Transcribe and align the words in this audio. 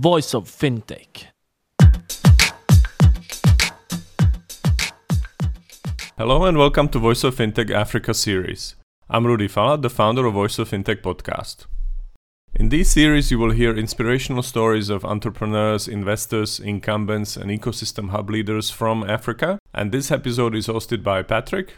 Voice 0.00 0.32
of 0.34 0.48
Fintech. 0.48 1.26
Hello 6.16 6.44
and 6.46 6.56
welcome 6.56 6.88
to 6.88 6.98
Voice 6.98 7.22
of 7.22 7.34
Fintech 7.34 7.70
Africa 7.70 8.14
series. 8.14 8.76
I'm 9.10 9.26
Rudy 9.26 9.46
Fala, 9.46 9.76
the 9.76 9.90
founder 9.90 10.24
of 10.24 10.32
Voice 10.32 10.58
of 10.58 10.70
Fintech 10.70 11.02
podcast. 11.02 11.66
In 12.54 12.70
this 12.70 12.90
series, 12.90 13.30
you 13.30 13.38
will 13.38 13.50
hear 13.50 13.76
inspirational 13.76 14.42
stories 14.42 14.88
of 14.88 15.04
entrepreneurs, 15.04 15.86
investors, 15.86 16.58
incumbents, 16.58 17.36
and 17.36 17.50
ecosystem 17.50 18.08
hub 18.08 18.30
leaders 18.30 18.70
from 18.70 19.04
Africa. 19.04 19.58
And 19.74 19.92
this 19.92 20.10
episode 20.10 20.54
is 20.54 20.66
hosted 20.66 21.02
by 21.02 21.22
Patrick. 21.22 21.74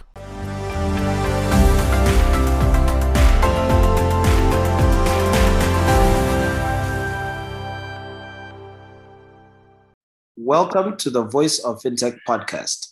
Welcome 10.53 10.99
to 10.99 11.09
the 11.09 11.25
Voice 11.25 11.61
of 11.61 11.81
FinTech 11.81 12.19
podcast. 12.29 12.89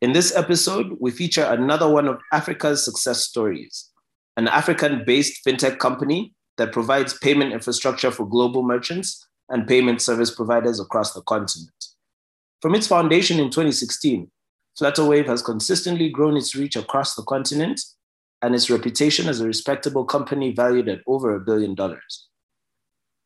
In 0.00 0.12
this 0.12 0.34
episode, 0.34 0.96
we 0.98 1.10
feature 1.10 1.44
another 1.44 1.90
one 1.90 2.08
of 2.08 2.22
Africa's 2.32 2.82
success 2.86 3.22
stories 3.22 3.90
an 4.38 4.48
African 4.48 5.04
based 5.04 5.44
FinTech 5.44 5.76
company 5.76 6.32
that 6.56 6.72
provides 6.72 7.12
payment 7.18 7.52
infrastructure 7.52 8.10
for 8.10 8.26
global 8.26 8.62
merchants 8.62 9.28
and 9.50 9.68
payment 9.68 10.00
service 10.00 10.34
providers 10.34 10.80
across 10.80 11.12
the 11.12 11.20
continent. 11.24 11.84
From 12.62 12.74
its 12.74 12.86
foundation 12.86 13.38
in 13.38 13.50
2016, 13.50 14.30
Flutterwave 14.80 15.26
has 15.26 15.42
consistently 15.42 16.08
grown 16.08 16.34
its 16.34 16.56
reach 16.56 16.76
across 16.76 17.14
the 17.14 17.24
continent 17.24 17.78
and 18.40 18.54
its 18.54 18.70
reputation 18.70 19.28
as 19.28 19.42
a 19.42 19.46
respectable 19.46 20.06
company 20.06 20.50
valued 20.50 20.88
at 20.88 21.02
over 21.06 21.36
a 21.36 21.40
billion 21.40 21.74
dollars. 21.74 22.28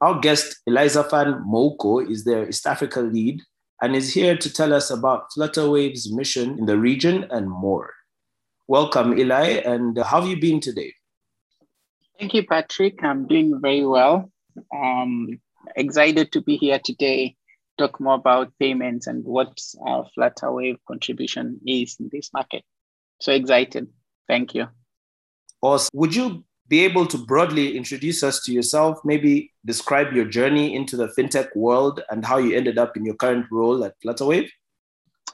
Our 0.00 0.18
guest, 0.18 0.56
Eliza 0.66 1.04
Fan 1.04 1.44
Mouko, 1.46 2.10
is 2.10 2.24
their 2.24 2.48
East 2.48 2.66
Africa 2.66 3.00
lead 3.00 3.40
and 3.82 3.96
is 3.96 4.12
here 4.12 4.36
to 4.36 4.52
tell 4.52 4.72
us 4.74 4.90
about 4.90 5.30
Flutterwave's 5.32 6.12
mission 6.12 6.58
in 6.58 6.66
the 6.66 6.78
region 6.78 7.26
and 7.30 7.50
more. 7.50 7.92
Welcome, 8.68 9.18
Eli, 9.18 9.62
and 9.64 9.96
how 9.98 10.20
have 10.20 10.28
you 10.28 10.38
been 10.38 10.60
today? 10.60 10.94
Thank 12.18 12.34
you, 12.34 12.46
Patrick. 12.46 13.02
I'm 13.02 13.26
doing 13.26 13.58
very 13.60 13.86
well. 13.86 14.30
Um, 14.74 15.40
excited 15.76 16.32
to 16.32 16.42
be 16.42 16.56
here 16.56 16.78
today, 16.78 17.36
talk 17.78 17.98
more 17.98 18.14
about 18.14 18.52
payments 18.58 19.06
and 19.06 19.24
what 19.24 19.58
our 19.86 20.06
Flutterwave 20.16 20.76
contribution 20.86 21.60
is 21.66 21.96
in 21.98 22.10
this 22.12 22.30
market. 22.32 22.62
So 23.20 23.32
excited. 23.32 23.88
Thank 24.28 24.54
you. 24.54 24.68
Awesome. 25.62 25.90
Would 25.94 26.14
you 26.14 26.44
be 26.70 26.84
able 26.84 27.04
to 27.04 27.18
broadly 27.18 27.76
introduce 27.76 28.22
us 28.22 28.44
to 28.44 28.52
yourself, 28.52 29.00
maybe 29.04 29.52
describe 29.66 30.12
your 30.12 30.24
journey 30.24 30.76
into 30.76 30.96
the 30.96 31.08
fintech 31.18 31.48
world 31.56 32.00
and 32.10 32.24
how 32.24 32.38
you 32.38 32.56
ended 32.56 32.78
up 32.78 32.96
in 32.96 33.04
your 33.04 33.16
current 33.16 33.44
role 33.50 33.84
at 33.84 33.94
Flutterwave? 34.00 34.48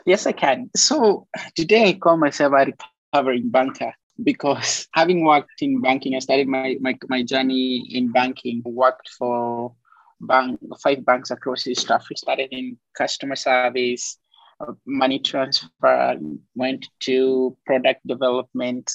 Yes, 0.06 0.27
I 0.27 0.33
can. 0.33 0.70
So 0.75 1.28
today 1.55 1.91
I 1.91 1.93
call 1.93 2.17
myself 2.17 2.55
a 2.55 2.73
recovering 3.12 3.51
banker 3.51 3.93
because 4.25 4.89
having 4.95 5.27
worked 5.27 5.61
in 5.61 5.83
banking, 5.83 6.17
I 6.17 6.20
started 6.20 6.48
my, 6.48 6.78
my, 6.81 6.97
my 7.09 7.23
journey 7.23 7.87
in 7.91 8.11
banking, 8.12 8.62
worked 8.65 9.11
for 9.11 9.75
bank, 10.23 10.59
five 10.83 11.05
banks 11.05 11.31
across 11.31 11.67
East 11.67 11.91
Africa, 11.91 12.17
started 12.17 12.48
in 12.50 12.78
customer 12.97 13.37
service, 13.37 14.17
uh, 14.61 14.73
money 14.87 15.19
transfer, 15.19 16.17
went 16.55 16.87
to 17.00 17.55
product 17.67 18.06
development, 18.06 18.91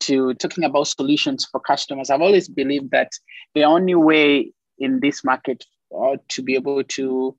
to 0.00 0.34
talking 0.34 0.64
about 0.64 0.86
solutions 0.86 1.46
for 1.50 1.60
customers. 1.60 2.10
I've 2.10 2.22
always 2.22 2.48
believed 2.48 2.90
that 2.90 3.10
the 3.54 3.64
only 3.64 3.94
way 3.94 4.52
in 4.78 5.00
this 5.00 5.24
market 5.24 5.64
uh, 5.96 6.16
to 6.28 6.42
be 6.42 6.54
able 6.54 6.82
to 6.84 7.36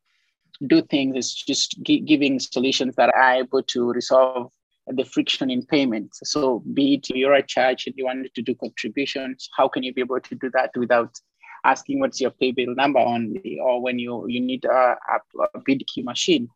do 0.67 0.81
things 0.81 1.15
is 1.15 1.33
just 1.33 1.81
gi- 1.83 2.01
giving 2.01 2.39
solutions 2.39 2.95
that 2.95 3.13
are 3.15 3.35
able 3.35 3.63
to 3.63 3.91
resolve 3.91 4.51
the 4.87 5.05
friction 5.05 5.49
in 5.49 5.65
payments. 5.65 6.19
So, 6.23 6.63
be 6.73 6.95
it 6.95 7.09
you're 7.09 7.33
a 7.33 7.43
church 7.43 7.87
and 7.87 7.95
you 7.97 8.05
wanted 8.05 8.33
to 8.33 8.41
do 8.41 8.55
contributions, 8.55 9.49
how 9.55 9.67
can 9.67 9.83
you 9.83 9.93
be 9.93 10.01
able 10.01 10.19
to 10.19 10.35
do 10.35 10.49
that 10.53 10.71
without 10.75 11.15
asking 11.63 11.99
what's 11.99 12.19
your 12.19 12.31
pay 12.31 12.51
bill 12.51 12.73
number 12.75 12.99
only, 12.99 13.59
or 13.61 13.81
when 13.81 13.99
you 13.99 14.25
you 14.27 14.41
need 14.41 14.65
a, 14.65 14.95
a, 15.13 15.47
a 15.53 16.03
machine, 16.03 16.49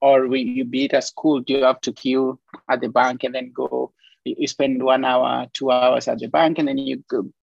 or 0.00 0.28
when 0.28 0.46
you 0.46 0.64
be 0.64 0.84
it 0.84 0.92
a 0.92 1.02
school, 1.02 1.40
do 1.40 1.54
you 1.54 1.64
have 1.64 1.80
to 1.80 1.92
queue 1.92 2.38
at 2.70 2.80
the 2.80 2.88
bank 2.88 3.24
and 3.24 3.34
then 3.34 3.50
go 3.52 3.92
you 4.24 4.46
spend 4.46 4.82
one 4.82 5.04
hour, 5.04 5.46
two 5.52 5.70
hours 5.70 6.08
at 6.08 6.18
the 6.18 6.28
bank, 6.28 6.58
and 6.58 6.68
then 6.68 6.78
you 6.78 7.02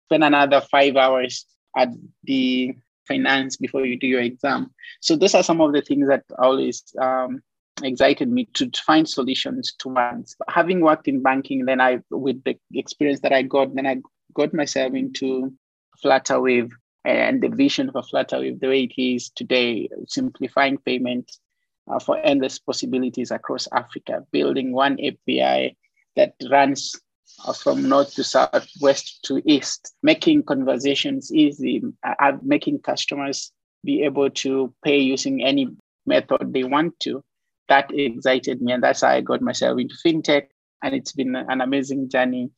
spend 0.09 0.25
another 0.25 0.61
five 0.61 0.97
hours 0.97 1.47
at 1.77 1.89
the 2.25 2.75
finance 3.07 3.57
before 3.57 3.85
you 3.85 3.99
do 3.99 4.07
your 4.07 4.21
exam. 4.21 4.71
So 5.01 5.17
those 5.17 5.35
are 5.35 5.43
some 5.43 5.61
of 5.61 5.73
the 5.73 5.83
things 5.83 6.09
that 6.09 6.25
always 6.39 6.83
um, 7.01 7.43
excited 7.83 8.29
me 8.29 8.47
to 8.55 8.71
find 8.87 9.09
solutions 9.09 9.75
to 9.79 9.89
ones. 9.89 10.37
Having 10.49 10.81
worked 10.81 11.09
in 11.09 11.23
banking, 11.23 11.65
then 11.65 11.81
I, 11.81 12.01
with 12.11 12.43
the 12.45 12.59
experience 12.75 13.21
that 13.21 13.33
I 13.33 13.43
got, 13.43 13.75
then 13.75 13.87
I 13.87 13.99
got 14.35 14.55
myself 14.55 14.95
into 14.95 15.53
Flutterwave 16.05 16.71
and 17.05 17.43
the 17.43 17.49
vision 17.49 17.91
for 17.91 18.03
Flutterwave, 18.03 18.61
the 18.61 18.69
way 18.69 18.85
it 18.85 19.01
is 19.01 19.31
today, 19.31 19.89
simplifying 20.07 20.79
payments 20.79 21.41
uh, 21.91 21.99
for 21.99 22.19
endless 22.19 22.59
possibilities 22.59 23.31
across 23.31 23.67
Africa, 23.73 24.25
building 24.31 24.73
one 24.73 24.99
API 25.05 25.77
that 26.17 26.35
runs 26.51 26.95
uh, 27.45 27.53
from 27.53 27.89
north 27.89 28.15
to 28.15 28.25
south, 28.25 28.69
west 28.81 29.25
to 29.25 29.43
east, 29.47 29.95
making 30.03 30.43
conversations 30.43 31.33
easy, 31.33 31.83
uh, 32.05 32.33
making 32.43 32.79
customers 32.81 33.53
be 33.85 34.03
able 34.03 34.31
to 34.31 34.73
pay 34.85 34.99
using 34.99 35.43
any 35.43 35.69
method 36.07 36.53
they 36.53 36.65
want 36.65 36.99
to. 37.01 37.23
That 37.69 37.91
excited 37.93 38.61
me, 38.61 38.73
and 38.73 38.83
that's 38.83 39.01
how 39.01 39.09
I 39.09 39.21
got 39.21 39.41
myself 39.41 39.79
into 39.79 39.95
fintech. 40.05 40.49
And 40.83 40.95
it's 40.95 41.13
been 41.13 41.37
an 41.37 41.61
amazing 41.61 42.11
journey 42.11 42.51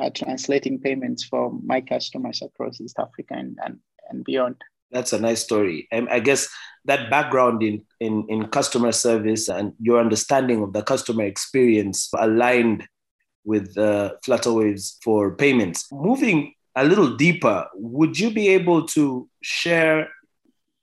uh, 0.00 0.10
translating 0.10 0.80
payments 0.80 1.24
for 1.24 1.52
my 1.64 1.80
customers 1.80 2.42
across 2.42 2.80
East 2.80 2.98
Africa 2.98 3.34
and, 3.34 3.58
and, 3.64 3.78
and 4.08 4.24
beyond. 4.24 4.56
That's 4.90 5.12
a 5.12 5.20
nice 5.20 5.42
story. 5.42 5.88
And 5.90 6.08
I 6.08 6.20
guess 6.20 6.48
that 6.84 7.10
background 7.10 7.62
in, 7.62 7.84
in, 8.00 8.26
in 8.28 8.48
customer 8.48 8.92
service 8.92 9.48
and 9.48 9.72
your 9.80 9.98
understanding 9.98 10.62
of 10.62 10.72
the 10.72 10.82
customer 10.82 11.24
experience 11.24 12.08
aligned 12.16 12.86
with 13.44 13.76
uh, 13.76 14.12
Flutterwaves 14.24 14.96
for 15.02 15.34
payments. 15.34 15.90
Moving 15.92 16.54
a 16.76 16.84
little 16.84 17.16
deeper, 17.16 17.66
would 17.74 18.18
you 18.18 18.30
be 18.30 18.48
able 18.48 18.86
to 18.88 19.28
share 19.42 20.08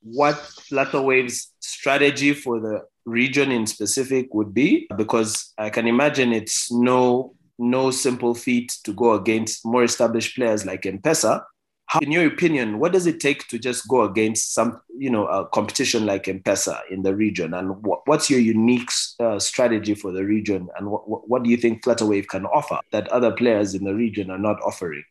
what 0.02 0.36
Flutterwaves' 0.36 1.48
strategy 1.60 2.34
for 2.34 2.60
the 2.60 2.82
region 3.06 3.52
in 3.52 3.66
specific 3.66 4.34
would 4.34 4.54
be? 4.54 4.88
Because 4.96 5.54
I 5.58 5.70
can 5.70 5.88
imagine 5.88 6.34
it's 6.34 6.72
no 6.72 7.36
no 7.62 7.92
simple 7.92 8.34
feat 8.34 8.78
to 8.86 8.94
go 8.94 9.14
against 9.14 9.66
more 9.66 9.84
established 9.84 10.34
players 10.34 10.66
like 10.66 10.86
M-Pesa. 10.86 11.44
How, 11.90 12.00
in 12.02 12.12
your 12.12 12.28
opinion, 12.28 12.78
what 12.78 12.92
does 12.92 13.08
it 13.08 13.20
take 13.20 13.48
to 13.48 13.58
just 13.58 13.88
go 13.88 14.04
against 14.04 14.54
some, 14.54 14.80
you 14.96 15.10
know, 15.10 15.26
a 15.26 15.48
competition 15.48 16.06
like 16.06 16.28
M-Pesa 16.28 16.82
in 16.92 17.02
the 17.02 17.16
region? 17.16 17.56
And 17.56 17.82
what, 17.82 18.02
what's 18.06 18.30
your 18.30 18.40
unique 18.40 18.92
uh, 19.20 19.40
strategy 19.40 19.96
for 19.96 20.12
the 20.12 20.24
region? 20.24 20.70
And 20.78 20.92
what, 20.92 21.28
what 21.28 21.42
do 21.42 21.50
you 21.50 21.58
think 21.58 21.84
Flutterwave 21.84 22.28
can 22.28 22.46
offer 22.46 22.78
that 22.92 23.08
other 23.08 23.32
players 23.32 23.74
in 23.74 23.86
the 23.86 23.96
region 23.96 24.30
are 24.30 24.38
not 24.38 24.62
offering? 24.62 25.04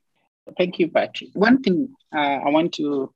Thank 0.56 0.78
you, 0.78 0.88
Patrick. 0.88 1.30
One 1.32 1.60
thing 1.64 1.88
uh, 2.14 2.38
I 2.46 2.48
want 2.48 2.74
to 2.74 3.12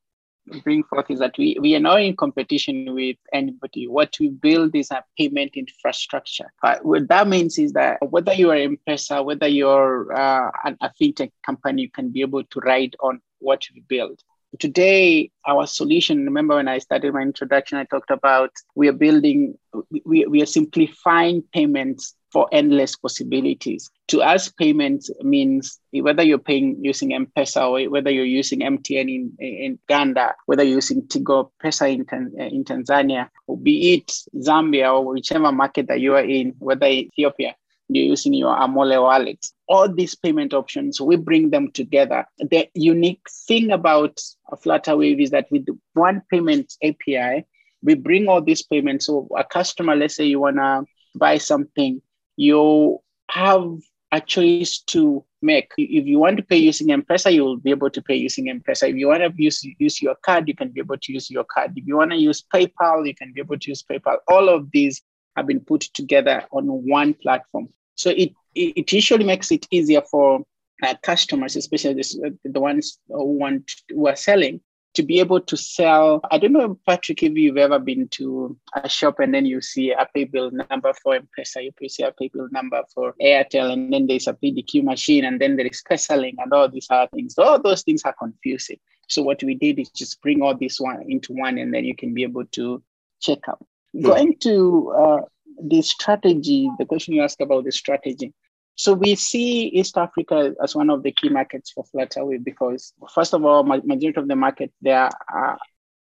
bring 0.64 0.82
forth 0.82 1.08
is 1.08 1.20
that 1.20 1.38
we, 1.38 1.56
we 1.60 1.76
are 1.76 1.80
not 1.80 2.02
in 2.02 2.16
competition 2.16 2.92
with 2.92 3.16
anybody. 3.32 3.86
What 3.86 4.16
we 4.18 4.30
build 4.30 4.74
is 4.74 4.90
a 4.90 5.04
payment 5.16 5.52
infrastructure. 5.54 6.52
Uh, 6.64 6.78
what 6.82 7.06
that 7.06 7.28
means 7.28 7.60
is 7.60 7.74
that 7.74 7.98
whether 8.10 8.34
you 8.34 8.50
are 8.50 8.56
M-Pesa, 8.56 9.24
whether 9.24 9.46
you're 9.46 10.12
uh, 10.12 10.50
a 10.64 10.90
fintech 11.00 11.30
company, 11.46 11.82
you 11.82 11.90
can 11.92 12.10
be 12.10 12.22
able 12.22 12.42
to 12.42 12.58
ride 12.58 12.96
on 12.98 13.20
what 13.42 13.62
we 13.74 13.80
build. 13.80 14.20
Today, 14.58 15.30
our 15.46 15.66
solution, 15.66 16.24
remember 16.24 16.56
when 16.56 16.68
I 16.68 16.78
started 16.78 17.14
my 17.14 17.22
introduction, 17.22 17.78
I 17.78 17.84
talked 17.84 18.10
about 18.10 18.50
we 18.74 18.86
are 18.88 18.92
building, 18.92 19.58
we, 20.04 20.26
we 20.26 20.42
are 20.42 20.46
simplifying 20.46 21.42
payments 21.54 22.14
for 22.32 22.48
endless 22.52 22.96
possibilities. 22.96 23.90
To 24.08 24.22
us, 24.22 24.50
payments 24.50 25.10
means 25.20 25.78
whether 25.92 26.22
you're 26.22 26.38
paying 26.38 26.76
using 26.82 27.14
M-Pesa 27.14 27.62
or 27.62 27.90
whether 27.90 28.10
you're 28.10 28.24
using 28.24 28.60
MTN 28.60 29.14
in, 29.14 29.32
in 29.38 29.78
Uganda, 29.88 30.34
whether 30.46 30.62
you're 30.62 30.76
using 30.76 31.02
Tigo 31.02 31.50
Pesa 31.62 31.92
in, 31.92 32.06
in 32.38 32.64
Tanzania, 32.64 33.28
or 33.46 33.58
be 33.58 33.94
it 33.94 34.12
Zambia 34.36 34.92
or 34.94 35.12
whichever 35.12 35.52
market 35.52 35.88
that 35.88 36.00
you 36.00 36.14
are 36.14 36.24
in, 36.24 36.54
whether 36.58 36.86
Ethiopia, 36.86 37.54
you're 37.94 38.06
using 38.06 38.34
your 38.34 38.54
Amole 38.54 39.00
wallet. 39.00 39.46
All 39.68 39.88
these 39.88 40.14
payment 40.14 40.52
options, 40.52 41.00
we 41.00 41.16
bring 41.16 41.50
them 41.50 41.70
together. 41.72 42.26
The 42.38 42.68
unique 42.74 43.26
thing 43.46 43.72
about 43.72 44.20
Flutterwave 44.52 45.22
is 45.22 45.30
that 45.30 45.46
with 45.50 45.66
one 45.94 46.22
payment 46.30 46.74
API, 46.82 47.44
we 47.82 47.94
bring 47.94 48.28
all 48.28 48.40
these 48.40 48.62
payments. 48.62 49.06
So 49.06 49.28
a 49.36 49.44
customer, 49.44 49.96
let's 49.96 50.16
say 50.16 50.24
you 50.24 50.40
want 50.40 50.56
to 50.56 50.84
buy 51.14 51.38
something, 51.38 52.00
you 52.36 53.00
have 53.30 53.78
a 54.12 54.20
choice 54.20 54.82
to 54.88 55.24
make. 55.40 55.72
If 55.78 56.06
you 56.06 56.18
want 56.18 56.36
to 56.36 56.42
pay 56.42 56.58
using 56.58 56.92
M-Pesa, 56.92 57.32
you 57.32 57.44
will 57.44 57.56
be 57.56 57.70
able 57.70 57.90
to 57.90 58.02
pay 58.02 58.14
using 58.14 58.50
M-Pesa. 58.50 58.90
If 58.90 58.96
you 58.96 59.08
want 59.08 59.22
to 59.22 59.42
use, 59.42 59.66
use 59.78 60.02
your 60.02 60.14
card, 60.22 60.48
you 60.48 60.54
can 60.54 60.68
be 60.68 60.80
able 60.80 60.98
to 60.98 61.12
use 61.12 61.30
your 61.30 61.44
card. 61.44 61.72
If 61.76 61.86
you 61.86 61.96
want 61.96 62.10
to 62.10 62.16
use 62.18 62.44
PayPal, 62.54 63.06
you 63.06 63.14
can 63.14 63.32
be 63.32 63.40
able 63.40 63.58
to 63.58 63.68
use 63.70 63.82
PayPal. 63.82 64.18
All 64.28 64.48
of 64.48 64.70
these 64.70 65.02
have 65.34 65.46
been 65.46 65.60
put 65.60 65.80
together 65.80 66.44
on 66.52 66.66
one 66.66 67.14
platform. 67.14 67.70
So 67.94 68.10
it, 68.10 68.32
it 68.54 68.92
usually 68.92 69.24
makes 69.24 69.50
it 69.50 69.66
easier 69.70 70.02
for 70.02 70.44
uh, 70.82 70.94
customers, 71.02 71.56
especially 71.56 71.94
this, 71.94 72.18
uh, 72.24 72.30
the 72.44 72.60
ones 72.60 72.98
who 73.08 73.24
want 73.24 73.70
who 73.88 74.08
are 74.08 74.16
selling, 74.16 74.60
to 74.94 75.02
be 75.02 75.20
able 75.20 75.40
to 75.40 75.56
sell. 75.56 76.20
I 76.30 76.38
don't 76.38 76.52
know, 76.52 76.78
Patrick, 76.86 77.22
if 77.22 77.34
you've 77.34 77.56
ever 77.56 77.78
been 77.78 78.08
to 78.08 78.56
a 78.74 78.88
shop 78.88 79.20
and 79.20 79.32
then 79.32 79.46
you 79.46 79.60
see 79.60 79.92
a 79.92 80.06
pay 80.14 80.24
bill 80.24 80.50
number 80.50 80.92
for 81.02 81.14
M-Pesa, 81.14 81.70
you 81.80 81.88
see 81.88 82.02
a 82.02 82.12
pay 82.12 82.28
bill 82.28 82.48
number 82.50 82.82
for 82.94 83.14
Airtel, 83.20 83.72
and 83.72 83.92
then 83.92 84.06
there's 84.06 84.26
a 84.26 84.34
PDQ 84.34 84.82
machine, 84.84 85.24
and 85.24 85.40
then 85.40 85.56
there 85.56 85.66
is 85.66 85.82
PesaLink 85.88 86.34
and 86.38 86.52
all 86.52 86.68
these 86.68 86.88
other 86.90 87.08
things. 87.14 87.38
All 87.38 87.60
those 87.60 87.82
things 87.82 88.02
are 88.04 88.14
confusing. 88.18 88.78
So 89.08 89.22
what 89.22 89.42
we 89.42 89.54
did 89.54 89.78
is 89.78 89.90
just 89.90 90.20
bring 90.20 90.42
all 90.42 90.56
this 90.56 90.80
one 90.80 91.04
into 91.08 91.32
one, 91.32 91.58
and 91.58 91.72
then 91.72 91.84
you 91.84 91.96
can 91.96 92.12
be 92.14 92.22
able 92.22 92.44
to 92.46 92.82
check 93.20 93.40
out. 93.48 93.64
Yeah. 93.92 94.08
Going 94.08 94.36
to 94.38 94.92
uh, 94.96 95.20
the 95.60 95.82
strategy, 95.82 96.70
the 96.78 96.84
question 96.86 97.14
you 97.14 97.22
asked 97.22 97.40
about 97.40 97.64
the 97.64 97.72
strategy. 97.72 98.32
So 98.74 98.94
we 98.94 99.14
see 99.14 99.66
East 99.68 99.98
Africa 99.98 100.54
as 100.62 100.74
one 100.74 100.90
of 100.90 101.02
the 101.02 101.12
key 101.12 101.28
markets 101.28 101.70
for 101.70 101.84
Flutterwave 101.84 102.42
because, 102.42 102.92
first 103.14 103.34
of 103.34 103.44
all, 103.44 103.62
majority 103.62 104.14
of 104.16 104.28
the 104.28 104.36
market 104.36 104.72
there 104.80 105.10
are, 105.28 105.58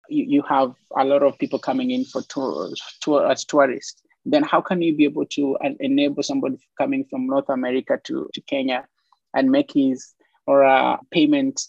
you, 0.08 0.24
you 0.24 0.42
have 0.42 0.72
a 0.96 1.04
lot 1.04 1.22
of 1.22 1.38
people 1.38 1.58
coming 1.58 1.90
in 1.90 2.04
for 2.04 2.22
tours, 2.22 2.80
tour, 3.00 3.30
as 3.30 3.44
tourists. 3.44 4.02
Then 4.24 4.42
how 4.42 4.60
can 4.60 4.82
you 4.82 4.96
be 4.96 5.04
able 5.04 5.26
to 5.26 5.56
enable 5.78 6.22
somebody 6.22 6.56
coming 6.78 7.04
from 7.08 7.26
North 7.26 7.48
America 7.48 8.00
to, 8.04 8.28
to 8.32 8.40
Kenya 8.42 8.86
and 9.34 9.50
make 9.50 9.72
his 9.72 10.14
or 10.46 10.62
a 10.62 10.98
payment 11.10 11.60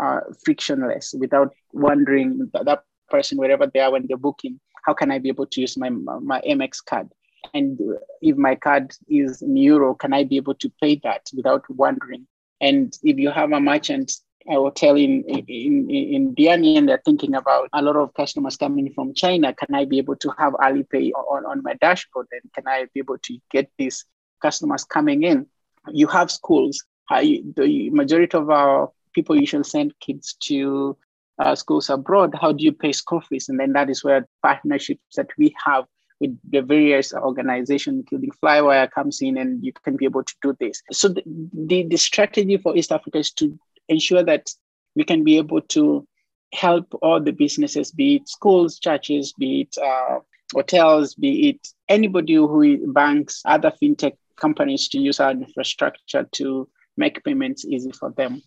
uh, 0.00 0.20
frictionless 0.44 1.14
without 1.18 1.54
wondering 1.72 2.50
that, 2.52 2.64
that 2.66 2.84
person 3.08 3.38
wherever 3.38 3.66
they 3.66 3.80
are 3.80 3.92
when 3.92 4.06
they're 4.06 4.16
booking? 4.16 4.60
How 4.86 4.94
can 4.94 5.10
I 5.10 5.18
be 5.18 5.28
able 5.28 5.46
to 5.46 5.60
use 5.60 5.76
my 5.76 5.90
my 5.90 6.40
Amex 6.48 6.84
card? 6.84 7.08
and 7.54 7.80
if 8.20 8.36
my 8.36 8.54
card 8.54 8.92
is 9.08 9.42
in 9.42 9.56
euro 9.56 9.94
can 9.94 10.12
i 10.12 10.24
be 10.24 10.36
able 10.36 10.54
to 10.54 10.70
pay 10.82 11.00
that 11.04 11.22
without 11.34 11.64
wondering 11.70 12.26
and 12.60 12.98
if 13.02 13.18
you 13.18 13.30
have 13.30 13.52
a 13.52 13.60
merchant 13.60 14.10
a 14.48 14.54
hotel 14.54 14.96
in 14.96 15.24
in 15.24 15.90
in 15.90 16.34
Diani 16.34 16.78
and 16.78 16.88
they're 16.88 17.02
thinking 17.04 17.34
about 17.34 17.68
a 17.72 17.82
lot 17.82 17.96
of 17.96 18.14
customers 18.14 18.56
coming 18.56 18.92
from 18.94 19.12
China. 19.12 19.52
Can 19.52 19.74
I 19.74 19.84
be 19.84 19.98
able 19.98 20.16
to 20.16 20.32
have 20.38 20.52
Alipay 20.54 21.10
on, 21.12 21.44
on 21.46 21.62
my 21.64 21.74
dashboard? 21.74 22.28
And 22.30 22.52
can 22.52 22.64
I 22.68 22.86
be 22.94 23.00
able 23.00 23.18
to 23.18 23.38
get 23.50 23.70
these 23.76 24.04
customers 24.40 24.84
coming 24.84 25.24
in? 25.24 25.46
You 25.88 26.06
have 26.06 26.30
schools. 26.30 26.84
the 27.10 27.90
majority 27.90 28.36
of 28.36 28.50
our 28.50 28.90
people 29.14 29.34
usually 29.34 29.64
send 29.64 29.98
kids 29.98 30.34
to 30.44 30.96
uh, 31.38 31.54
schools 31.54 31.90
abroad. 31.90 32.34
How 32.40 32.52
do 32.52 32.64
you 32.64 32.72
pay 32.72 32.92
school 32.92 33.20
fees? 33.20 33.48
And 33.48 33.58
then 33.58 33.72
that 33.72 33.90
is 33.90 34.02
where 34.04 34.26
partnerships 34.42 35.16
that 35.16 35.28
we 35.38 35.54
have 35.64 35.84
with 36.20 36.38
the 36.50 36.62
various 36.62 37.12
organizations, 37.12 38.00
including 38.00 38.30
Flywire, 38.42 38.90
comes 38.90 39.20
in 39.20 39.36
and 39.36 39.62
you 39.62 39.72
can 39.72 39.96
be 39.96 40.06
able 40.06 40.24
to 40.24 40.34
do 40.42 40.56
this. 40.58 40.82
So 40.92 41.08
the, 41.08 41.22
the, 41.52 41.86
the 41.88 41.96
strategy 41.98 42.56
for 42.56 42.76
East 42.76 42.92
Africa 42.92 43.18
is 43.18 43.32
to 43.32 43.58
ensure 43.88 44.22
that 44.24 44.48
we 44.94 45.04
can 45.04 45.24
be 45.24 45.36
able 45.36 45.60
to 45.60 46.06
help 46.54 46.86
all 47.02 47.20
the 47.20 47.32
businesses, 47.32 47.90
be 47.90 48.16
it 48.16 48.28
schools, 48.28 48.78
churches, 48.78 49.34
be 49.38 49.62
it 49.62 49.76
uh, 49.82 50.20
hotels, 50.54 51.14
be 51.14 51.50
it 51.50 51.68
anybody 51.88 52.34
who 52.34 52.92
banks, 52.92 53.42
other 53.44 53.72
fintech 53.82 54.16
companies 54.36 54.88
to 54.88 54.98
use 54.98 55.20
our 55.20 55.32
infrastructure 55.32 56.26
to 56.32 56.68
make 56.96 57.22
payments 57.24 57.64
easy 57.64 57.92
for 57.92 58.10
them. 58.12 58.42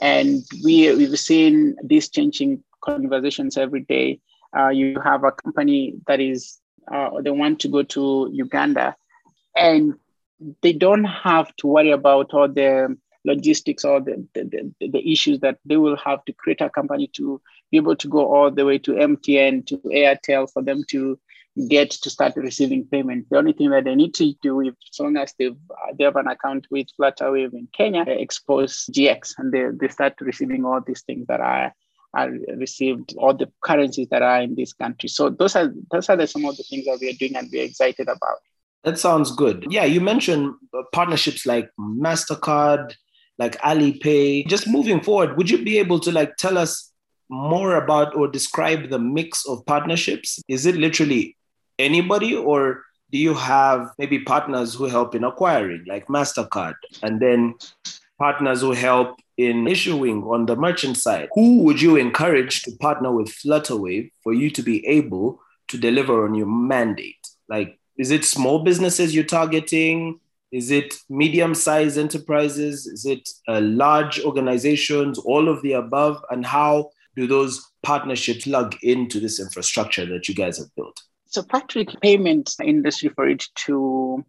And 0.00 0.42
we, 0.64 0.94
we've 0.94 1.18
seen 1.18 1.76
these 1.84 2.08
changing 2.08 2.62
conversations 2.80 3.56
every 3.56 3.80
day. 3.80 4.20
Uh, 4.56 4.68
you 4.68 4.98
have 5.00 5.24
a 5.24 5.32
company 5.32 5.94
that 6.06 6.20
is 6.20 6.58
uh, 6.90 7.20
they 7.20 7.30
want 7.30 7.60
to 7.60 7.68
go 7.68 7.82
to 7.82 8.28
Uganda, 8.32 8.96
and 9.54 9.94
they 10.62 10.72
don't 10.72 11.04
have 11.04 11.54
to 11.56 11.66
worry 11.66 11.90
about 11.90 12.32
all 12.32 12.48
the 12.48 12.96
logistics 13.24 13.84
or 13.84 14.00
the, 14.00 14.26
the, 14.34 14.72
the, 14.80 14.88
the, 14.88 15.12
issues 15.12 15.40
that 15.40 15.58
they 15.66 15.76
will 15.76 15.96
have 15.96 16.24
to 16.24 16.32
create 16.32 16.62
a 16.62 16.70
company 16.70 17.06
to 17.08 17.40
be 17.70 17.76
able 17.76 17.94
to 17.94 18.08
go 18.08 18.34
all 18.34 18.50
the 18.50 18.64
way 18.64 18.78
to 18.78 18.92
MTN, 18.92 19.66
to 19.66 19.76
Airtel 19.78 20.50
for 20.50 20.62
them 20.62 20.82
to 20.88 21.18
get 21.68 21.90
to 21.90 22.10
start 22.10 22.34
receiving 22.36 22.84
payment. 22.86 23.26
The 23.30 23.38
only 23.38 23.52
thing 23.52 23.70
that 23.70 23.84
they 23.84 23.94
need 23.94 24.14
to 24.14 24.32
do, 24.42 24.60
if, 24.60 24.74
as 24.92 25.00
long 25.00 25.16
as 25.16 25.34
they've, 25.38 25.56
they 25.98 26.04
have 26.04 26.16
an 26.16 26.28
account 26.28 26.66
with 26.70 26.88
Flutterwave 26.98 27.52
in 27.52 27.68
Kenya, 27.72 28.04
expose 28.06 28.86
GX 28.92 29.34
and 29.38 29.52
they, 29.52 29.66
they 29.72 29.88
start 29.88 30.14
receiving 30.20 30.64
all 30.64 30.80
these 30.80 31.02
things 31.02 31.26
that 31.26 31.40
are 31.40 31.74
are 32.12 32.30
received 32.56 33.14
all 33.18 33.34
the 33.34 33.50
currencies 33.62 34.08
that 34.08 34.22
are 34.22 34.42
in 34.42 34.56
this 34.56 34.72
country. 34.72 35.08
So 35.08 35.30
those 35.30 35.54
are 35.54 35.72
those 35.92 36.08
are 36.08 36.16
the, 36.16 36.26
some 36.26 36.44
of 36.44 36.56
the 36.56 36.64
things 36.64 36.84
that 36.86 36.98
we 37.00 37.10
are 37.10 37.16
doing 37.16 37.36
and 37.36 37.48
we're 37.52 37.64
excited 37.64 38.08
about. 38.08 38.38
That 38.84 38.98
sounds 38.98 39.30
good. 39.30 39.66
Yeah, 39.68 39.84
you 39.84 40.00
mentioned 40.00 40.54
uh, 40.76 40.82
partnerships 40.92 41.46
like 41.46 41.70
Mastercard, 41.78 42.94
like 43.38 43.60
Alipay. 43.60 44.46
Just 44.48 44.66
moving 44.66 45.00
forward, 45.00 45.36
would 45.36 45.50
you 45.50 45.62
be 45.62 45.78
able 45.78 46.00
to 46.00 46.10
like 46.10 46.36
tell 46.36 46.58
us 46.58 46.90
more 47.28 47.76
about 47.76 48.16
or 48.16 48.26
describe 48.26 48.90
the 48.90 48.98
mix 48.98 49.46
of 49.46 49.64
partnerships? 49.66 50.40
Is 50.48 50.66
it 50.66 50.76
literally 50.76 51.36
anybody 51.80 52.36
or 52.36 52.84
do 53.10 53.18
you 53.18 53.34
have 53.34 53.90
maybe 53.98 54.20
partners 54.20 54.74
who 54.74 54.84
help 54.84 55.14
in 55.14 55.24
acquiring 55.24 55.84
like 55.86 56.06
Mastercard 56.06 56.74
and 57.02 57.20
then 57.20 57.54
partners 58.18 58.60
who 58.60 58.72
help 58.72 59.18
in 59.36 59.66
issuing 59.66 60.22
on 60.24 60.46
the 60.46 60.54
merchant 60.54 60.96
side, 60.96 61.28
who 61.32 61.62
would 61.62 61.80
you 61.80 61.96
encourage 61.96 62.62
to 62.62 62.72
partner 62.76 63.10
with 63.10 63.28
Flutterwave 63.28 64.10
for 64.22 64.34
you 64.34 64.50
to 64.50 64.62
be 64.62 64.86
able 64.86 65.40
to 65.68 65.78
deliver 65.78 66.26
on 66.26 66.34
your 66.34 66.46
mandate? 66.46 67.26
Like, 67.48 67.78
is 67.96 68.10
it 68.10 68.24
small 68.24 68.62
businesses 68.62 69.14
you're 69.14 69.24
targeting? 69.24 70.20
Is 70.52 70.70
it 70.70 70.94
medium 71.08 71.54
sized 71.54 71.96
enterprises? 71.96 72.86
Is 72.86 73.06
it 73.06 73.28
uh, 73.48 73.60
large 73.62 74.20
organizations? 74.20 75.18
All 75.18 75.48
of 75.48 75.62
the 75.62 75.72
above? 75.72 76.22
And 76.30 76.44
how 76.44 76.90
do 77.16 77.26
those 77.26 77.66
partnerships 77.82 78.46
lug 78.46 78.76
into 78.82 79.20
this 79.20 79.40
infrastructure 79.40 80.04
that 80.06 80.28
you 80.28 80.34
guys 80.34 80.58
have 80.58 80.74
built? 80.76 81.00
So, 81.30 81.44
Patrick, 81.44 81.88
payment 82.00 82.56
industry 82.62 83.08
for 83.08 83.28
it 83.28 83.44
to 83.66 84.24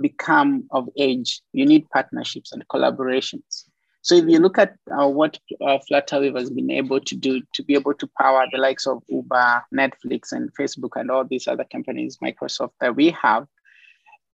become 0.00 0.64
of 0.70 0.88
age, 0.96 1.42
you 1.52 1.66
need 1.66 1.90
partnerships 1.90 2.52
and 2.52 2.66
collaborations. 2.68 3.64
So 4.02 4.14
if 4.14 4.26
you 4.26 4.38
look 4.38 4.58
at 4.58 4.76
uh, 4.90 5.08
what 5.08 5.38
uh, 5.60 5.78
Flutterwave 5.90 6.36
has 6.36 6.50
been 6.50 6.70
able 6.70 7.00
to 7.00 7.16
do 7.16 7.40
to 7.52 7.62
be 7.64 7.74
able 7.74 7.94
to 7.94 8.10
power 8.20 8.46
the 8.52 8.58
likes 8.58 8.86
of 8.86 9.02
Uber, 9.08 9.62
Netflix, 9.74 10.32
and 10.32 10.54
Facebook, 10.54 10.90
and 10.96 11.10
all 11.10 11.24
these 11.24 11.46
other 11.46 11.64
companies, 11.70 12.18
Microsoft 12.22 12.72
that 12.80 12.96
we 12.96 13.10
have, 13.10 13.46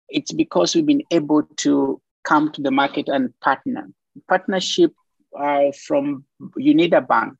it's 0.09 0.31
because 0.31 0.75
we've 0.75 0.85
been 0.85 1.03
able 1.11 1.43
to 1.57 2.01
come 2.23 2.51
to 2.53 2.61
the 2.61 2.71
market 2.71 3.07
and 3.09 3.37
partner. 3.41 3.89
Partnership 4.29 4.93
uh, 5.37 5.71
from 5.85 6.23
you 6.55 6.73
need 6.73 6.93
a 6.93 7.01
bank. 7.01 7.35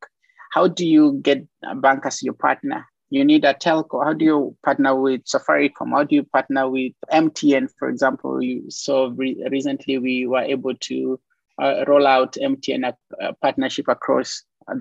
How 0.53 0.67
do 0.67 0.85
you 0.85 1.19
get 1.21 1.45
a 1.63 1.75
bank 1.75 2.05
as 2.05 2.23
your 2.23 2.33
partner? 2.33 2.85
You 3.09 3.23
need 3.23 3.45
a 3.45 3.53
telco. 3.53 4.03
How 4.03 4.13
do 4.13 4.25
you 4.25 4.57
partner 4.63 4.95
with 4.95 5.23
Safaricom? 5.23 5.91
How 5.91 6.03
do 6.03 6.15
you 6.15 6.23
partner 6.23 6.69
with 6.69 6.91
MTN, 7.11 7.69
for 7.79 7.87
example? 7.87 8.41
You, 8.41 8.69
so 8.69 9.07
re- 9.11 9.41
recently 9.49 9.97
we 9.97 10.27
were 10.27 10.41
able 10.41 10.75
to 10.75 11.19
uh, 11.61 11.85
roll 11.87 12.05
out 12.05 12.33
MTN 12.33 12.93
uh, 13.21 13.31
partnership 13.41 13.87
across 13.87 14.43
uh, 14.67 14.75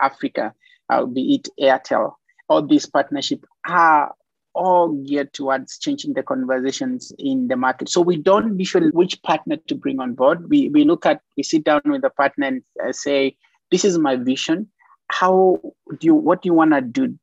Africa, 0.00 0.54
uh, 0.88 1.04
be 1.04 1.34
it 1.34 1.48
Airtel. 1.60 2.14
All 2.48 2.66
these 2.66 2.86
partnerships 2.86 3.44
are 3.68 4.14
all 4.54 4.88
geared 4.88 5.34
towards 5.34 5.78
changing 5.78 6.14
the 6.14 6.22
conversations 6.22 7.12
in 7.18 7.48
the 7.48 7.56
market. 7.56 7.90
So 7.90 8.00
we 8.00 8.16
don't 8.16 8.56
be 8.56 8.64
sure 8.64 8.88
which 8.90 9.22
partner 9.22 9.58
to 9.68 9.74
bring 9.74 10.00
on 10.00 10.14
board. 10.14 10.48
We, 10.48 10.70
we 10.70 10.84
look 10.84 11.04
at, 11.04 11.20
we 11.36 11.42
sit 11.42 11.64
down 11.64 11.82
with 11.84 12.00
the 12.00 12.10
partner 12.10 12.46
and 12.46 12.62
uh, 12.82 12.92
say, 12.92 13.36
this 13.70 13.84
is 13.84 13.98
my 13.98 14.16
vision. 14.16 14.68
How 15.08 15.60
do 15.90 15.98
you, 16.00 16.14
what 16.14 16.40
do 16.40 16.48
you 16.48 16.54
want 16.54 16.72
to 16.72 16.80
do 16.80 17.18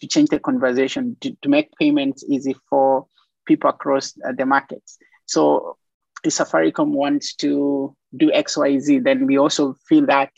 to 0.00 0.06
change 0.06 0.30
the 0.30 0.38
conversation, 0.38 1.16
to, 1.20 1.36
to 1.42 1.48
make 1.48 1.70
payments 1.78 2.24
easy 2.28 2.54
for 2.68 3.06
people 3.46 3.70
across 3.70 4.14
uh, 4.26 4.32
the 4.36 4.46
markets? 4.46 4.98
So 5.26 5.76
if 6.24 6.32
Safaricom 6.32 6.88
wants 6.88 7.34
to 7.36 7.94
do 8.16 8.30
XYZ, 8.30 9.04
then 9.04 9.26
we 9.26 9.38
also 9.38 9.74
feel 9.88 10.06
that 10.06 10.30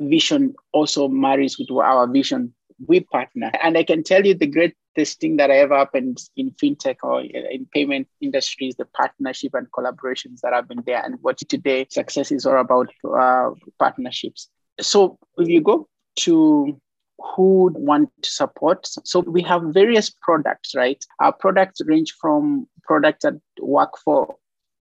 vision 0.00 0.54
also 0.72 1.08
marries 1.08 1.58
with 1.58 1.70
our 1.70 2.06
vision. 2.06 2.54
We 2.86 3.00
partner. 3.00 3.50
And 3.60 3.76
I 3.76 3.82
can 3.82 4.04
tell 4.04 4.24
you 4.24 4.34
the 4.34 4.46
greatest 4.46 5.20
thing 5.20 5.36
that 5.38 5.50
ever 5.50 5.76
happened 5.76 6.18
in 6.36 6.52
fintech 6.52 6.98
or 7.02 7.22
in 7.22 7.66
payment 7.72 8.06
industries, 8.20 8.76
the 8.76 8.84
partnership 8.84 9.54
and 9.54 9.66
collaborations 9.72 10.40
that 10.42 10.52
have 10.52 10.68
been 10.68 10.82
there. 10.86 11.04
And 11.04 11.16
what 11.20 11.38
today 11.38 11.86
success 11.90 12.30
is 12.30 12.46
all 12.46 12.60
about 12.60 12.88
uh, 13.04 13.50
partnerships. 13.78 14.48
So 14.80 15.18
if 15.36 15.48
you 15.48 15.60
go 15.60 15.88
to 16.20 16.80
who 17.18 17.72
want 17.74 18.10
to 18.22 18.30
support. 18.30 18.86
So 19.04 19.20
we 19.20 19.42
have 19.42 19.62
various 19.64 20.10
products, 20.10 20.74
right? 20.74 21.02
Our 21.20 21.32
products 21.32 21.80
range 21.84 22.14
from 22.20 22.68
products 22.84 23.24
that 23.24 23.34
work 23.60 23.98
for 24.04 24.36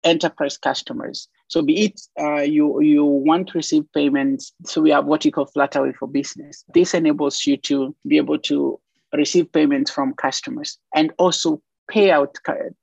enterprise 0.03 0.57
customers. 0.57 1.27
So 1.47 1.61
be 1.61 1.85
it 1.85 2.01
uh, 2.19 2.41
you 2.41 2.81
you 2.81 3.05
want 3.05 3.49
to 3.49 3.57
receive 3.57 3.83
payments. 3.93 4.53
So 4.65 4.81
we 4.81 4.91
have 4.91 5.05
what 5.05 5.25
you 5.25 5.31
call 5.31 5.45
Flutterwave 5.45 5.97
for 5.97 6.07
business. 6.07 6.63
This 6.73 6.93
enables 6.93 7.45
you 7.45 7.57
to 7.57 7.95
be 8.07 8.17
able 8.17 8.39
to 8.39 8.79
receive 9.13 9.51
payments 9.51 9.91
from 9.91 10.13
customers 10.13 10.77
and 10.95 11.11
also 11.17 11.61
pay 11.91 12.09
out 12.09 12.37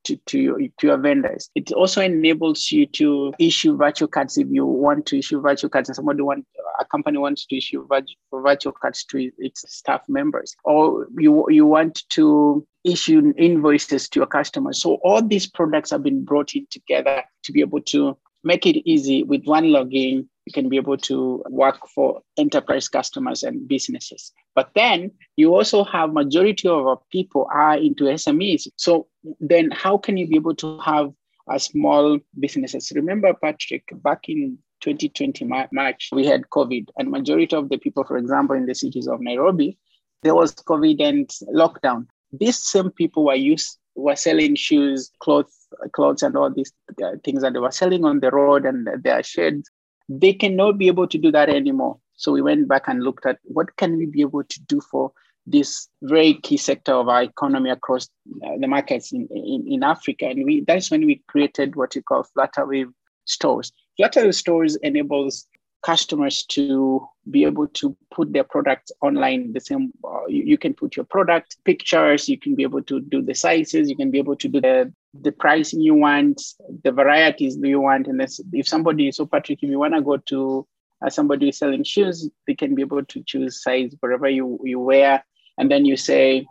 to, 0.04 0.16
to, 0.26 0.38
your, 0.38 0.58
to 0.58 0.86
your 0.86 0.98
vendors. 0.98 1.50
It 1.54 1.72
also 1.72 2.02
enables 2.02 2.70
you 2.70 2.86
to 2.86 3.32
issue 3.38 3.76
virtual 3.76 4.08
cards 4.08 4.36
if 4.36 4.48
you 4.50 4.66
want 4.66 5.06
to 5.06 5.18
issue 5.18 5.40
virtual 5.40 5.70
cards 5.70 5.88
and 5.88 5.96
somebody 5.96 6.20
want 6.20 6.46
a 6.78 6.84
company 6.84 7.18
wants 7.18 7.46
to 7.46 7.56
issue 7.56 7.86
virtual, 7.88 8.16
virtual 8.32 8.72
cards 8.72 9.04
to 9.04 9.30
its 9.38 9.64
staff 9.66 10.02
members 10.08 10.54
or 10.64 11.08
you, 11.16 11.46
you 11.48 11.66
want 11.66 12.02
to 12.10 12.66
issue 12.84 13.32
invoices 13.36 14.08
to 14.10 14.20
your 14.20 14.26
customers. 14.26 14.80
So 14.80 14.98
all 15.02 15.22
these 15.22 15.46
products 15.46 15.90
have 15.90 16.02
been 16.02 16.24
brought 16.24 16.54
in 16.54 16.66
together 16.70 17.24
to 17.44 17.52
be 17.52 17.60
able 17.60 17.80
to 17.80 18.16
make 18.44 18.66
it 18.66 18.88
easy. 18.88 19.22
With 19.22 19.44
one 19.44 19.64
login 19.64 20.28
you 20.46 20.52
can 20.52 20.70
be 20.70 20.78
able 20.78 20.96
to 20.96 21.44
work 21.50 21.86
for 21.94 22.22
enterprise 22.38 22.88
customers 22.88 23.42
and 23.42 23.68
businesses. 23.68 24.32
But 24.54 24.70
then 24.74 25.10
you 25.36 25.54
also 25.54 25.84
have 25.84 26.12
majority 26.14 26.68
of 26.68 26.86
our 26.86 27.00
people 27.12 27.46
are 27.52 27.76
into 27.76 28.04
smes 28.04 28.68
so 28.76 29.08
then 29.40 29.70
how 29.70 29.98
can 29.98 30.16
you 30.16 30.26
be 30.26 30.36
able 30.36 30.54
to 30.56 30.78
have 30.80 31.12
a 31.50 31.58
small 31.58 32.18
businesses? 32.38 32.92
Remember 32.94 33.34
patrick 33.34 33.84
back 33.92 34.28
in 34.28 34.58
2020 34.80 35.44
march 35.72 36.08
we 36.12 36.24
had 36.24 36.42
covid 36.50 36.86
and 36.96 37.10
majority 37.10 37.56
of 37.56 37.68
the 37.68 37.78
people 37.78 38.04
for 38.04 38.16
example 38.16 38.54
in 38.54 38.64
the 38.64 38.74
cities 38.76 39.08
of 39.08 39.20
nairobi 39.20 39.76
there 40.22 40.34
was 40.34 40.54
covid 40.54 41.00
and 41.02 41.28
lockdown. 41.54 42.06
These 42.32 42.58
same 42.62 42.90
people 42.90 43.24
were 43.24 43.34
used 43.34 43.78
were 43.98 44.16
selling 44.16 44.54
shoes 44.54 45.10
clothes 45.20 45.54
clothes 45.92 46.22
and 46.22 46.36
all 46.36 46.50
these 46.50 46.72
uh, 47.04 47.16
things 47.24 47.42
that 47.42 47.52
they 47.52 47.58
were 47.58 47.70
selling 47.70 48.04
on 48.04 48.20
the 48.20 48.30
road 48.30 48.64
and 48.64 48.88
their 49.02 49.22
sheds 49.22 49.70
they 50.08 50.32
cannot 50.32 50.78
be 50.78 50.86
able 50.86 51.06
to 51.06 51.18
do 51.18 51.30
that 51.30 51.48
anymore. 51.48 51.98
So 52.16 52.32
we 52.32 52.42
went 52.42 52.66
back 52.68 52.84
and 52.88 53.02
looked 53.02 53.26
at 53.26 53.38
what 53.44 53.76
can 53.76 53.96
we 53.96 54.06
be 54.06 54.22
able 54.22 54.44
to 54.44 54.62
do 54.62 54.80
for 54.80 55.12
this 55.46 55.88
very 56.02 56.34
key 56.34 56.56
sector 56.56 56.92
of 56.92 57.08
our 57.08 57.22
economy 57.22 57.70
across 57.70 58.08
uh, 58.44 58.56
the 58.58 58.66
markets 58.66 59.12
in, 59.12 59.28
in, 59.30 59.66
in, 59.66 59.82
Africa. 59.82 60.26
And 60.26 60.44
we 60.44 60.64
that's 60.66 60.90
when 60.90 61.06
we 61.06 61.22
created 61.28 61.76
what 61.76 61.94
we 61.94 62.02
call 62.02 62.26
Flutterwave 62.36 62.92
stores. 63.24 63.72
Flutterwave 63.98 64.34
stores 64.34 64.76
enables 64.76 65.46
customers 65.82 66.44
to 66.44 67.06
be 67.30 67.44
able 67.44 67.66
to 67.68 67.96
put 68.10 68.32
their 68.32 68.44
products 68.44 68.90
online 69.00 69.52
the 69.52 69.60
same 69.60 69.92
uh, 70.04 70.26
you, 70.26 70.42
you, 70.44 70.58
can 70.58 70.74
put 70.74 70.96
your 70.96 71.04
product 71.04 71.56
pictures 71.64 72.28
you 72.28 72.38
can 72.38 72.54
be 72.54 72.64
able 72.64 72.82
to 72.82 73.00
do 73.00 73.22
the 73.22 73.34
sizes 73.34 73.88
you 73.88 73.96
can 73.96 74.10
be 74.10 74.18
able 74.18 74.34
to 74.34 74.48
do 74.48 74.60
the 74.60 74.92
the 75.14 75.32
pricing 75.32 75.80
you 75.80 75.94
want, 75.94 76.40
the 76.84 76.92
varieties 76.92 77.56
you 77.62 77.80
want. 77.80 78.06
And 78.06 78.20
if 78.52 78.68
somebody, 78.68 79.10
so 79.12 79.26
Patrick, 79.26 79.62
if 79.62 79.70
you 79.70 79.78
want 79.78 79.94
to 79.94 80.02
go 80.02 80.16
to 80.16 80.66
uh, 81.04 81.10
somebody 81.10 81.52
selling 81.52 81.84
shoes, 81.84 82.28
they 82.46 82.54
can 82.54 82.74
be 82.74 82.82
able 82.82 83.04
to 83.04 83.22
choose 83.24 83.62
size 83.62 83.94
whatever 84.00 84.28
you, 84.28 84.58
you 84.64 84.80
wear. 84.80 85.24
And 85.56 85.70
then 85.70 85.84
you 85.84 85.96
say, 85.96 86.46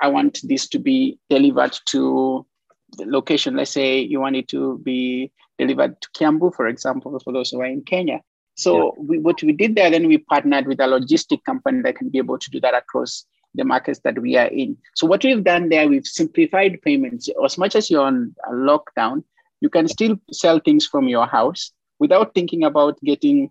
I 0.00 0.08
want 0.08 0.40
this 0.44 0.68
to 0.68 0.78
be 0.78 1.18
delivered 1.30 1.76
to 1.86 2.46
the 2.96 3.06
location. 3.06 3.56
Let's 3.56 3.72
say 3.72 3.98
you 4.00 4.20
want 4.20 4.36
it 4.36 4.48
to 4.48 4.78
be 4.78 5.32
delivered 5.58 6.00
to 6.00 6.08
Kiambu, 6.10 6.54
for 6.54 6.68
example, 6.68 7.18
for 7.20 7.32
those 7.32 7.50
who 7.50 7.60
are 7.60 7.66
in 7.66 7.82
Kenya. 7.82 8.20
So 8.54 8.94
yeah. 8.96 9.04
we, 9.08 9.18
what 9.18 9.42
we 9.42 9.52
did 9.52 9.74
there, 9.74 9.90
then 9.90 10.06
we 10.06 10.18
partnered 10.18 10.66
with 10.66 10.80
a 10.80 10.84
logistic 10.84 11.44
company 11.44 11.82
that 11.82 11.96
can 11.96 12.08
be 12.08 12.18
able 12.18 12.38
to 12.38 12.50
do 12.50 12.60
that 12.60 12.74
across 12.74 13.24
the 13.54 13.64
markets 13.64 14.00
that 14.04 14.20
we 14.20 14.36
are 14.36 14.46
in. 14.46 14.76
So 14.94 15.06
what 15.06 15.24
we've 15.24 15.44
done 15.44 15.68
there, 15.68 15.88
we've 15.88 16.06
simplified 16.06 16.80
payments. 16.82 17.28
As 17.44 17.56
much 17.56 17.76
as 17.76 17.90
you're 17.90 18.04
on 18.04 18.34
a 18.46 18.52
lockdown, 18.52 19.24
you 19.60 19.68
can 19.68 19.88
still 19.88 20.16
sell 20.32 20.60
things 20.60 20.86
from 20.86 21.08
your 21.08 21.26
house 21.26 21.72
without 21.98 22.34
thinking 22.34 22.64
about 22.64 23.00
getting 23.00 23.50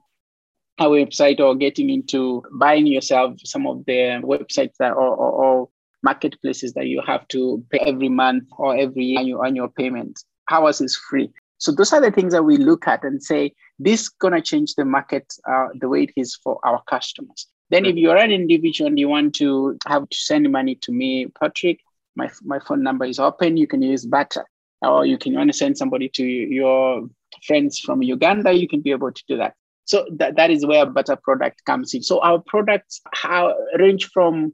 a 0.80 0.86
website 0.86 1.40
or 1.40 1.56
getting 1.56 1.90
into 1.90 2.44
buying 2.54 2.88
yourself 2.88 3.36
some 3.44 3.68
of 3.68 3.86
the 3.86 4.20
websites 4.24 4.74
that 4.80 4.92
or, 4.92 5.16
or, 5.16 5.32
or 5.32 5.70
marketplaces 6.02 6.74
that 6.74 6.88
you 6.88 7.02
have 7.06 7.28
to 7.30 7.64
pay 7.72 7.80
every 7.80 8.10
month 8.10 8.44
or 8.58 8.76
every 8.76 9.16
annual 9.18 9.46
annual 9.46 9.70
payment. 9.70 10.20
Ours 10.52 10.82
is 10.82 10.96
free. 10.96 11.32
So 11.64 11.72
those 11.72 11.94
are 11.94 12.02
the 12.02 12.12
things 12.12 12.34
that 12.34 12.44
we 12.44 12.58
look 12.58 12.90
at 12.90 13.06
and 13.06 13.24
say 13.24 13.54
this 13.80 14.02
is 14.02 14.10
gonna 14.10 14.42
change 14.42 14.76
the 14.76 14.84
market 14.84 15.34
uh, 15.50 15.68
the 15.80 15.88
way 15.88 16.04
it 16.04 16.12
is 16.18 16.36
for 16.36 16.60
our 16.66 16.84
customers. 16.90 17.48
Then 17.70 17.86
if 17.86 17.96
you're 17.96 18.18
an 18.18 18.32
individual 18.32 18.90
and 18.90 19.00
you 19.00 19.08
want 19.08 19.34
to 19.36 19.78
have 19.88 20.10
to 20.10 20.18
send 20.18 20.52
money 20.52 20.76
to 20.76 20.92
me, 20.92 21.28
Patrick, 21.40 21.80
my, 22.18 22.30
my 22.44 22.60
phone 22.60 22.84
number 22.84 23.06
is 23.06 23.18
open. 23.18 23.56
You 23.56 23.66
can 23.66 23.82
use 23.82 24.06
Barter. 24.06 24.46
Or 24.82 25.06
you 25.06 25.18
can 25.18 25.36
want 25.36 25.50
to 25.52 25.58
send 25.58 25.78
somebody 25.78 26.10
to 26.10 26.26
your 26.26 27.08
friends 27.48 27.80
from 27.80 28.04
Uganda, 28.04 28.52
you 28.52 28.68
can 28.68 28.82
be 28.82 28.92
able 28.92 29.14
to 29.14 29.24
do 29.30 29.38
that. 29.38 29.54
So 29.86 30.06
that, 30.18 30.36
that 30.36 30.52
is 30.52 30.66
where 30.66 30.86
Barter 30.86 31.16
product 31.16 31.64
comes 31.64 31.94
in. 31.94 32.04
So 32.04 32.20
our 32.20 32.40
products 32.46 33.00
have, 33.14 33.54
range 33.80 34.10
from 34.14 34.54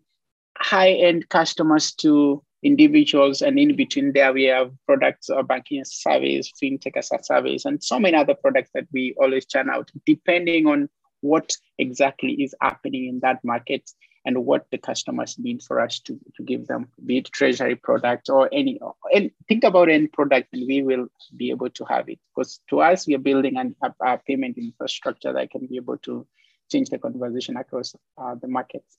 high-end 0.59 1.27
customers 1.29 1.91
to 1.95 2.43
individuals 2.63 3.41
and 3.41 3.57
in 3.57 3.75
between 3.75 4.11
there 4.13 4.33
we 4.33 4.43
have 4.43 4.71
products 4.85 5.29
or 5.29 5.43
banking 5.43 5.79
as 5.79 5.93
service 5.93 6.51
fintech 6.61 6.97
as 6.97 7.09
a 7.11 7.23
service 7.23 7.65
and 7.65 7.81
so 7.81 7.99
many 7.99 8.17
other 8.17 8.35
products 8.35 8.69
that 8.73 8.85
we 8.91 9.15
always 9.17 9.45
churn 9.45 9.69
out 9.69 9.89
depending 10.05 10.67
on 10.67 10.89
what 11.21 11.51
exactly 11.77 12.33
is 12.33 12.53
happening 12.61 13.07
in 13.07 13.19
that 13.21 13.43
market 13.43 13.89
and 14.25 14.45
what 14.45 14.65
the 14.71 14.77
customers 14.77 15.37
need 15.39 15.63
for 15.63 15.79
us 15.79 15.99
to, 15.99 16.19
to 16.35 16.43
give 16.43 16.67
them, 16.67 16.87
be 17.05 17.17
it 17.19 17.31
treasury 17.31 17.75
product 17.75 18.29
or 18.29 18.49
any, 18.51 18.79
and 19.13 19.31
think 19.47 19.63
about 19.63 19.89
any 19.89 20.07
product 20.07 20.49
and 20.53 20.67
we 20.67 20.81
will 20.81 21.07
be 21.35 21.49
able 21.49 21.69
to 21.69 21.85
have 21.85 22.09
it. 22.09 22.19
Because 22.35 22.59
to 22.69 22.81
us, 22.81 23.07
we 23.07 23.15
are 23.15 23.19
building 23.19 23.57
an, 23.57 23.75
a, 23.81 23.91
a 24.05 24.17
payment 24.17 24.57
infrastructure 24.57 25.33
that 25.33 25.49
can 25.51 25.65
be 25.67 25.77
able 25.77 25.97
to 25.99 26.27
change 26.71 26.89
the 26.89 26.99
conversation 26.99 27.57
across 27.57 27.95
uh, 28.17 28.35
the 28.35 28.47
markets. 28.47 28.97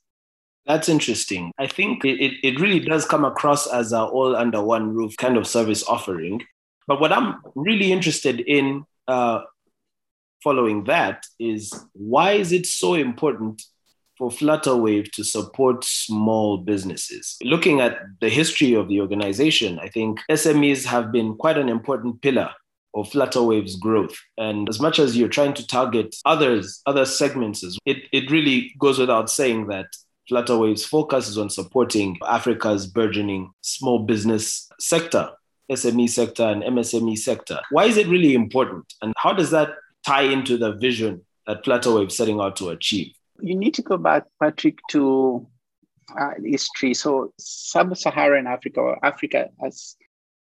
That's 0.66 0.88
interesting. 0.88 1.52
I 1.58 1.66
think 1.66 2.04
it, 2.04 2.34
it, 2.42 2.60
really 2.60 2.80
does 2.80 3.06
come 3.06 3.24
across 3.24 3.66
as 3.66 3.92
a 3.92 4.02
all 4.02 4.36
under 4.36 4.62
one 4.62 4.94
roof 4.94 5.16
kind 5.16 5.36
of 5.36 5.46
service 5.46 5.82
offering. 5.88 6.42
But 6.86 7.00
what 7.00 7.12
I'm 7.12 7.40
really 7.54 7.92
interested 7.92 8.40
in 8.40 8.84
uh, 9.08 9.40
following 10.42 10.84
that 10.84 11.24
is 11.38 11.72
why 11.92 12.32
is 12.32 12.52
it 12.52 12.66
so 12.66 12.94
important 12.94 13.62
for 14.18 14.30
Flutterwave 14.30 15.10
to 15.12 15.24
support 15.24 15.84
small 15.84 16.58
businesses? 16.58 17.36
Looking 17.42 17.80
at 17.80 17.98
the 18.20 18.28
history 18.28 18.74
of 18.74 18.88
the 18.88 19.00
organization, 19.00 19.78
I 19.78 19.88
think 19.88 20.20
SMEs 20.30 20.84
have 20.84 21.10
been 21.10 21.36
quite 21.36 21.58
an 21.58 21.68
important 21.68 22.20
pillar 22.22 22.50
of 22.94 23.08
Flutterwave's 23.08 23.76
growth. 23.76 24.16
And 24.36 24.68
as 24.68 24.80
much 24.80 24.98
as 24.98 25.16
you're 25.16 25.28
trying 25.28 25.54
to 25.54 25.66
target 25.66 26.14
others, 26.24 26.82
other 26.86 27.04
segments, 27.06 27.64
it, 27.86 27.98
it 28.12 28.30
really 28.30 28.74
goes 28.78 28.98
without 28.98 29.30
saying 29.30 29.68
that 29.68 29.86
Flutterwave's 30.30 30.84
focus 30.84 31.28
is 31.28 31.36
on 31.36 31.50
supporting 31.50 32.16
Africa's 32.26 32.86
burgeoning 32.86 33.52
small 33.62 33.98
business 33.98 34.70
sector, 34.78 35.30
SME 35.70 36.08
sector 36.08 36.44
and 36.44 36.62
MSME 36.62 37.18
sector. 37.18 37.60
Why 37.70 37.86
is 37.86 37.96
it 37.96 38.06
really 38.06 38.34
important? 38.34 38.92
And 39.02 39.12
how 39.16 39.32
does 39.32 39.50
that 39.50 39.70
tie 40.06 40.22
into 40.22 40.56
the 40.56 40.72
vision 40.72 41.22
that 41.46 41.64
Flutterwave 41.64 42.08
is 42.08 42.16
setting 42.16 42.40
out 42.40 42.56
to 42.56 42.68
achieve? 42.68 43.12
You 43.40 43.56
need 43.56 43.74
to 43.74 43.82
go 43.82 43.96
back, 43.96 44.24
Patrick, 44.40 44.78
to 44.90 45.46
uh, 46.18 46.30
history. 46.44 46.94
So 46.94 47.32
sub-Saharan 47.38 48.46
Africa 48.46 48.80
or 48.80 49.04
Africa 49.04 49.48
as 49.64 49.96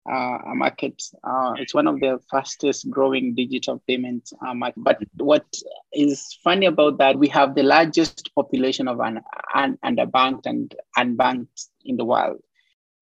uh, 0.10 0.38
a 0.46 0.56
market, 0.56 1.02
uh, 1.24 1.54
it's 1.58 1.74
one 1.74 1.88
of 1.88 2.00
the 2.00 2.20
fastest 2.30 2.90
growing 2.90 3.36
digital 3.36 3.82
payment 3.88 4.30
uh, 4.46 4.54
market. 4.54 4.84
But 4.84 5.02
what 5.18 5.46
is 5.94 6.38
funny 6.44 6.66
about 6.66 6.98
that, 6.98 7.18
we 7.18 7.28
have 7.30 7.56
the 7.56 7.64
largest 7.64 8.30
population 8.36 8.88
of 8.88 9.00
un- 9.00 9.22
un- 9.56 9.78
underbanked 9.84 10.46
and 10.46 10.74
unbanked 10.98 11.68
in 11.86 11.98
the 11.98 12.06
world. 12.06 12.42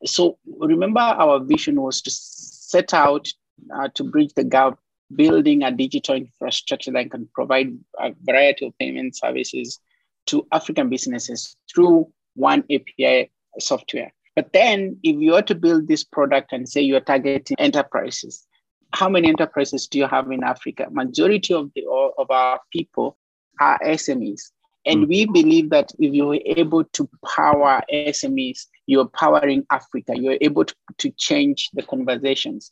So 0.05 0.37
remember 0.59 0.99
our 0.99 1.39
vision 1.39 1.81
was 1.81 2.01
to 2.03 2.11
set 2.11 2.93
out 2.93 3.27
uh, 3.75 3.89
to 3.95 4.03
bridge 4.03 4.33
the 4.35 4.43
gap 4.43 4.77
building 5.15 5.63
a 5.63 5.71
digital 5.71 6.15
infrastructure 6.15 6.91
that 6.91 7.11
can 7.11 7.27
provide 7.33 7.77
a 7.99 8.11
variety 8.23 8.65
of 8.65 8.77
payment 8.77 9.15
services 9.15 9.79
to 10.27 10.47
African 10.51 10.89
businesses 10.89 11.55
through 11.73 12.11
one 12.35 12.63
API 12.71 13.31
software. 13.59 14.13
But 14.35 14.53
then, 14.53 14.97
if 15.03 15.19
you 15.19 15.35
are 15.35 15.41
to 15.41 15.55
build 15.55 15.87
this 15.87 16.03
product 16.03 16.53
and 16.53 16.67
say 16.67 16.81
you're 16.81 17.01
targeting 17.01 17.57
enterprises, 17.59 18.47
how 18.93 19.09
many 19.09 19.27
enterprises 19.27 19.87
do 19.87 19.97
you 19.97 20.07
have 20.07 20.31
in 20.31 20.43
Africa? 20.43 20.87
Majority 20.91 21.53
of 21.53 21.71
the 21.75 21.83
of 22.17 22.29
our 22.29 22.59
people 22.71 23.17
are 23.59 23.79
SMEs. 23.83 24.51
And 24.85 25.05
mm. 25.05 25.09
we 25.09 25.25
believe 25.25 25.69
that 25.69 25.91
if 25.99 26.13
you're 26.13 26.39
able 26.45 26.83
to 26.83 27.09
power 27.25 27.81
SMEs, 27.93 28.65
you're 28.87 29.07
powering 29.07 29.65
Africa. 29.69 30.17
You're 30.17 30.37
able 30.41 30.65
to, 30.65 30.75
to 30.99 31.11
change 31.11 31.69
the 31.73 31.83
conversations. 31.83 32.71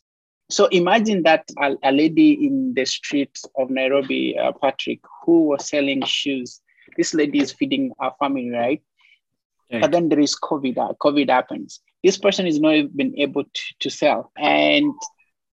So 0.50 0.66
imagine 0.66 1.22
that 1.22 1.48
a, 1.58 1.76
a, 1.84 1.92
lady 1.92 2.32
in 2.32 2.74
the 2.74 2.84
streets 2.84 3.44
of 3.56 3.70
Nairobi, 3.70 4.36
uh, 4.36 4.50
Patrick, 4.60 4.98
who 5.24 5.44
was 5.44 5.68
selling 5.68 6.04
shoes. 6.04 6.60
This 6.96 7.14
lady 7.14 7.38
is 7.38 7.52
feeding 7.52 7.92
her 8.00 8.10
family, 8.18 8.50
right? 8.50 8.82
But 9.70 9.92
then 9.92 10.08
there 10.08 10.20
is 10.20 10.34
COVID. 10.34 10.78
Uh, 10.78 10.94
COVID 11.00 11.28
happens. 11.30 11.80
This 12.02 12.18
person 12.18 12.46
is 12.46 12.58
not 12.58 12.96
been 12.96 13.14
able 13.18 13.44
to, 13.44 13.62
to 13.80 13.90
sell, 13.90 14.32
and 14.36 14.92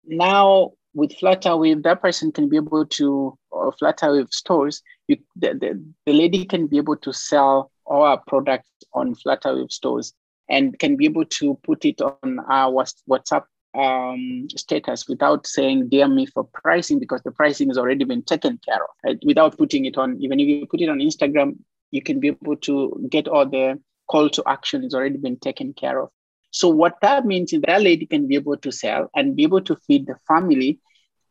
now 0.05 0.73
with 0.95 1.17
Flutterwave, 1.19 1.83
that 1.85 2.03
person 2.03 2.33
can 2.33 2.49
be 2.49 2.57
able 2.57 2.85
to, 2.85 3.39
or 3.51 3.73
Flutterwave 3.73 4.33
stores, 4.33 4.83
you, 5.09 5.17
the, 5.37 5.55
the, 5.55 5.85
the 6.07 6.13
lady 6.13 6.45
can 6.45 6.67
be 6.67 6.77
able 6.77 6.97
to 6.99 7.13
sell 7.13 7.71
our 7.87 8.19
products 8.27 8.69
on 8.93 9.15
Flutterwave 9.15 9.73
stores 9.73 10.13
and 10.49 10.79
can 10.79 10.97
be 10.97 11.07
able 11.07 11.25
to 11.25 11.59
put 11.63 11.85
it 11.85 12.01
on 12.01 12.41
our 12.51 12.85
WhatsApp 13.09 13.45
um, 13.75 14.49
status 14.55 15.09
without 15.09 15.47
saying 15.47 15.89
DM 15.89 16.15
me 16.15 16.27
for 16.27 16.45
pricing 16.45 16.99
because 16.99 17.23
the 17.23 17.31
pricing 17.31 17.69
has 17.69 17.79
already 17.79 18.05
been 18.05 18.23
taken 18.23 18.61
care 18.65 18.83
of 18.83 18.91
right? 19.05 19.19
without 19.25 19.57
putting 19.57 19.87
it 19.87 19.97
on 19.97 20.19
even 20.21 20.39
if 20.39 20.47
you 20.47 20.67
put 20.67 20.83
it 20.83 20.91
on 20.91 20.99
instagram 20.99 21.57
you 21.91 22.03
can 22.03 22.21
be 22.21 22.29
able 22.29 22.57
to 22.57 23.07
get 23.09 23.29
all 23.29 23.49
the 23.49 23.81
call 24.13 24.29
to 24.31 24.43
action 24.47 24.83
has 24.83 24.95
already 24.95 25.19
been 25.27 25.39
taken 25.49 25.73
care 25.73 26.01
of 26.03 26.11
so 26.51 26.69
what 26.69 26.97
that 27.03 27.25
means 27.25 27.53
is 27.53 27.63
that 27.67 27.83
lady 27.83 28.07
can 28.07 28.29
be 28.29 28.35
able 28.35 28.57
to 28.57 28.71
sell 28.71 29.11
and 29.17 29.37
be 29.37 29.43
able 29.43 29.61
to 29.71 29.77
feed 29.87 30.07
the 30.07 30.17
family 30.29 30.79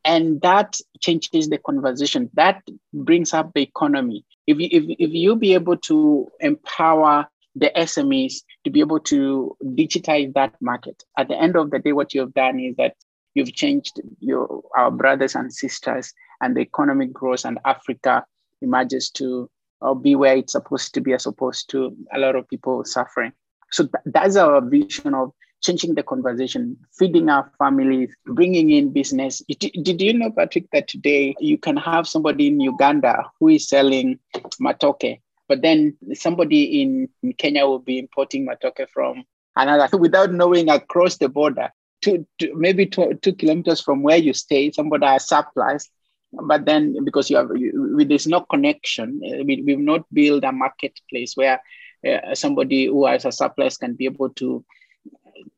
and 0.03 0.41
that 0.41 0.77
changes 0.99 1.49
the 1.49 1.59
conversation 1.59 2.29
that 2.33 2.61
brings 2.93 3.33
up 3.33 3.51
the 3.53 3.61
economy 3.61 4.25
if 4.47 4.59
you, 4.59 4.67
if, 4.71 4.83
if 4.99 5.11
you 5.13 5.35
be 5.35 5.53
able 5.53 5.77
to 5.77 6.27
empower 6.39 7.27
the 7.55 7.71
SMEs 7.75 8.43
to 8.63 8.71
be 8.71 8.79
able 8.79 8.99
to 8.99 9.55
digitize 9.63 10.33
that 10.33 10.53
market. 10.61 11.03
At 11.17 11.27
the 11.27 11.37
end 11.37 11.55
of 11.55 11.71
the 11.71 11.79
day, 11.79 11.91
what 11.91 12.13
you 12.13 12.21
have 12.21 12.33
done 12.33 12.59
is 12.59 12.75
that 12.77 12.95
you've 13.33 13.53
changed 13.53 13.99
your 14.19 14.63
our 14.77 14.91
brothers 14.91 15.35
and 15.35 15.51
sisters, 15.51 16.13
and 16.41 16.55
the 16.55 16.61
economic 16.61 17.11
growth 17.13 17.45
and 17.45 17.59
Africa 17.65 18.25
emerges 18.61 19.09
to 19.11 19.49
uh, 19.81 19.93
be 19.93 20.15
where 20.15 20.35
it's 20.35 20.53
supposed 20.53 20.93
to 20.93 21.01
be, 21.01 21.13
as 21.13 21.25
opposed 21.25 21.69
to 21.71 21.95
a 22.13 22.19
lot 22.19 22.35
of 22.35 22.47
people 22.49 22.83
suffering. 22.85 23.31
So 23.71 23.83
th- 23.83 24.03
that's 24.05 24.35
our 24.35 24.61
vision 24.61 25.13
of 25.13 25.31
changing 25.61 25.95
the 25.95 26.03
conversation, 26.03 26.77
feeding 26.97 27.29
our 27.29 27.51
families, 27.57 28.15
bringing 28.25 28.71
in 28.71 28.91
business. 28.91 29.41
Did 29.59 30.01
you 30.01 30.13
know, 30.13 30.31
Patrick, 30.31 30.69
that 30.71 30.87
today 30.87 31.35
you 31.39 31.57
can 31.57 31.77
have 31.77 32.07
somebody 32.07 32.47
in 32.47 32.59
Uganda 32.59 33.29
who 33.39 33.49
is 33.49 33.67
selling 33.67 34.19
matoke 34.59 35.19
but 35.51 35.61
then 35.61 35.97
somebody 36.13 36.81
in, 36.81 37.09
Kenya 37.37 37.65
will 37.65 37.79
be 37.79 37.99
importing 37.99 38.47
matoke 38.47 38.87
from 38.87 39.25
another 39.57 39.97
without 39.97 40.31
knowing 40.31 40.69
across 40.69 41.17
the 41.17 41.27
border. 41.27 41.69
Two, 42.01 42.25
two, 42.39 42.53
maybe 42.55 42.85
two, 42.85 43.19
two 43.21 43.33
kilometers 43.33 43.81
from 43.81 44.01
where 44.01 44.15
you 44.15 44.31
stay, 44.31 44.71
somebody 44.71 45.05
has 45.05 45.27
supplies, 45.27 45.89
but 46.33 46.65
then 46.65 47.03
because 47.03 47.29
you 47.29 47.37
have 47.37 47.49
you, 47.55 48.05
there's 48.05 48.27
no 48.27 48.41
connection, 48.41 49.21
uh, 49.25 49.43
we, 49.43 49.61
we've 49.65 49.79
not 49.79 50.05
built 50.13 50.43
a 50.43 50.51
marketplace 50.51 51.35
where 51.35 51.61
uh, 52.07 52.33
somebody 52.33 52.85
who 52.85 53.05
has 53.05 53.25
a 53.25 53.31
surplus 53.31 53.77
can 53.77 53.93
be 53.93 54.05
able 54.05 54.29
to 54.29 54.63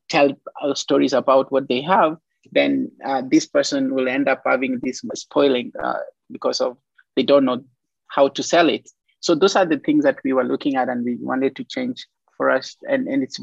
tell 0.10 0.32
uh, 0.62 0.74
stories 0.74 1.14
about 1.14 1.52
what 1.52 1.68
they 1.68 1.82
have. 1.82 2.18
Then 2.52 2.92
uh, 3.06 3.22
this 3.26 3.46
person 3.46 3.94
will 3.94 4.08
end 4.08 4.28
up 4.28 4.42
having 4.46 4.80
this 4.84 5.02
spoiling 5.16 5.72
uh, 5.82 6.00
because 6.32 6.60
of 6.60 6.78
they 7.16 7.24
don't 7.24 7.46
know 7.46 7.64
how 8.08 8.28
to 8.30 8.44
sell 8.44 8.70
it. 8.70 8.90
So 9.22 9.36
those 9.36 9.56
are 9.56 9.66
the 9.66 9.80
things 9.80 10.04
that 10.04 10.20
we 10.24 10.34
were 10.34 10.44
looking 10.44 10.76
at 10.76 10.90
and 10.90 11.06
we 11.06 11.16
wanted 11.16 11.56
to 11.56 11.64
change 11.64 12.06
for 12.36 12.50
us. 12.50 12.76
And, 12.90 13.08
and 13.08 13.24
it's 13.24 13.40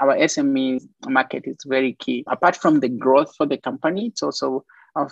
our 0.00 0.16
SME 0.16 0.82
market 1.06 1.44
is 1.46 1.58
very 1.66 1.94
key. 1.94 2.24
Apart 2.26 2.56
from 2.56 2.80
the 2.80 2.88
growth 2.88 3.34
for 3.36 3.46
the 3.46 3.56
company, 3.56 4.08
it's 4.08 4.22
also 4.22 4.64
uh, 4.94 5.08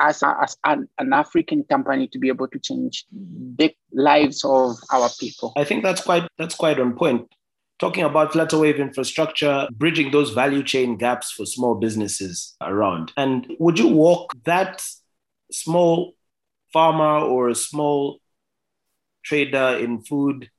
for 0.00 0.08
us 0.08 0.22
as 0.22 0.56
an, 0.64 0.88
an, 0.98 1.12
African 1.12 1.64
company 1.64 2.08
to 2.08 2.18
be 2.18 2.28
able 2.28 2.48
to 2.48 2.58
change 2.58 3.04
mm-hmm. 3.14 3.54
the 3.56 3.74
lives 3.92 4.44
of 4.44 4.76
our 4.92 5.08
people. 5.18 5.52
I 5.56 5.64
think 5.64 5.82
that's 5.82 6.02
quite 6.02 6.26
that's 6.38 6.54
quite 6.54 6.80
on 6.80 6.96
point. 6.96 7.28
Talking 7.78 8.04
about 8.04 8.32
Flutterwave 8.32 8.78
infrastructure, 8.78 9.66
bridging 9.72 10.10
those 10.10 10.30
value 10.30 10.62
chain 10.62 10.98
gaps 10.98 11.30
for 11.30 11.46
small 11.46 11.76
businesses 11.76 12.54
around. 12.60 13.10
And 13.16 13.46
would 13.58 13.78
you 13.78 13.88
walk 13.88 14.32
that 14.44 14.82
small 15.50 16.12
farmer 16.72 17.24
or 17.24 17.48
a 17.48 17.54
small 17.54 18.20
trader 19.24 19.78
in 19.78 20.02
food, 20.02 20.50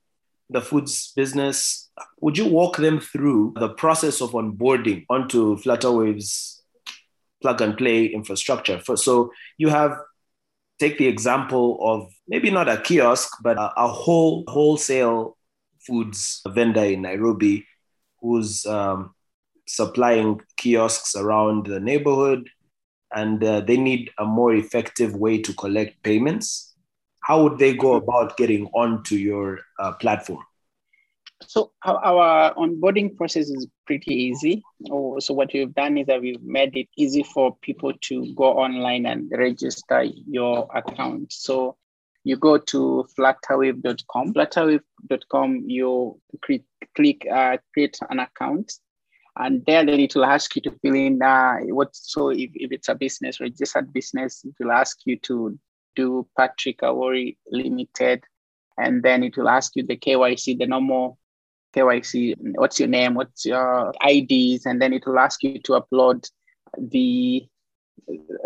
the 0.50 0.62
foods 0.62 1.13
business. 1.16 1.89
Would 2.22 2.38
you 2.38 2.48
walk 2.48 2.78
them 2.78 3.00
through 3.00 3.54
the 3.58 3.70
process 3.70 4.22
of 4.22 4.32
onboarding 4.32 5.06
onto 5.10 5.58
Flutterwave's 5.58 6.61
plug 7.42 7.62
and 7.62 7.78
play 7.78 8.06
infrastructure? 8.06 8.80
For, 8.80 8.98
so 8.98 9.32
you 9.58 9.70
have 9.70 9.98
take 10.80 10.98
the 10.98 11.08
example 11.08 11.78
of 11.82 12.12
maybe 12.28 12.50
not 12.50 12.68
a 12.68 12.78
kiosk, 12.78 13.30
but 13.44 13.58
a, 13.58 13.72
a 13.78 13.88
whole 13.88 14.44
wholesale 14.48 15.38
foods 15.86 16.42
vendor 16.48 16.84
in 16.84 17.04
Nairobi 17.04 17.66
who's 18.20 18.66
um, 18.66 19.14
supplying 19.68 20.42
kiosks 20.58 21.16
around 21.16 21.66
the 21.66 21.80
neighborhood 21.80 22.50
and 23.14 23.44
uh, 23.44 23.62
they 23.62 23.78
need 23.78 24.10
a 24.20 24.26
more 24.26 24.54
effective 24.54 25.16
way 25.16 25.42
to 25.42 25.54
collect 25.54 26.02
payments 26.04 26.72
how 27.22 27.44
would 27.44 27.60
they 27.60 27.74
go 27.74 27.94
about 27.94 28.36
getting 28.36 28.66
onto 28.74 29.16
your 29.16 29.60
uh, 29.80 29.94
platform? 29.94 30.44
So 31.48 31.72
our 31.84 32.54
onboarding 32.56 33.18
process 33.18 33.50
is 33.50 33.68
pretty 33.86 34.14
easy. 34.14 34.64
Oh, 34.90 35.20
so 35.20 35.34
what 35.34 35.52
we've 35.54 35.74
done 35.74 35.98
is 35.98 36.08
that 36.08 36.22
we've 36.22 36.42
made 36.42 36.76
it 36.78 36.88
easy 36.98 37.24
for 37.24 37.56
people 37.62 37.94
to 37.94 38.34
go 38.36 38.58
online 38.60 39.06
and 39.06 39.32
register 39.36 40.04
your 40.04 40.68
account. 40.74 41.34
So 41.34 41.78
you 42.24 42.38
go 42.38 42.58
to 42.58 43.08
flutterwave.com. 43.18 44.34
Flutterwave.com, 44.34 45.64
you 45.68 46.20
click, 46.46 46.64
click 46.96 47.26
uh, 47.32 47.58
create 47.74 47.98
an 48.10 48.20
account. 48.20 48.74
And 49.38 49.66
there, 49.66 49.86
then 49.86 50.00
it 50.00 50.14
will 50.14 50.26
ask 50.26 50.56
you 50.56 50.62
to 50.64 50.72
fill 50.82 50.94
in 50.94 51.22
uh, 51.22 51.60
what. 51.62 51.96
So 51.96 52.30
if, 52.30 52.52
if 52.54 52.72
it's 52.72 52.90
a 52.90 52.96
business, 52.96 53.40
registered 53.40 53.94
business, 53.94 54.44
it 54.44 54.54
will 54.60 54.74
ask 54.74 55.00
you 55.06 55.18
to 55.20 55.58
do 55.96 56.28
Patrick 56.38 56.82
Awori 56.82 57.38
Limited, 57.50 58.24
and 58.78 59.02
then 59.02 59.24
it 59.24 59.38
will 59.38 59.48
ask 59.48 59.76
you 59.76 59.84
the 59.84 59.96
KYC, 59.96 60.60
the 60.60 60.68
normal 60.68 61.18
KYC, 61.76 62.36
what's 62.56 62.80
your 62.80 62.90
name, 62.90 63.16
what's 63.16 63.46
your 63.46 63.94
IDs, 64.08 64.66
and 64.66 64.82
then 64.82 64.94
it 64.94 65.06
will 65.06 65.20
ask 65.20 65.44
you 65.44 65.60
to 65.60 65.82
upload 65.82 66.30
the 66.78 67.46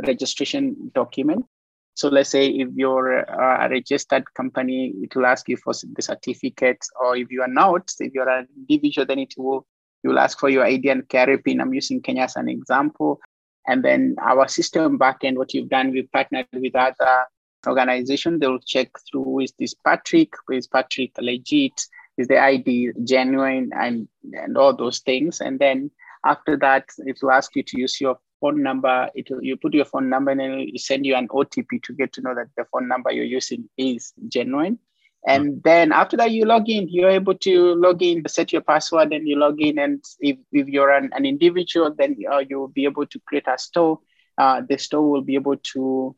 registration 0.06 0.92
document. 0.94 1.46
So 1.94 2.10
let's 2.10 2.30
say 2.30 2.48
if 2.48 2.70
you're 2.76 3.20
uh, 3.20 3.66
a 3.66 3.70
registered 3.70 4.26
company, 4.34 4.94
it 5.02 5.16
will 5.16 5.26
ask 5.26 5.48
you 5.48 5.58
for 5.58 5.74
the 5.74 6.02
certificate, 6.02 6.86
or 7.00 7.16
if 7.16 7.32
you 7.32 7.42
are 7.42 7.48
not, 7.48 7.90
if 8.00 8.14
you're 8.14 8.30
an 8.30 8.48
individual, 8.58 9.06
then 9.06 9.20
it 9.20 9.34
will 9.38 9.66
you 10.04 10.12
will 10.12 10.20
ask 10.20 10.40
for 10.40 10.50
your 10.50 10.64
ID 10.64 10.90
and 10.90 11.08
KRA 11.10 11.44
PIN. 11.44 11.60
I'm 11.60 11.74
using 11.74 12.00
Kenya 12.00 12.24
as 12.24 12.36
an 12.36 12.48
example. 12.48 13.20
And 13.66 13.84
then 13.84 14.16
our 14.22 14.48
system 14.48 15.00
backend, 15.00 15.38
what 15.38 15.52
you've 15.52 15.70
done, 15.70 15.90
we've 15.90 16.12
partnered 16.12 16.46
with 16.54 16.76
other 16.76 17.26
organization, 17.66 18.38
they'll 18.38 18.60
check 18.60 18.90
through 19.10 19.40
is 19.40 19.54
this 19.58 19.74
Patrick, 19.74 20.34
is 20.52 20.68
Patrick 20.68 21.12
legit, 21.20 21.82
is 22.18 22.28
the 22.28 22.40
ID 22.40 22.92
genuine, 23.04 23.72
and, 23.74 24.08
and 24.34 24.58
all 24.58 24.76
those 24.76 25.00
things. 25.00 25.42
And 25.42 25.60
then 25.60 25.92
after 26.26 26.58
that, 26.58 26.86
it 26.98 27.20
will 27.22 27.32
ask 27.32 27.56
you 27.56 27.64
to 27.64 27.80
use 27.80 28.00
your 28.00 28.18
phone 28.42 28.64
number. 28.64 29.10
It 29.16 29.30
will, 29.30 29.44
you 29.44 29.58
put 29.58 29.74
your 29.74 29.86
phone 29.86 30.10
number 30.10 30.32
and 30.32 30.40
then 30.40 30.52
it 30.60 30.80
send 30.80 31.06
you 31.06 31.16
an 31.16 31.28
OTP 31.28 31.84
to 31.84 31.94
get 31.94 32.14
to 32.14 32.22
know 32.22 32.36
that 32.36 32.48
the 32.58 32.66
phone 32.72 32.88
number 32.88 33.12
you're 33.12 33.26
using 33.26 33.70
is 33.78 34.14
genuine. 34.28 34.80
And 35.28 35.46
mm-hmm. 35.46 35.60
then 35.64 35.92
after 35.92 36.18
that, 36.18 36.32
you 36.32 36.46
log 36.46 36.70
in. 36.70 36.88
You're 36.88 37.10
able 37.10 37.36
to 37.36 37.76
log 37.76 38.02
in, 38.02 38.24
set 38.28 38.54
your 38.54 38.62
password, 38.62 39.12
and 39.12 39.28
you 39.28 39.38
log 39.38 39.60
in. 39.60 39.80
And 39.80 40.04
if, 40.20 40.38
if 40.52 40.68
you're 40.68 40.92
an, 40.92 41.10
an 41.14 41.26
individual, 41.26 41.94
then 41.98 42.18
uh, 42.32 42.44
you'll 42.48 42.68
be 42.68 42.86
able 42.86 43.08
to 43.08 43.20
create 43.26 43.48
a 43.48 43.58
store. 43.58 44.00
Uh, 44.38 44.62
the 44.68 44.78
store 44.78 45.10
will 45.10 45.22
be 45.22 45.36
able 45.36 45.56
to 45.58 46.16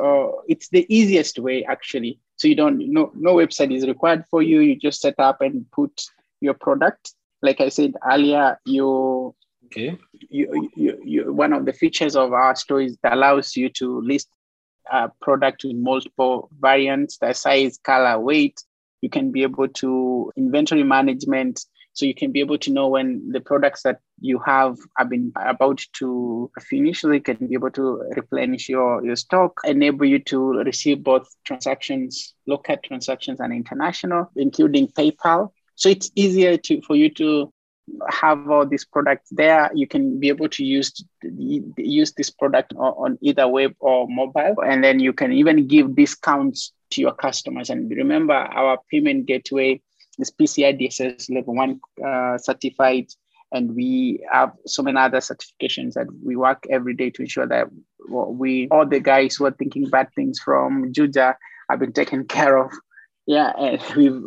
uh, 0.00 0.26
it's 0.48 0.68
the 0.68 0.86
easiest 0.94 1.38
way 1.38 1.64
actually. 1.64 2.20
So 2.44 2.48
you 2.48 2.56
don't 2.56 2.76
no 2.92 3.10
no 3.14 3.36
website 3.36 3.74
is 3.74 3.86
required 3.86 4.26
for 4.30 4.42
you. 4.42 4.60
You 4.60 4.76
just 4.76 5.00
set 5.00 5.14
up 5.18 5.40
and 5.40 5.64
put 5.70 6.04
your 6.42 6.52
product. 6.52 7.14
Like 7.40 7.62
I 7.62 7.70
said 7.70 7.94
earlier, 8.06 8.60
you 8.66 9.34
okay. 9.64 9.96
You, 10.28 10.70
you, 10.76 11.00
you, 11.02 11.32
one 11.32 11.54
of 11.54 11.64
the 11.64 11.72
features 11.72 12.16
of 12.16 12.34
our 12.34 12.54
store 12.54 12.82
is 12.82 12.98
that 13.02 13.14
allows 13.14 13.56
you 13.56 13.70
to 13.70 13.98
list 14.02 14.28
a 14.92 15.10
product 15.22 15.64
with 15.64 15.76
multiple 15.76 16.50
variants, 16.60 17.16
the 17.16 17.32
size, 17.32 17.78
color, 17.82 18.20
weight. 18.20 18.62
You 19.00 19.08
can 19.08 19.32
be 19.32 19.42
able 19.42 19.68
to 19.68 20.30
inventory 20.36 20.82
management 20.82 21.64
so 21.94 22.04
you 22.04 22.14
can 22.14 22.32
be 22.32 22.40
able 22.40 22.58
to 22.58 22.72
know 22.72 22.88
when 22.88 23.30
the 23.30 23.40
products 23.40 23.82
that 23.84 24.00
you 24.20 24.40
have 24.40 24.76
have 24.98 25.08
been 25.08 25.32
about 25.36 25.80
to 25.94 26.50
finish. 26.60 27.00
So 27.00 27.12
you 27.12 27.20
can 27.20 27.46
be 27.46 27.54
able 27.54 27.70
to 27.70 28.02
replenish 28.16 28.68
your, 28.68 29.04
your 29.04 29.16
stock, 29.16 29.60
enable 29.64 30.04
you 30.04 30.18
to 30.24 30.54
receive 30.64 31.04
both 31.04 31.28
transactions, 31.44 32.34
local 32.46 32.76
transactions 32.84 33.38
and 33.38 33.52
international, 33.52 34.30
including 34.34 34.88
PayPal. 34.88 35.50
So 35.76 35.88
it's 35.88 36.10
easier 36.16 36.56
to 36.56 36.82
for 36.82 36.96
you 36.96 37.10
to 37.10 37.52
have 38.08 38.50
all 38.50 38.66
these 38.66 38.84
products 38.84 39.28
there. 39.30 39.70
You 39.74 39.86
can 39.86 40.18
be 40.18 40.28
able 40.28 40.48
to 40.48 40.64
use 40.64 40.92
use 41.22 42.12
this 42.12 42.30
product 42.30 42.72
on 42.76 43.18
either 43.20 43.46
web 43.46 43.74
or 43.78 44.08
mobile, 44.08 44.56
and 44.66 44.82
then 44.82 44.98
you 44.98 45.12
can 45.12 45.32
even 45.32 45.68
give 45.68 45.94
discounts 45.94 46.72
to 46.90 47.00
your 47.00 47.14
customers. 47.14 47.70
And 47.70 47.90
remember, 47.90 48.34
our 48.34 48.78
payment 48.90 49.26
gateway 49.26 49.80
is 50.18 50.30
PCI 50.30 50.80
DSS 50.80 51.34
level 51.34 51.54
one 51.54 51.80
uh, 52.04 52.38
certified, 52.38 53.06
and 53.52 53.74
we 53.74 54.24
have 54.30 54.52
so 54.66 54.82
many 54.82 54.98
other 54.98 55.18
certifications 55.18 55.94
that 55.94 56.06
we 56.24 56.36
work 56.36 56.64
every 56.70 56.94
day 56.94 57.10
to 57.10 57.22
ensure 57.22 57.46
that 57.46 57.68
we 58.08 58.68
all 58.70 58.86
the 58.86 59.00
guys 59.00 59.36
who 59.36 59.46
are 59.46 59.52
thinking 59.52 59.88
bad 59.88 60.08
things 60.14 60.38
from 60.38 60.92
Juja 60.92 61.34
have 61.70 61.78
been 61.78 61.92
taken 61.92 62.24
care 62.36 62.56
of. 62.58 62.72
Yeah, 63.26 63.52
and 63.58 63.82
we've 63.96 64.22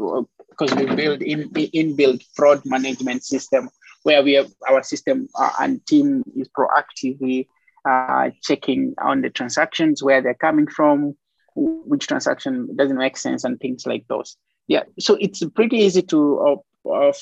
because 0.49 0.75
we 0.75 0.85
build 0.95 1.21
in 1.21 1.49
inbuilt 1.51 2.23
fraud 2.35 2.61
management 2.65 3.23
system 3.23 3.69
where 4.03 4.23
we 4.23 4.33
have 4.33 4.49
our 4.69 4.81
system 4.83 5.27
uh, 5.35 5.51
and 5.59 5.85
team 5.85 6.23
is 6.35 6.49
proactively 6.57 7.47
uh, 7.87 8.29
checking 8.41 8.93
on 9.01 9.21
the 9.21 9.29
transactions 9.29 10.01
where 10.01 10.21
they're 10.21 10.33
coming 10.33 10.67
from, 10.67 11.15
which 11.55 12.07
transaction 12.07 12.75
doesn't 12.75 12.97
make 12.97 13.17
sense, 13.17 13.43
and 13.43 13.59
things 13.59 13.85
like 13.85 14.05
those. 14.07 14.37
Yeah, 14.67 14.83
so 14.99 15.17
it's 15.19 15.43
pretty 15.55 15.77
easy 15.77 16.01
to 16.03 16.61
uh, 16.85 17.13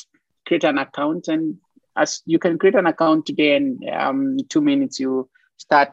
create 0.48 0.64
an 0.64 0.78
account, 0.78 1.28
and 1.28 1.58
as 1.96 2.22
you 2.26 2.40
can 2.40 2.58
create 2.58 2.76
an 2.76 2.88
account 2.88 3.26
today, 3.26 3.56
and 3.56 3.84
um, 3.90 4.38
two 4.50 4.62
minutes 4.62 5.00
you 5.00 5.30
start 5.58 5.92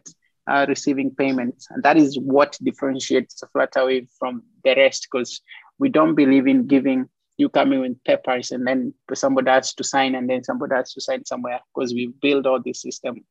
uh, 0.50 0.64
receiving 0.68 1.14
payments, 1.14 1.68
and 1.70 1.82
that 1.82 1.96
is 1.96 2.18
what 2.18 2.58
differentiates 2.62 3.42
Flutterwave 3.54 4.08
from 4.18 4.42
the 4.64 4.74
rest, 4.74 5.08
because 5.10 5.40
we 5.78 5.88
don't 5.88 6.14
believe 6.14 6.46
in 6.46 6.66
giving 6.66 7.08
you 7.38 7.48
coming 7.48 7.80
with 7.80 8.02
papers 8.04 8.50
and 8.50 8.66
then 8.66 8.94
somebody 9.14 9.50
has 9.50 9.74
to 9.74 9.84
sign 9.84 10.14
and 10.14 10.28
then 10.28 10.44
somebody 10.44 10.74
has 10.74 10.92
to 10.92 11.00
sign 11.00 11.24
somewhere 11.24 11.60
because 11.74 11.92
we 11.92 12.12
build 12.20 12.46
all 12.46 12.60
this 12.62 12.82
system 12.82 13.24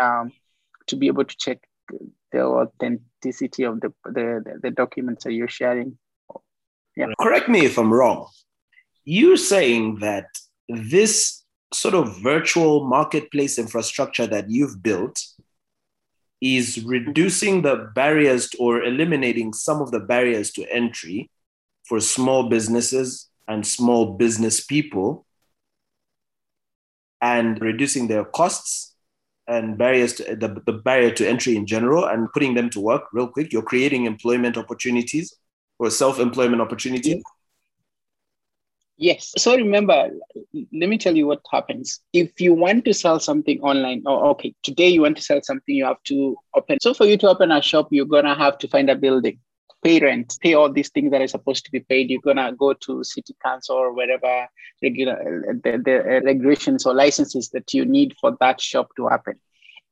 um, 0.00 0.32
to 0.86 0.96
be 0.96 1.06
able 1.06 1.24
to 1.24 1.36
check 1.36 1.58
the 2.32 2.40
authenticity 2.40 3.64
of 3.64 3.80
the, 3.80 3.92
the, 4.04 4.58
the 4.62 4.70
documents 4.70 5.24
that 5.24 5.32
you're 5.32 5.48
sharing. 5.48 5.98
Yeah. 6.98 7.06
Correct 7.20 7.48
me 7.48 7.64
if 7.64 7.78
I'm 7.78 7.94
wrong. 7.94 8.26
You're 9.04 9.36
saying 9.36 10.00
that 10.00 10.26
this 10.68 11.44
sort 11.72 11.94
of 11.94 12.20
virtual 12.20 12.88
marketplace 12.88 13.56
infrastructure 13.56 14.26
that 14.26 14.50
you've 14.50 14.82
built 14.82 15.24
is 16.40 16.84
reducing 16.84 17.62
the 17.62 17.90
barriers 17.94 18.48
to, 18.50 18.58
or 18.58 18.82
eliminating 18.82 19.52
some 19.52 19.80
of 19.80 19.92
the 19.92 20.00
barriers 20.00 20.50
to 20.52 20.66
entry 20.72 21.30
for 21.84 22.00
small 22.00 22.48
businesses 22.48 23.28
and 23.46 23.64
small 23.64 24.14
business 24.16 24.64
people 24.64 25.24
and 27.20 27.60
reducing 27.60 28.08
their 28.08 28.24
costs 28.24 28.96
and 29.46 29.78
barriers 29.78 30.14
to 30.14 30.36
the, 30.36 30.62
the 30.66 30.72
barrier 30.72 31.12
to 31.12 31.26
entry 31.26 31.56
in 31.56 31.64
general 31.64 32.06
and 32.06 32.32
putting 32.32 32.54
them 32.54 32.68
to 32.70 32.80
work 32.80 33.04
real 33.12 33.26
quick 33.26 33.52
you're 33.52 33.62
creating 33.62 34.04
employment 34.04 34.56
opportunities 34.56 35.34
or 35.78 35.90
self-employment 35.90 36.62
opportunity? 36.62 37.22
yes 39.00 39.32
so 39.38 39.54
remember 39.54 40.10
let 40.72 40.88
me 40.88 40.98
tell 40.98 41.16
you 41.16 41.24
what 41.24 41.40
happens 41.52 42.00
if 42.12 42.40
you 42.40 42.52
want 42.52 42.84
to 42.84 42.92
sell 42.92 43.20
something 43.20 43.60
online 43.60 44.02
or 44.06 44.24
oh, 44.24 44.30
okay 44.30 44.52
today 44.64 44.88
you 44.88 45.02
want 45.02 45.16
to 45.16 45.22
sell 45.22 45.40
something 45.40 45.72
you 45.76 45.84
have 45.84 46.02
to 46.02 46.36
open 46.56 46.76
so 46.80 46.92
for 46.92 47.06
you 47.06 47.16
to 47.16 47.28
open 47.28 47.52
a 47.52 47.62
shop 47.62 47.86
you're 47.92 48.04
gonna 48.04 48.34
have 48.34 48.58
to 48.58 48.66
find 48.66 48.90
a 48.90 48.96
building 48.96 49.38
pay 49.82 50.00
rent, 50.00 50.36
pay 50.42 50.54
all 50.54 50.72
these 50.72 50.90
things 50.90 51.10
that 51.10 51.22
are 51.22 51.28
supposed 51.28 51.64
to 51.64 51.70
be 51.70 51.80
paid. 51.80 52.10
You're 52.10 52.20
gonna 52.20 52.52
go 52.52 52.72
to 52.72 53.04
city 53.04 53.34
council 53.42 53.76
or 53.76 53.92
whatever 53.92 54.48
regular 54.82 55.44
the, 55.62 55.80
the 55.84 56.00
uh, 56.00 56.20
regulations 56.22 56.86
or 56.86 56.94
licenses 56.94 57.50
that 57.50 57.72
you 57.72 57.84
need 57.84 58.14
for 58.20 58.36
that 58.40 58.60
shop 58.60 58.88
to 58.96 59.08
happen. 59.08 59.34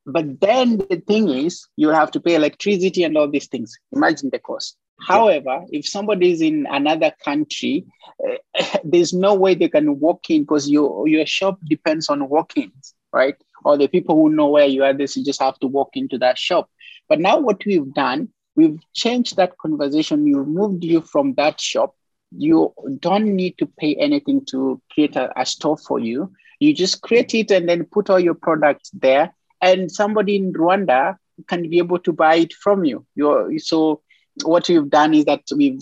But 0.04 0.40
then 0.40 0.78
the 0.78 1.02
thing 1.06 1.28
is, 1.28 1.66
you 1.76 1.88
have 1.88 2.10
to 2.12 2.20
pay 2.20 2.36
electricity 2.36 3.02
and 3.02 3.16
all 3.16 3.28
these 3.28 3.48
things. 3.48 3.76
Imagine 3.92 4.30
the 4.30 4.38
cost. 4.38 4.76
However, 5.00 5.64
if 5.70 5.86
somebody 5.86 6.32
is 6.32 6.40
in 6.40 6.66
another 6.70 7.12
country, 7.24 7.86
uh, 8.26 8.64
there's 8.84 9.12
no 9.12 9.34
way 9.34 9.54
they 9.54 9.68
can 9.68 9.98
walk 10.00 10.30
in 10.30 10.42
because 10.42 10.68
your 10.70 11.06
your 11.08 11.26
shop 11.26 11.58
depends 11.68 12.08
on 12.08 12.28
walk-ins, 12.28 12.94
right? 13.12 13.36
Or 13.64 13.76
the 13.76 13.88
people 13.88 14.14
who 14.16 14.30
know 14.30 14.48
where 14.48 14.66
you 14.66 14.84
are, 14.84 14.92
this 14.94 15.16
you 15.16 15.24
just 15.24 15.42
have 15.42 15.58
to 15.60 15.66
walk 15.66 15.90
into 15.94 16.18
that 16.18 16.38
shop. 16.38 16.70
But 17.08 17.20
now 17.20 17.38
what 17.38 17.64
we've 17.64 17.92
done 17.94 18.28
We've 18.56 18.80
changed 18.94 19.36
that 19.36 19.58
conversation. 19.58 20.24
We 20.24 20.32
moved 20.32 20.82
you 20.82 21.02
from 21.02 21.34
that 21.34 21.60
shop. 21.60 21.94
You 22.32 22.72
don't 23.00 23.36
need 23.36 23.58
to 23.58 23.66
pay 23.78 23.94
anything 23.96 24.44
to 24.46 24.80
create 24.92 25.14
a, 25.14 25.30
a 25.38 25.44
store 25.44 25.76
for 25.76 26.00
you. 26.00 26.32
You 26.58 26.74
just 26.74 27.02
create 27.02 27.34
it 27.34 27.50
and 27.50 27.68
then 27.68 27.84
put 27.84 28.08
all 28.08 28.18
your 28.18 28.34
products 28.34 28.90
there. 28.94 29.34
And 29.60 29.92
somebody 29.92 30.36
in 30.36 30.54
Rwanda 30.54 31.16
can 31.46 31.68
be 31.68 31.78
able 31.78 31.98
to 32.00 32.12
buy 32.12 32.36
it 32.36 32.54
from 32.54 32.84
you. 32.84 33.04
You're, 33.14 33.58
so 33.58 34.00
what 34.44 34.68
we've 34.68 34.90
done 34.90 35.14
is 35.14 35.24
that 35.26 35.42
we've 35.56 35.80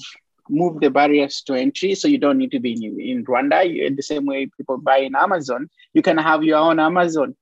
moved 0.49 0.83
the 0.83 0.91
barriers 0.91 1.43
to 1.43 1.55
entry 1.55 1.95
so 1.95 2.07
you 2.07 2.19
don't 2.19 2.39
need 2.39 2.51
to 2.51 2.61
be 2.61 2.73
in, 2.73 3.01
in 3.01 3.25
Rwanda. 3.25 3.69
You, 3.69 3.87
in 3.87 3.97
the 3.97 4.03
same 4.03 4.27
way 4.27 4.47
people 4.47 4.79
buy 4.79 4.99
in 4.99 5.15
Amazon, 5.15 5.69
you 5.93 6.03
can 6.03 6.19
have 6.19 6.45
your 6.45 6.59
own 6.59 6.79
Amazon 6.79 7.35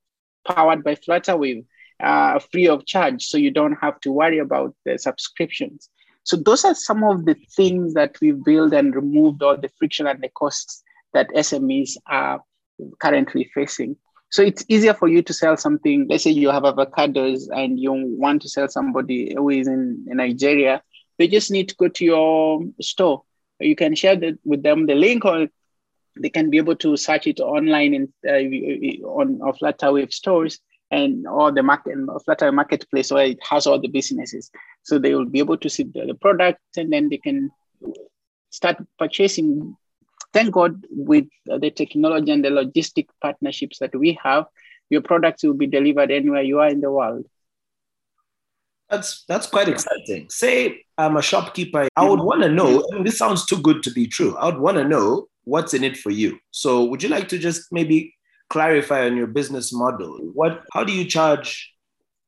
powered 0.46 0.84
by 0.84 0.94
Flutterwave 0.94 1.64
uh, 2.02 2.38
free 2.50 2.68
of 2.68 2.84
charge, 2.84 3.24
so 3.24 3.38
you 3.38 3.50
don't 3.50 3.76
have 3.80 4.00
to 4.00 4.10
worry 4.10 4.38
about 4.38 4.74
the 4.84 4.98
subscriptions. 4.98 5.88
So 6.24 6.36
those 6.36 6.64
are 6.64 6.74
some 6.74 7.04
of 7.04 7.24
the 7.24 7.34
things 7.56 7.94
that 7.94 8.16
we've 8.20 8.42
built 8.42 8.72
and 8.72 8.94
removed 8.94 9.42
all 9.42 9.56
the 9.56 9.70
friction 9.78 10.06
and 10.06 10.22
the 10.22 10.28
costs 10.28 10.82
that 11.14 11.28
SMEs 11.30 11.96
are 12.06 12.42
currently 13.00 13.50
facing. 13.54 13.96
So 14.30 14.42
it's 14.42 14.64
easier 14.68 14.94
for 14.94 15.08
you 15.08 15.22
to 15.22 15.32
sell 15.34 15.56
something. 15.56 16.06
Let's 16.08 16.24
say 16.24 16.30
you 16.30 16.50
have 16.50 16.62
avocados 16.62 17.48
and 17.54 17.78
you 17.78 17.92
want 17.92 18.42
to 18.42 18.48
sell 18.48 18.68
somebody 18.68 19.34
who 19.36 19.50
is 19.50 19.66
in, 19.68 20.06
in 20.08 20.16
Nigeria. 20.16 20.82
They 21.22 21.28
just 21.28 21.52
need 21.52 21.68
to 21.68 21.76
go 21.76 21.86
to 21.86 22.04
your 22.04 22.64
store. 22.80 23.22
You 23.60 23.76
can 23.76 23.94
share 23.94 24.16
the, 24.16 24.36
with 24.44 24.64
them 24.64 24.86
the 24.86 24.96
link, 24.96 25.24
or 25.24 25.46
they 26.20 26.30
can 26.30 26.50
be 26.50 26.56
able 26.56 26.74
to 26.74 26.96
search 26.96 27.28
it 27.28 27.38
online 27.38 27.94
in, 27.94 28.12
uh, 28.26 29.06
on, 29.06 29.40
on 29.40 29.52
Flutterwave 29.52 30.12
stores 30.12 30.58
and 30.90 31.28
all 31.28 31.52
the 31.52 31.62
market 31.62 31.94
Flutter 32.24 32.50
marketplace 32.50 33.12
where 33.12 33.26
it 33.26 33.38
has 33.48 33.68
all 33.68 33.78
the 33.78 33.86
businesses. 33.86 34.50
So 34.82 34.98
they 34.98 35.14
will 35.14 35.26
be 35.26 35.38
able 35.38 35.58
to 35.58 35.70
see 35.70 35.84
the, 35.84 36.06
the 36.06 36.14
product 36.14 36.58
and 36.76 36.92
then 36.92 37.08
they 37.08 37.18
can 37.18 37.52
start 38.50 38.78
purchasing. 38.98 39.76
Thank 40.32 40.52
God 40.52 40.84
with 40.90 41.26
the 41.46 41.70
technology 41.70 42.32
and 42.32 42.44
the 42.44 42.48
logistic 42.48 43.06
partnerships 43.20 43.78
that 43.78 43.94
we 43.94 44.18
have, 44.24 44.46
your 44.90 45.02
products 45.02 45.44
will 45.44 45.54
be 45.54 45.68
delivered 45.68 46.10
anywhere 46.10 46.42
you 46.42 46.58
are 46.58 46.68
in 46.68 46.80
the 46.80 46.90
world. 46.90 47.26
That's 48.92 49.24
that's 49.26 49.46
quite 49.46 49.68
exciting. 49.68 50.28
Say 50.30 50.84
I'm 50.96 51.16
a 51.16 51.22
shopkeeper. 51.22 51.88
I 51.96 52.08
would 52.08 52.20
want 52.20 52.42
to 52.42 52.48
know. 52.48 52.86
I 52.92 52.94
mean, 52.94 53.04
this 53.04 53.18
sounds 53.18 53.46
too 53.46 53.60
good 53.60 53.82
to 53.84 53.90
be 53.90 54.06
true. 54.06 54.36
I 54.36 54.46
would 54.46 54.58
want 54.58 54.76
to 54.76 54.84
know 54.84 55.26
what's 55.44 55.74
in 55.74 55.82
it 55.82 55.96
for 55.96 56.10
you. 56.10 56.38
So, 56.50 56.84
would 56.84 57.02
you 57.02 57.08
like 57.08 57.28
to 57.28 57.38
just 57.38 57.72
maybe 57.72 58.14
clarify 58.52 59.06
on 59.06 59.16
your 59.16 59.26
business 59.26 59.72
model. 59.72 60.18
What, 60.34 60.64
how 60.74 60.84
do 60.84 60.92
you 60.92 61.06
charge 61.06 61.72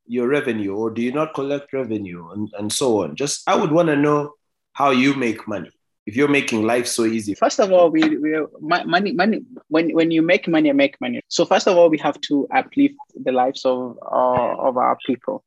your 0.06 0.26
revenue, 0.26 0.74
or 0.74 0.90
do 0.90 1.02
you 1.02 1.12
not 1.12 1.34
collect 1.34 1.72
revenue, 1.72 2.30
and, 2.32 2.50
and 2.58 2.72
so 2.72 3.02
on? 3.02 3.14
Just 3.14 3.42
I 3.46 3.54
would 3.54 3.70
want 3.70 3.88
to 3.88 3.96
know 3.96 4.32
how 4.72 4.90
you 4.90 5.14
make 5.14 5.46
money. 5.46 5.70
If 6.06 6.16
you're 6.16 6.28
making 6.28 6.66
life 6.66 6.86
so 6.86 7.04
easy. 7.04 7.34
First 7.34 7.60
of 7.60 7.72
all, 7.72 7.90
we, 7.90 8.02
we 8.18 8.30
money 8.60 9.12
money 9.12 9.42
when 9.68 9.90
when 9.94 10.10
you 10.10 10.20
make 10.20 10.46
money, 10.46 10.70
make 10.72 11.00
money. 11.00 11.20
So 11.28 11.46
first 11.46 11.66
of 11.66 11.78
all, 11.78 11.88
we 11.88 11.96
have 11.98 12.20
to 12.28 12.46
uplift 12.54 12.96
the 13.24 13.32
lives 13.32 13.64
of 13.64 13.98
uh, 14.02 14.52
of 14.68 14.76
our 14.76 14.98
people. 15.06 15.44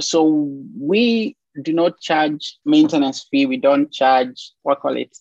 So 0.00 0.50
we 0.78 1.36
do 1.62 1.72
not 1.72 2.00
charge 2.00 2.58
maintenance 2.64 3.26
fee. 3.30 3.46
We 3.46 3.56
don't 3.56 3.90
charge 3.92 4.52
what 4.62 4.80
call 4.80 4.96
it 4.96 5.16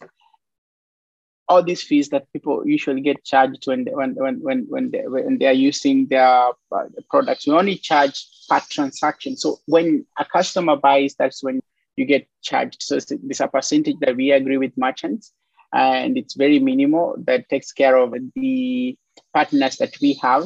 all 1.50 1.64
these 1.64 1.82
fees 1.82 2.10
that 2.10 2.32
people 2.34 2.68
usually 2.68 3.02
get 3.02 3.24
charged 3.24 3.68
when 3.68 3.86
they, 3.86 3.92
when 3.92 4.16
when 4.16 4.40
when 4.42 4.66
when 4.68 4.92
they, 4.92 5.04
when 5.08 5.38
they 5.38 5.48
are 5.48 5.54
using 5.54 6.08
their 6.08 6.50
uh, 6.72 6.86
products. 7.10 7.48
We 7.48 7.54
only 7.54 7.78
charge 7.78 8.26
per 8.50 8.62
transaction. 8.70 9.38
So 9.38 9.60
when 9.66 10.06
a 10.20 10.26
customer 10.26 10.76
buys, 10.76 11.16
that's 11.16 11.44
when 11.44 11.62
you 11.96 12.06
get 12.06 12.28
charged. 12.42 12.84
So 12.84 12.98
it's 12.98 13.40
a 13.40 13.48
percentage 13.48 13.96
that 14.02 14.16
we 14.16 14.32
agree 14.32 14.58
with 14.58 14.78
merchants, 14.78 15.32
and 15.74 16.18
it's 16.18 16.36
very 16.36 16.60
minimal 16.60 17.16
that 17.26 17.50
takes 17.50 17.72
care 17.72 17.96
of 17.96 18.14
the 18.36 18.98
partners 19.34 19.78
that 19.78 19.96
we 20.02 20.14
have. 20.22 20.44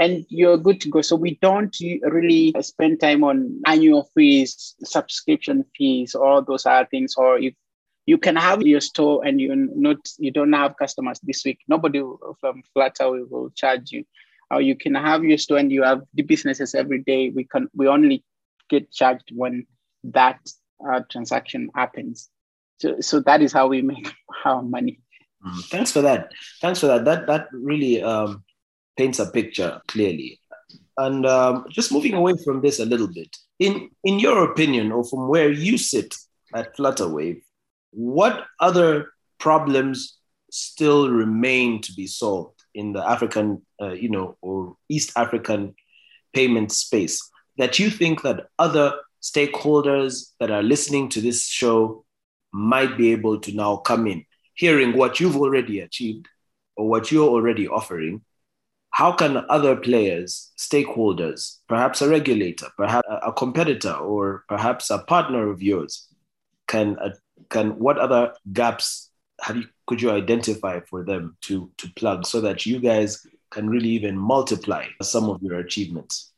And 0.00 0.24
you're 0.28 0.56
good 0.56 0.80
to 0.80 0.88
go. 0.88 1.02
So 1.02 1.14
we 1.14 1.38
don't 1.42 1.76
really 2.02 2.54
spend 2.62 3.00
time 3.00 3.22
on 3.22 3.60
annual 3.66 4.08
fees, 4.14 4.74
subscription 4.82 5.64
fees, 5.76 6.14
all 6.14 6.42
those 6.42 6.66
other 6.66 6.88
things. 6.90 7.14
Or 7.16 7.38
if 7.38 7.54
you 8.06 8.18
can 8.18 8.34
have 8.34 8.62
your 8.62 8.80
store 8.80 9.24
and 9.24 9.40
you 9.40 9.54
not 9.54 9.98
you 10.18 10.30
don't 10.30 10.52
have 10.52 10.76
customers 10.76 11.20
this 11.22 11.44
week. 11.44 11.58
Nobody 11.68 12.02
from 12.40 12.62
Flutter 12.72 13.24
will 13.26 13.50
charge 13.50 13.92
you. 13.92 14.04
Or 14.50 14.60
you 14.60 14.74
can 14.74 14.94
have 14.94 15.22
your 15.22 15.38
store 15.38 15.58
and 15.58 15.70
you 15.70 15.82
have 15.84 16.02
the 16.14 16.22
businesses 16.22 16.74
every 16.74 17.00
day. 17.00 17.30
We 17.30 17.44
can 17.44 17.68
we 17.74 17.86
only 17.86 18.24
get 18.68 18.90
charged 18.90 19.30
when 19.34 19.66
that 20.04 20.40
uh, 20.84 21.00
transaction 21.10 21.70
happens. 21.74 22.28
So, 22.80 23.00
so 23.00 23.20
that 23.20 23.42
is 23.42 23.52
how 23.52 23.68
we 23.68 23.82
make 23.82 24.10
our 24.44 24.62
money. 24.62 25.00
Mm, 25.46 25.64
thanks 25.66 25.92
for 25.92 26.02
that. 26.02 26.32
Thanks 26.60 26.80
for 26.80 26.86
that. 26.86 27.04
That 27.04 27.26
that 27.26 27.48
really 27.52 28.02
um, 28.02 28.42
paints 28.96 29.18
a 29.18 29.30
picture 29.30 29.80
clearly. 29.88 30.40
And 30.96 31.24
um, 31.26 31.66
just 31.70 31.92
moving 31.92 32.14
away 32.14 32.34
from 32.44 32.60
this 32.60 32.78
a 32.78 32.84
little 32.84 33.08
bit, 33.08 33.34
in 33.58 33.90
in 34.04 34.18
your 34.18 34.50
opinion, 34.50 34.92
or 34.92 35.04
from 35.04 35.28
where 35.28 35.50
you 35.50 35.78
sit 35.78 36.14
at 36.54 36.76
Flutterwave, 36.76 37.42
what 37.90 38.44
other 38.58 39.12
problems 39.38 40.18
still 40.50 41.08
remain 41.10 41.80
to 41.82 41.92
be 41.94 42.06
solved 42.06 42.62
in 42.74 42.92
the 42.92 43.08
African, 43.08 43.64
uh, 43.80 43.92
you 43.92 44.10
know, 44.10 44.36
or 44.42 44.76
East 44.88 45.12
African 45.16 45.74
payment 46.34 46.70
space? 46.72 47.30
that 47.60 47.78
you 47.78 47.90
think 47.90 48.22
that 48.22 48.46
other 48.58 48.94
stakeholders 49.22 50.32
that 50.40 50.50
are 50.50 50.62
listening 50.62 51.10
to 51.10 51.20
this 51.20 51.46
show 51.46 52.04
might 52.52 52.96
be 52.96 53.12
able 53.12 53.38
to 53.38 53.52
now 53.52 53.76
come 53.76 54.06
in, 54.06 54.24
hearing 54.54 54.96
what 54.96 55.20
you've 55.20 55.36
already 55.36 55.80
achieved 55.80 56.26
or 56.76 56.88
what 56.88 57.12
you're 57.12 57.28
already 57.28 57.68
offering? 57.68 58.22
How 58.90 59.12
can 59.12 59.44
other 59.48 59.76
players, 59.76 60.50
stakeholders, 60.58 61.58
perhaps 61.68 62.02
a 62.02 62.08
regulator, 62.08 62.68
perhaps 62.76 63.06
a 63.22 63.32
competitor, 63.32 63.92
or 63.92 64.44
perhaps 64.48 64.90
a 64.90 64.98
partner 64.98 65.50
of 65.50 65.62
yours, 65.62 66.08
can 66.66 66.98
uh, 66.98 67.10
can 67.48 67.78
what 67.78 67.98
other 67.98 68.32
gaps 68.52 69.10
have 69.40 69.56
you 69.56 69.66
could 69.86 70.02
you 70.02 70.10
identify 70.10 70.80
for 70.80 71.04
them 71.04 71.36
to 71.42 71.70
to 71.78 71.92
plug 71.94 72.26
so 72.26 72.40
that 72.40 72.66
you 72.66 72.80
guys 72.80 73.26
can 73.50 73.68
really 73.68 73.88
even 73.90 74.16
multiply 74.16 74.86
some 75.02 75.28
of 75.28 75.42
your 75.42 75.58
achievements? 75.58 76.32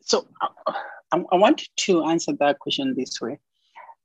So 0.00 0.26
uh, 0.40 0.72
I, 1.12 1.22
I 1.32 1.36
want 1.36 1.68
to 1.86 2.04
answer 2.04 2.32
that 2.40 2.58
question 2.58 2.94
this 2.96 3.20
way. 3.20 3.38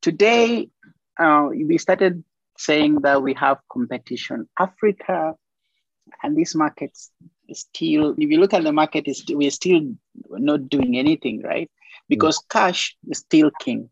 Today, 0.01 0.69
uh, 1.17 1.49
we 1.51 1.77
started 1.77 2.23
saying 2.57 3.01
that 3.01 3.21
we 3.21 3.33
have 3.33 3.57
competition. 3.71 4.47
Africa 4.59 5.35
and 6.23 6.35
these 6.35 6.55
markets 6.55 7.11
still, 7.53 8.15
if 8.17 8.29
you 8.29 8.39
look 8.39 8.53
at 8.53 8.63
the 8.63 8.71
market, 8.71 9.07
is 9.07 9.23
we're 9.29 9.51
still 9.51 9.81
not 10.29 10.69
doing 10.69 10.97
anything, 10.97 11.41
right? 11.41 11.69
Because 12.09 12.39
mm. 12.39 12.49
cash 12.49 12.95
is 13.09 13.19
still 13.19 13.51
king. 13.59 13.89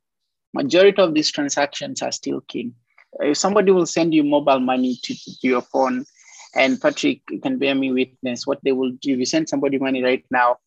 Majority 0.53 1.01
of 1.01 1.13
these 1.13 1.31
transactions 1.31 2.01
are 2.01 2.11
still 2.11 2.41
king. 2.41 2.75
If 3.19 3.37
somebody 3.37 3.71
will 3.71 3.85
send 3.85 4.13
you 4.13 4.23
mobile 4.23 4.59
money 4.59 4.97
to, 5.03 5.13
to 5.13 5.47
your 5.47 5.61
phone, 5.61 6.05
and 6.55 6.79
Patrick 6.79 7.21
can 7.41 7.57
bear 7.57 7.73
me 7.73 7.91
witness 7.91 8.45
what 8.45 8.59
they 8.63 8.71
will 8.71 8.91
do. 8.91 9.13
If 9.13 9.19
you 9.19 9.25
send 9.25 9.49
somebody 9.49 9.79
money 9.79 10.03
right 10.03 10.23
now, 10.29 10.57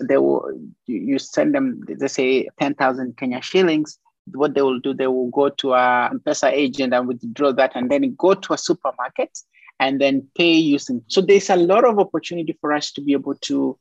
they 0.00 0.16
will 0.16 0.50
you 0.86 1.18
send 1.18 1.54
them 1.54 1.82
they 1.86 2.08
say 2.08 2.48
10,000 2.58 3.16
Kenya 3.16 3.42
shillings 3.42 3.98
what 4.32 4.54
they 4.54 4.62
will 4.62 4.78
do 4.78 4.94
they 4.94 5.06
will 5.06 5.28
go 5.30 5.48
to 5.48 5.74
a 5.74 6.08
M-Pesa 6.12 6.50
agent 6.50 6.94
and 6.94 7.08
withdraw 7.08 7.52
that 7.52 7.72
and 7.74 7.90
then 7.90 8.14
go 8.16 8.34
to 8.34 8.54
a 8.54 8.58
supermarket 8.58 9.38
and 9.82 10.00
then 10.00 10.26
pay 10.36 10.52
using 10.52 11.02
so 11.08 11.20
there's 11.20 11.50
a 11.50 11.56
lot 11.56 11.84
of 11.84 11.98
opportunity 11.98 12.56
for 12.60 12.72
us 12.72 12.92
to 12.92 13.00
be 13.00 13.12
able 13.12 13.34
to 13.34 13.76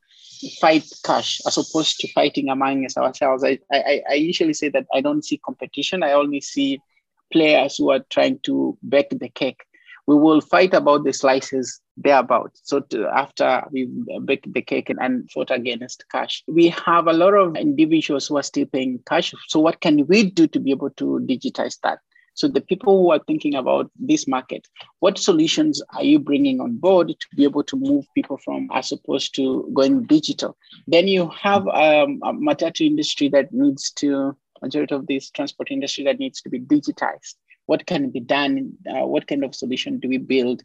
fight 0.60 0.84
cash 1.06 1.40
as 1.46 1.58
opposed 1.58 2.00
to 2.00 2.12
fighting 2.14 2.50
among 2.50 2.84
us 2.86 2.98
ourselves 2.98 3.44
I, 3.44 3.60
I 3.72 4.02
i 4.10 4.14
usually 4.14 4.54
say 4.54 4.70
that 4.70 4.88
i 4.94 5.02
don't 5.02 5.24
see 5.24 5.38
competition 5.38 6.04
i 6.04 6.14
only 6.14 6.42
see 6.42 6.80
players 7.32 7.78
who 7.78 7.92
are 7.92 8.04
trying 8.10 8.40
to 8.44 8.78
bake 8.88 9.12
the 9.12 9.30
cake 9.30 9.62
we 10.08 10.16
will 10.16 10.42
fight 10.42 10.74
about 10.74 11.04
the 11.04 11.14
slices 11.14 11.80
thereabout. 11.96 12.52
So 12.64 12.80
to, 12.80 13.08
after 13.08 13.64
we 13.72 13.88
bake 14.26 14.46
the 14.52 14.62
cake 14.62 14.90
and, 14.90 15.00
and 15.00 15.30
fought 15.32 15.52
against 15.52 16.04
cash, 16.12 16.44
we 16.48 16.70
have 16.70 17.08
a 17.08 17.14
lot 17.14 17.34
of 17.34 17.56
individuals 17.56 18.28
who 18.28 18.38
are 18.38 18.44
still 18.44 18.66
paying 18.66 19.00
cash. 19.08 19.34
So 19.48 19.60
what 19.60 19.80
can 19.80 20.08
we 20.08 20.30
do 20.32 20.48
to 20.48 20.60
be 20.60 20.72
able 20.72 20.90
to 20.92 21.26
digitize 21.30 21.78
that? 21.84 22.00
So 22.42 22.48
the 22.48 22.62
people 22.62 23.02
who 23.02 23.12
are 23.12 23.22
thinking 23.28 23.56
about 23.56 23.92
this 24.00 24.28
market, 24.28 24.68
what 25.00 25.18
solutions 25.18 25.82
are 25.94 26.04
you 26.04 26.20
bringing 26.20 26.60
on 26.60 26.78
board 26.78 27.08
to 27.08 27.36
be 27.36 27.44
able 27.44 27.64
to 27.66 27.76
move 27.76 28.06
people 28.16 28.38
from 28.38 28.68
as 28.74 28.92
opposed 28.92 29.36
to 29.36 29.70
going 29.74 30.04
digital? 30.04 30.58
Then 30.88 31.08
you 31.08 31.30
have 31.30 31.68
um, 31.68 32.20
a 32.24 32.34
matatu 32.34 32.86
industry 32.86 33.30
that 33.30 33.54
needs 33.54 33.92
to 33.94 34.36
majority 34.62 34.94
of 34.94 35.08
this 35.08 35.32
transport 35.32 35.72
industry 35.72 36.04
that 36.04 36.20
needs 36.20 36.42
to 36.42 36.50
be 36.50 36.60
digitized 36.60 37.36
what 37.66 37.86
can 37.86 38.10
be 38.10 38.20
done? 38.20 38.74
Uh, 38.86 39.06
what 39.06 39.28
kind 39.28 39.46
of 39.46 39.56
solution 39.56 40.00
do 40.00 40.10
we 40.10 40.18
build 40.18 40.62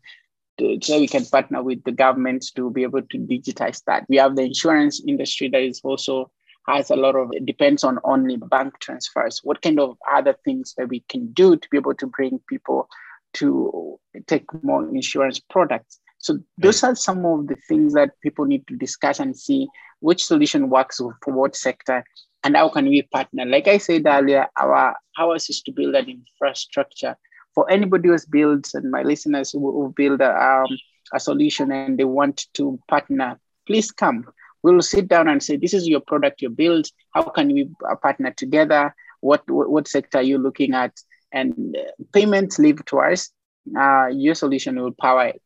to, 0.58 0.78
so 0.82 0.98
we 0.98 1.06
can 1.06 1.24
partner 1.24 1.62
with 1.62 1.84
the 1.84 1.92
governments 1.92 2.50
to 2.52 2.70
be 2.70 2.82
able 2.82 3.02
to 3.02 3.18
digitize 3.18 3.82
that? 3.86 4.06
We 4.08 4.16
have 4.16 4.34
the 4.34 4.42
insurance 4.42 5.02
industry 5.06 5.48
that 5.50 5.62
is 5.62 5.80
also 5.84 6.30
has 6.66 6.90
a 6.90 6.96
lot 6.96 7.16
of 7.16 7.30
it 7.32 7.46
depends 7.46 7.84
on 7.84 7.98
only 8.04 8.36
bank 8.36 8.78
transfers. 8.80 9.40
What 9.44 9.62
kind 9.62 9.78
of 9.78 9.96
other 10.10 10.36
things 10.44 10.74
that 10.76 10.88
we 10.88 11.00
can 11.08 11.32
do 11.32 11.56
to 11.56 11.68
be 11.70 11.78
able 11.78 11.94
to 11.94 12.06
bring 12.06 12.40
people 12.48 12.88
to 13.34 13.98
take 14.26 14.44
more 14.62 14.88
insurance 14.88 15.38
products? 15.38 16.00
So 16.18 16.38
those 16.58 16.82
are 16.82 16.94
some 16.96 17.24
of 17.24 17.46
the 17.46 17.56
things 17.68 17.94
that 17.94 18.20
people 18.20 18.46
need 18.46 18.66
to 18.68 18.76
discuss 18.76 19.20
and 19.20 19.36
see 19.36 19.68
which 20.00 20.24
solution 20.24 20.70
works 20.70 20.98
for 20.98 21.32
what 21.32 21.54
sector 21.54 22.04
and 22.44 22.56
how 22.56 22.68
can 22.68 22.88
we 22.88 23.02
partner? 23.02 23.44
Like 23.44 23.66
I 23.66 23.78
said 23.78 24.02
earlier, 24.06 24.46
our 24.56 24.96
ours 25.18 25.50
is 25.50 25.62
to 25.62 25.72
build 25.72 25.94
an 25.94 26.08
infrastructure 26.08 27.16
for 27.54 27.68
anybody 27.70 28.08
who's 28.08 28.26
builds 28.26 28.74
and 28.74 28.90
my 28.90 29.02
listeners 29.02 29.50
who, 29.50 29.60
who 29.60 29.92
build 29.96 30.20
a, 30.20 30.30
um, 30.30 30.66
a 31.12 31.18
solution 31.18 31.72
and 31.72 31.98
they 31.98 32.04
want 32.04 32.46
to 32.54 32.78
partner. 32.88 33.40
Please 33.66 33.90
come. 33.90 34.26
We'll 34.66 34.82
sit 34.82 35.06
down 35.06 35.28
and 35.28 35.40
say, 35.40 35.56
this 35.56 35.74
is 35.74 35.86
your 35.86 36.00
product 36.00 36.42
you 36.42 36.50
build. 36.50 36.88
How 37.14 37.22
can 37.22 37.46
we 37.52 37.70
uh, 37.88 37.94
partner 37.94 38.32
together? 38.32 38.92
What, 39.20 39.48
what, 39.48 39.70
what 39.70 39.86
sector 39.86 40.18
are 40.18 40.22
you 40.22 40.38
looking 40.38 40.74
at? 40.74 40.92
And 41.30 41.76
uh, 41.76 41.92
payments 42.12 42.58
leave 42.58 42.84
to 42.86 42.98
us. 42.98 43.30
Uh, 43.78 44.08
your 44.08 44.34
solution 44.34 44.80
will 44.80 44.90
power 44.90 45.26
it. 45.26 45.42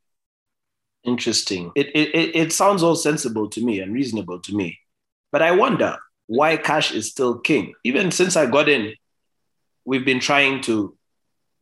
Interesting. 1.04 1.70
It, 1.74 1.88
it, 1.94 2.37
it 2.42 2.52
sounds 2.52 2.83
all 2.83 2.96
sensible 2.96 3.50
to 3.50 3.61
me 3.62 3.80
and 3.80 3.92
reasonable 3.92 4.40
to 4.40 4.54
me. 4.54 4.78
But 5.33 5.42
I 5.42 5.50
wonder, 5.50 5.98
why 6.26 6.56
cash 6.56 6.92
is 6.92 7.11
still 7.11 7.38
king. 7.40 7.74
Even 7.85 8.11
since 8.11 8.37
I 8.37 8.46
got 8.46 8.70
in, 8.70 8.94
we've 9.85 10.06
been 10.06 10.20
trying 10.20 10.62
to 10.62 10.96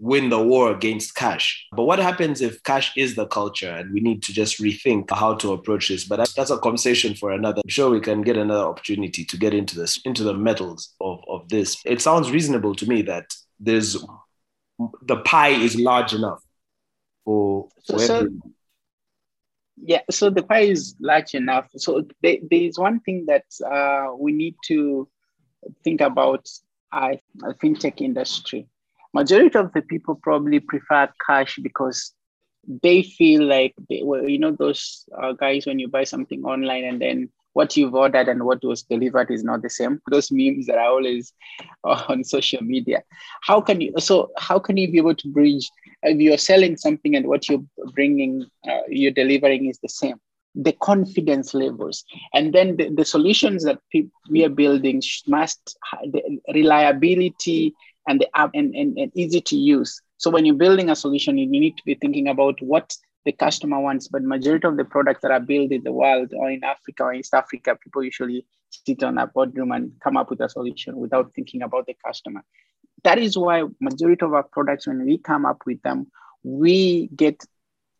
win 0.00 0.30
the 0.30 0.40
war 0.40 0.70
against 0.70 1.14
cash. 1.14 1.66
But 1.72 1.84
what 1.84 1.98
happens 1.98 2.40
if 2.40 2.62
cash 2.62 2.92
is 2.96 3.14
the 3.14 3.26
culture 3.26 3.70
and 3.70 3.92
we 3.92 4.00
need 4.00 4.22
to 4.24 4.32
just 4.32 4.60
rethink 4.60 5.10
how 5.10 5.34
to 5.36 5.52
approach 5.52 5.88
this? 5.88 6.04
But 6.04 6.28
that's, 6.36 6.50
a 6.50 6.58
conversation 6.58 7.14
for 7.14 7.32
another. 7.32 7.60
I'm 7.64 7.68
sure 7.68 7.90
we 7.90 8.00
can 8.00 8.22
get 8.22 8.36
another 8.36 8.64
opportunity 8.64 9.24
to 9.24 9.36
get 9.36 9.54
into 9.54 9.76
this, 9.76 10.00
into 10.04 10.22
the 10.22 10.34
metals 10.34 10.94
of, 11.00 11.20
of 11.28 11.48
this. 11.48 11.82
It 11.84 12.00
sounds 12.00 12.30
reasonable 12.30 12.74
to 12.76 12.88
me 12.88 13.02
that 13.02 13.26
there's 13.60 13.96
the 15.02 15.16
pie 15.16 15.48
is 15.48 15.76
large 15.76 16.12
enough 16.14 16.42
for, 17.24 17.68
for 17.86 17.98
so, 17.98 18.28
yeah, 19.76 20.00
so 20.10 20.30
the 20.30 20.42
pie 20.42 20.60
is 20.60 20.94
large 21.00 21.34
enough. 21.34 21.68
So 21.76 22.06
there, 22.22 22.36
there 22.48 22.60
is 22.60 22.78
one 22.78 23.00
thing 23.00 23.26
that 23.26 23.44
uh, 23.64 24.14
we 24.16 24.32
need 24.32 24.54
to 24.66 25.08
think 25.84 26.00
about 26.00 26.48
uh, 26.92 27.16
fintech 27.60 28.00
industry. 28.00 28.68
Majority 29.14 29.58
of 29.58 29.72
the 29.72 29.82
people 29.82 30.14
probably 30.22 30.60
prefer 30.60 31.08
cash 31.26 31.58
because 31.62 32.12
they 32.82 33.02
feel 33.02 33.44
like 33.44 33.74
they, 33.88 34.02
well, 34.04 34.28
you 34.28 34.38
know 34.38 34.52
those 34.52 35.04
uh, 35.20 35.32
guys 35.32 35.66
when 35.66 35.78
you 35.78 35.88
buy 35.88 36.04
something 36.04 36.44
online 36.44 36.84
and 36.84 37.00
then 37.00 37.30
what 37.54 37.76
you've 37.76 37.94
ordered 37.94 38.28
and 38.28 38.44
what 38.44 38.62
was 38.62 38.82
delivered 38.82 39.30
is 39.30 39.42
not 39.42 39.62
the 39.62 39.70
same. 39.70 40.00
Those 40.10 40.30
memes 40.30 40.66
that 40.66 40.78
are 40.78 40.90
always 40.90 41.32
uh, 41.84 42.04
on 42.08 42.22
social 42.22 42.62
media. 42.62 43.02
How 43.42 43.60
can 43.60 43.80
you? 43.80 43.92
So 43.98 44.30
how 44.38 44.58
can 44.60 44.76
you 44.76 44.90
be 44.90 44.98
able 44.98 45.16
to 45.16 45.28
bridge 45.28 45.68
if 46.02 46.20
you're 46.20 46.38
selling 46.38 46.76
something 46.76 47.16
and 47.16 47.26
what 47.26 47.48
you're 47.48 47.64
bringing, 47.94 48.46
uh, 48.68 48.82
you're 48.88 49.12
delivering 49.12 49.66
is 49.66 49.80
the 49.82 49.88
same? 49.88 50.16
The 50.54 50.72
confidence 50.72 51.52
levels, 51.52 52.04
and 52.32 52.52
then 52.52 52.76
the, 52.76 52.88
the 52.90 53.04
solutions 53.04 53.64
that 53.64 53.80
we 54.30 54.44
are 54.44 54.48
building 54.48 55.02
must 55.26 55.76
the 56.04 56.40
reliability 56.54 57.74
and 58.08 58.20
the 58.20 58.28
app 58.36 58.50
and, 58.54 58.74
and, 58.74 58.98
and 58.98 59.12
easy 59.14 59.40
to 59.42 59.56
use. 59.56 60.00
So 60.16 60.30
when 60.30 60.44
you're 60.44 60.56
building 60.56 60.90
a 60.90 60.96
solution, 60.96 61.38
you 61.38 61.46
need 61.46 61.76
to 61.76 61.82
be 61.84 61.94
thinking 61.94 62.28
about 62.28 62.60
what 62.60 62.96
the 63.24 63.32
customer 63.32 63.78
wants. 63.78 64.08
But 64.08 64.22
majority 64.22 64.66
of 64.66 64.76
the 64.76 64.84
products 64.84 65.20
that 65.22 65.30
are 65.30 65.40
built 65.40 65.70
in 65.70 65.84
the 65.84 65.92
world 65.92 66.32
or 66.34 66.50
in 66.50 66.64
Africa 66.64 67.04
or 67.04 67.14
East 67.14 67.34
Africa, 67.34 67.76
people 67.76 68.02
usually 68.02 68.46
sit 68.70 69.02
on 69.02 69.18
a 69.18 69.26
boardroom 69.26 69.72
and 69.72 69.92
come 70.02 70.16
up 70.16 70.30
with 70.30 70.40
a 70.40 70.48
solution 70.48 70.96
without 70.96 71.32
thinking 71.34 71.62
about 71.62 71.86
the 71.86 71.96
customer. 72.04 72.42
That 73.04 73.18
is 73.18 73.38
why 73.38 73.64
majority 73.80 74.24
of 74.24 74.32
our 74.32 74.42
products, 74.42 74.86
when 74.86 75.04
we 75.04 75.18
come 75.18 75.46
up 75.46 75.62
with 75.66 75.80
them, 75.82 76.06
we 76.42 77.08
get 77.14 77.44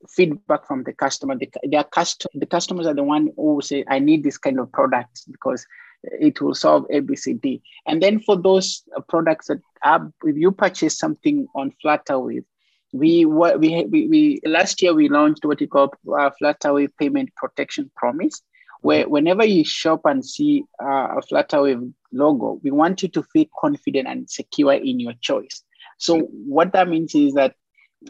feedback 0.08 0.66
from 0.66 0.84
the 0.84 0.92
customer. 0.92 1.36
The, 1.36 1.50
their 1.64 1.84
custom, 1.84 2.30
the 2.34 2.46
customers 2.46 2.86
are 2.86 2.94
the 2.94 3.02
one 3.02 3.30
who 3.36 3.60
say, 3.62 3.84
I 3.88 3.98
need 3.98 4.24
this 4.24 4.38
kind 4.38 4.58
of 4.58 4.72
product 4.72 5.22
because 5.30 5.66
it 6.02 6.40
will 6.40 6.54
solve 6.54 6.86
ABCD. 6.92 7.60
And 7.86 8.02
then 8.02 8.20
for 8.20 8.36
those 8.36 8.82
products 9.08 9.48
that 9.48 9.60
are, 9.84 10.10
if 10.24 10.36
you 10.36 10.52
purchase 10.52 10.98
something 10.98 11.46
on 11.54 11.72
Flutterwave, 11.84 12.44
we 12.92 13.26
what 13.26 13.60
we, 13.60 13.84
we 13.84 14.08
we 14.08 14.40
last 14.46 14.80
year 14.80 14.94
we 14.94 15.08
launched 15.10 15.44
what 15.44 15.60
we 15.60 15.66
call 15.66 15.92
uh, 16.18 16.30
Flutterwave 16.40 16.90
Payment 16.98 17.30
Protection 17.36 17.90
Promise, 17.96 18.42
where 18.80 19.08
whenever 19.08 19.44
you 19.44 19.64
shop 19.64 20.02
and 20.04 20.24
see 20.24 20.64
uh, 20.82 21.16
a 21.16 21.20
Flutterwave 21.30 21.92
logo, 22.12 22.60
we 22.62 22.70
want 22.70 23.02
you 23.02 23.08
to 23.10 23.22
feel 23.24 23.44
confident 23.60 24.08
and 24.08 24.30
secure 24.30 24.72
in 24.72 25.00
your 25.00 25.12
choice. 25.20 25.62
So 25.98 26.20
what 26.20 26.72
that 26.72 26.88
means 26.88 27.14
is 27.14 27.34
that 27.34 27.54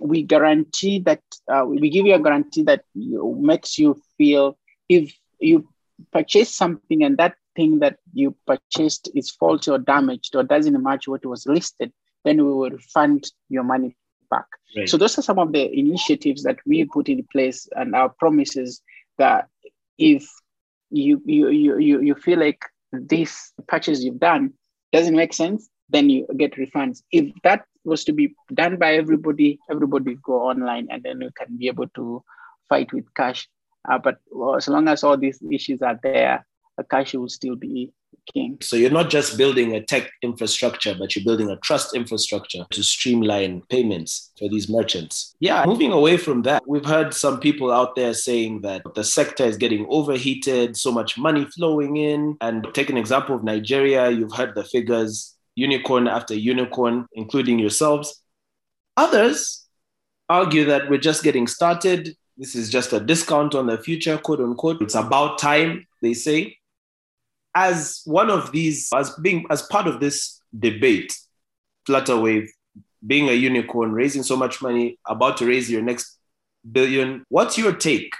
we 0.01 0.23
guarantee 0.23 1.01
that 1.01 1.23
uh, 1.53 1.65
we 1.67 1.91
give 1.91 2.07
you 2.07 2.15
a 2.15 2.21
guarantee 2.21 2.63
that 2.65 2.85
you, 2.95 3.37
makes 3.41 3.79
you 3.79 4.01
feel 4.17 4.59
if 4.89 5.13
you 5.41 5.69
purchase 6.13 6.55
something 6.55 7.03
and 7.03 7.17
that 7.17 7.35
thing 7.59 7.81
that 7.81 7.97
you 8.15 8.37
purchased 8.47 9.11
is 9.17 9.31
faulty 9.31 9.73
or 9.73 9.79
damaged 9.79 10.37
or 10.37 10.45
doesn't 10.45 10.81
match 10.81 11.09
what 11.09 11.27
was 11.27 11.45
listed, 11.47 11.93
then 12.25 12.37
we 12.37 12.45
will 12.45 12.71
refund 12.71 13.25
your 13.49 13.65
money 13.65 13.97
back. 14.31 14.47
Right. 14.77 14.89
So 14.89 14.97
those 14.97 15.19
are 15.19 15.23
some 15.23 15.41
of 15.41 15.53
the 15.53 15.65
initiatives 15.77 16.45
that 16.45 16.59
we 16.65 16.85
put 16.85 17.09
in 17.09 17.27
place 17.33 17.67
and 17.73 17.97
our 17.97 18.11
promises 18.11 18.81
that 19.19 19.49
if 19.99 20.25
you 20.91 21.21
you 21.27 21.49
you 21.49 21.79
you, 21.79 22.01
you 22.01 22.15
feel 22.15 22.39
like 22.39 22.63
this 22.93 23.53
purchase 23.67 24.03
you've 24.03 24.21
done 24.21 24.53
doesn't 24.93 25.17
make 25.17 25.35
sense, 25.35 25.69
then 25.91 26.09
you 26.09 26.27
get 26.37 26.55
refunds. 26.55 27.03
If 27.11 27.27
that 27.43 27.65
was 27.85 28.05
to 28.05 28.13
be 28.13 28.35
done 28.55 28.77
by 28.77 28.95
everybody, 28.95 29.59
everybody 29.71 30.17
go 30.23 30.43
online 30.51 30.87
and 30.91 31.03
then 31.03 31.21
you 31.21 31.31
can 31.37 31.57
be 31.57 31.67
able 31.67 31.89
to 31.97 32.23
fight 32.69 32.93
with 32.93 33.13
cash. 33.15 33.49
Uh, 33.91 33.99
but 33.99 34.19
well, 34.31 34.57
as 34.57 34.69
long 34.69 34.87
as 34.89 35.03
all 35.03 35.17
these 35.17 35.43
issues 35.51 35.83
are 35.83 35.99
there, 36.03 36.47
a 36.79 36.85
cash 36.85 37.15
will 37.15 37.29
still 37.29 37.57
be 37.57 37.93
king. 38.33 38.59
So 38.61 38.77
you're 38.77 38.91
not 38.91 39.11
just 39.11 39.37
building 39.37 39.75
a 39.75 39.83
tech 39.83 40.11
infrastructure, 40.23 40.95
but 40.99 41.15
you're 41.15 41.25
building 41.25 41.51
a 41.51 41.57
trust 41.57 41.95
infrastructure 41.95 42.65
to 42.71 42.83
streamline 42.83 43.63
payments 43.69 44.33
for 44.39 44.49
these 44.49 44.69
merchants. 44.69 45.35
Yeah, 45.41 45.65
moving 45.67 45.93
away 45.93 46.17
from 46.17 46.43
that, 46.43 46.63
we've 46.67 46.85
heard 46.85 47.15
some 47.15 47.41
people 47.41 47.73
out 47.73 47.97
there 47.97 48.15
saying 48.15 48.63
that 48.63 48.83
the 48.95 49.05
sector 49.05 49.45
is 49.45 49.57
getting 49.57 49.87
overheated, 49.89 50.77
so 50.77 50.93
much 50.93 51.19
money 51.19 51.47
flowing 51.47 51.97
in. 51.97 52.37
And 52.41 52.67
take 52.75 52.91
an 52.91 52.97
example 52.97 53.35
of 53.35 53.45
Nigeria, 53.45 54.11
you've 54.11 54.33
heard 54.33 54.55
the 54.55 54.65
figures 54.65 55.35
unicorn 55.55 56.07
after 56.07 56.35
unicorn, 56.35 57.07
including 57.13 57.59
yourselves. 57.59 58.23
Others 58.97 59.67
argue 60.29 60.65
that 60.67 60.89
we're 60.91 60.99
just 60.99 61.23
getting 61.23 61.47
started. 61.47 62.15
This 62.37 62.55
is 62.55 62.71
just 62.71 62.93
a 62.93 63.01
discount 63.01 63.55
on 63.55 63.67
the 63.67 63.79
future, 63.79 64.19
quote 64.19 64.41
unquote. 64.41 64.81
It's 64.83 64.95
about 64.95 65.39
time, 65.39 65.87
they 66.03 66.15
say 66.15 66.58
as 67.55 68.03
one 68.05 68.31
of 68.31 68.53
these, 68.53 68.89
as 68.95 69.11
being 69.23 69.47
as 69.51 69.63
part 69.63 69.87
of 69.87 70.01
this 70.01 70.41
debate, 70.59 71.17
Flutterwave 71.89 72.49
being 73.07 73.29
a 73.29 73.33
unicorn, 73.33 73.93
raising 73.93 74.23
so 74.23 74.37
much 74.37 74.61
money, 74.61 74.99
about 75.07 75.37
to 75.39 75.47
raise 75.47 75.71
your 75.71 75.83
next 75.83 76.19
billion, 76.71 77.25
what's 77.29 77.57
your 77.57 77.73
take 77.73 78.13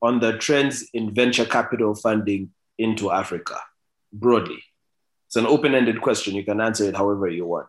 on 0.00 0.20
the 0.20 0.38
trends 0.38 0.88
in 0.94 1.14
venture 1.14 1.44
capital 1.44 1.94
funding 1.94 2.50
into 2.78 3.10
Africa 3.10 3.60
broadly? 4.12 4.62
It's 5.26 5.36
an 5.36 5.46
open 5.46 5.74
ended 5.74 6.00
question. 6.00 6.34
You 6.34 6.44
can 6.44 6.60
answer 6.60 6.84
it 6.84 6.96
however 6.96 7.28
you 7.28 7.46
want. 7.46 7.68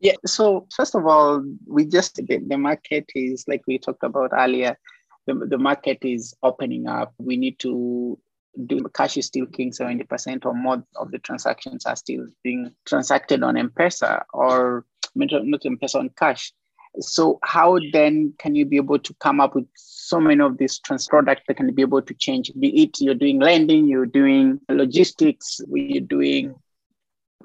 Yeah, 0.00 0.14
so 0.24 0.66
first 0.74 0.94
of 0.94 1.06
all, 1.06 1.44
we 1.66 1.86
just, 1.86 2.16
the, 2.16 2.38
the 2.46 2.56
market 2.56 3.10
is 3.14 3.44
like 3.48 3.62
we 3.66 3.78
talked 3.78 4.02
about 4.04 4.30
earlier, 4.32 4.78
the, 5.26 5.34
the 5.34 5.58
market 5.58 5.98
is 6.02 6.34
opening 6.42 6.86
up. 6.86 7.12
We 7.18 7.36
need 7.36 7.58
to 7.60 8.18
do 8.64 8.84
cash 8.94 9.16
is 9.16 9.26
still 9.26 9.46
king 9.46 9.70
70% 9.70 10.46
or 10.46 10.54
more 10.54 10.82
of 10.96 11.10
the 11.10 11.18
transactions 11.18 11.84
are 11.84 11.96
still 11.96 12.26
being 12.42 12.72
transacted 12.86 13.42
on 13.42 13.56
M-Pesa 13.56 14.22
or 14.32 14.84
not 15.14 15.32
M-Pesa 15.66 15.96
on 15.96 16.10
cash. 16.16 16.52
So 16.98 17.38
how 17.42 17.78
then 17.92 18.32
can 18.38 18.54
you 18.54 18.64
be 18.64 18.76
able 18.76 18.98
to 18.98 19.14
come 19.14 19.40
up 19.40 19.54
with 19.54 19.66
so 19.74 20.18
many 20.18 20.40
of 20.40 20.56
these 20.56 20.78
trans 20.78 21.06
products 21.06 21.42
that 21.46 21.56
can 21.56 21.74
be 21.74 21.82
able 21.82 22.00
to 22.00 22.14
change? 22.14 22.50
Be 22.58 22.82
it 22.82 23.00
you're 23.00 23.14
doing 23.14 23.38
lending, 23.38 23.86
you're 23.86 24.06
doing 24.06 24.60
logistics, 24.70 25.60
you're 25.68 26.00
doing 26.00 26.54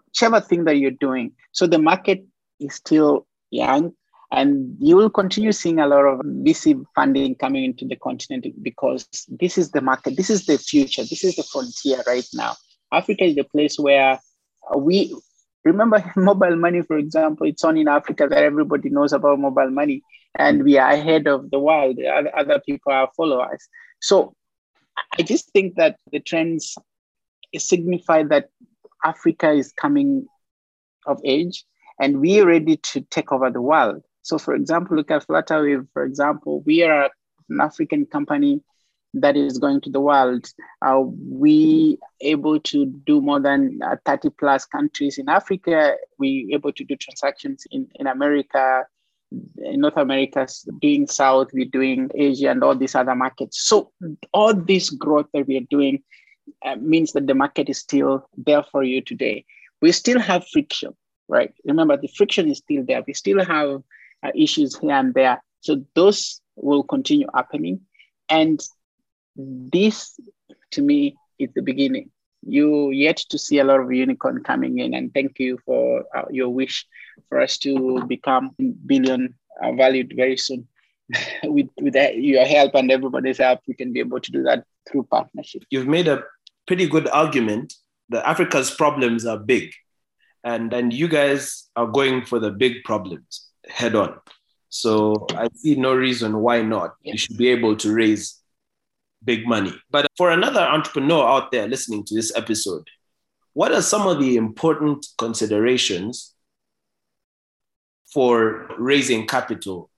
whichever 0.08 0.40
thing 0.40 0.64
that 0.66 0.78
you're 0.78 0.92
doing. 0.92 1.34
So 1.52 1.68
the 1.68 1.80
market 1.80 2.26
is 2.60 2.76
still 2.76 3.28
young 3.50 3.94
and 4.32 4.76
you 4.80 4.96
will 4.96 5.10
continue 5.10 5.52
seeing 5.52 5.80
a 5.80 5.88
lot 5.88 6.06
of 6.06 6.20
VC 6.20 6.84
funding 6.96 7.36
coming 7.36 7.66
into 7.66 7.86
the 7.86 7.98
continent 7.98 8.46
because 8.62 9.06
this 9.28 9.58
is 9.58 9.72
the 9.72 9.82
market, 9.82 10.16
this 10.16 10.30
is 10.30 10.46
the 10.46 10.58
future, 10.58 11.04
this 11.04 11.24
is 11.24 11.36
the 11.36 11.44
frontier 11.44 12.02
right 12.08 12.28
now. 12.34 12.56
Africa 12.94 13.26
is 13.26 13.36
the 13.36 13.44
place 13.44 13.78
where 13.78 14.20
we 14.78 15.14
remember 15.66 16.04
mobile 16.16 16.56
money, 16.56 16.82
for 16.82 16.98
example, 16.98 17.48
it's 17.48 17.64
on 17.64 17.78
in 17.78 17.88
Africa 17.88 18.28
that 18.30 18.44
everybody 18.44 18.90
knows 18.90 19.14
about 19.14 19.40
mobile 19.40 19.70
money, 19.70 20.02
and 20.36 20.64
we 20.64 20.78
are 20.78 20.92
ahead 20.92 21.28
of 21.28 21.52
the 21.52 21.60
world. 21.60 22.00
Other 22.38 22.62
people 22.66 22.94
are 22.94 23.10
followers. 23.18 23.68
So 24.02 24.34
I 25.18 25.24
just 25.24 25.52
think 25.52 25.76
that 25.76 25.98
the 26.12 26.20
trends 26.20 26.78
signify 27.58 28.24
that 28.24 28.50
Africa 29.04 29.52
is 29.52 29.74
coming 29.74 30.28
of 31.06 31.20
age 31.26 31.66
and 32.00 32.20
we're 32.20 32.48
ready 32.48 32.78
to 32.78 33.02
take 33.02 33.32
over 33.32 33.50
the 33.50 33.62
world. 33.62 34.04
So, 34.22 34.38
for 34.38 34.54
example, 34.54 34.98
look 34.98 35.12
at 35.12 35.26
Flutterwave, 35.28 35.88
for 35.94 36.04
example, 36.04 36.62
we 36.66 36.84
are 36.84 37.10
an 37.50 37.62
African 37.62 38.06
company 38.06 38.62
that 39.14 39.36
is 39.36 39.58
going 39.58 39.82
to 39.82 39.90
the 39.90 40.00
world. 40.00 40.46
Uh, 40.82 41.02
we 41.02 41.98
able 42.22 42.60
to 42.62 42.86
do 42.86 43.22
more 43.22 43.40
than 43.40 43.80
uh, 43.84 43.98
30 44.06 44.30
plus 44.40 44.66
countries 44.66 45.18
in 45.18 45.28
Africa. 45.28 45.96
We 46.18 46.52
able 46.54 46.72
to 46.74 46.84
do 46.84 46.96
transactions 46.96 47.66
in, 47.72 47.88
in 47.96 48.08
America, 48.08 48.86
in 49.58 49.82
North 49.82 49.98
America, 49.98 50.48
doing 50.80 51.08
South, 51.08 51.50
we're 51.54 51.66
doing 51.66 52.10
Asia 52.16 52.50
and 52.52 52.64
all 52.64 52.76
these 52.76 52.96
other 52.96 53.16
markets. 53.16 53.62
So 53.62 53.92
all 54.34 54.54
this 54.54 54.90
growth 54.90 55.28
that 55.34 55.48
we 55.48 55.58
are 55.58 55.68
doing 55.70 56.04
uh, 56.66 56.76
means 56.76 57.14
that 57.14 57.28
the 57.28 57.36
market 57.36 57.70
is 57.70 57.80
still 57.80 58.28
there 58.38 58.64
for 58.72 58.84
you 58.84 59.02
today. 59.02 59.46
We 59.82 59.92
still 59.92 60.20
have 60.20 60.48
friction, 60.48 60.96
right? 61.28 61.54
Remember, 61.66 61.98
the 61.98 62.10
friction 62.10 62.50
is 62.50 62.60
still 62.60 62.84
there. 62.86 63.04
We 63.06 63.14
still 63.14 63.44
have 63.44 63.82
uh, 64.24 64.32
issues 64.36 64.78
here 64.78 64.92
and 64.92 65.14
there. 65.14 65.42
So 65.62 65.84
those 65.96 66.42
will 66.56 66.84
continue 66.84 67.28
happening. 67.34 67.82
And 68.30 68.62
this, 69.36 70.20
to 70.72 70.82
me, 70.82 71.16
is 71.40 71.50
the 71.54 71.62
beginning. 71.62 72.12
You 72.44 72.90
yet 72.92 73.18
to 73.30 73.38
see 73.38 73.60
a 73.60 73.64
lot 73.64 73.80
of 73.80 73.92
unicorn 73.92 74.44
coming 74.44 74.80
in, 74.80 74.94
and 74.94 75.14
thank 75.14 75.40
you 75.40 75.60
for 75.66 76.04
uh, 76.16 76.24
your 76.32 76.50
wish 76.50 76.88
for 77.30 77.40
us 77.40 77.58
to 77.60 78.04
become 78.08 78.56
billion 78.86 79.36
uh, 79.64 79.72
valued 79.74 80.14
very 80.16 80.38
soon. 80.38 80.68
with 81.44 81.68
with 81.82 81.94
your 82.16 82.46
help 82.46 82.74
and 82.74 82.90
everybody's 82.90 83.38
help, 83.38 83.60
we 83.68 83.74
can 83.74 83.92
be 83.92 84.00
able 84.00 84.20
to 84.20 84.32
do 84.32 84.44
that 84.44 84.64
through 84.90 85.04
partnership. 85.04 85.64
You've 85.70 85.88
made 85.88 86.08
a 86.08 86.24
pretty 86.66 86.88
good 86.88 87.08
argument 87.10 87.74
that 88.10 88.28
Africa's 88.28 88.72
problems 88.72 89.26
are 89.26 89.38
big, 89.38 89.74
and 90.44 90.74
and 90.74 90.92
you 90.94 91.08
guys 91.08 91.70
are 91.76 91.88
going 91.88 92.26
for 92.26 92.40
the 92.40 92.50
big 92.50 92.84
problems 92.86 93.51
head 93.68 93.96
on. 93.96 94.20
So 94.70 95.26
I 95.32 95.50
see 95.56 95.76
no 95.76 95.94
reason 95.94 96.38
why 96.40 96.62
not. 96.62 96.96
You 97.02 97.18
should 97.18 97.38
be 97.38 97.50
able 97.50 97.76
to 97.78 97.94
raise 97.94 98.40
big 99.24 99.46
money. 99.46 99.74
But 99.90 100.08
for 100.18 100.32
another 100.32 100.62
entrepreneur 100.62 101.28
out 101.28 101.52
there 101.52 101.68
listening 101.68 102.06
to 102.06 102.16
this 102.16 102.36
episode, 102.36 102.88
what 103.54 103.74
are 103.74 103.82
some 103.82 104.08
of 104.08 104.20
the 104.20 104.38
important 104.38 105.06
considerations 105.18 106.34
for 108.14 108.70
raising 108.78 109.28
capital 109.28 109.90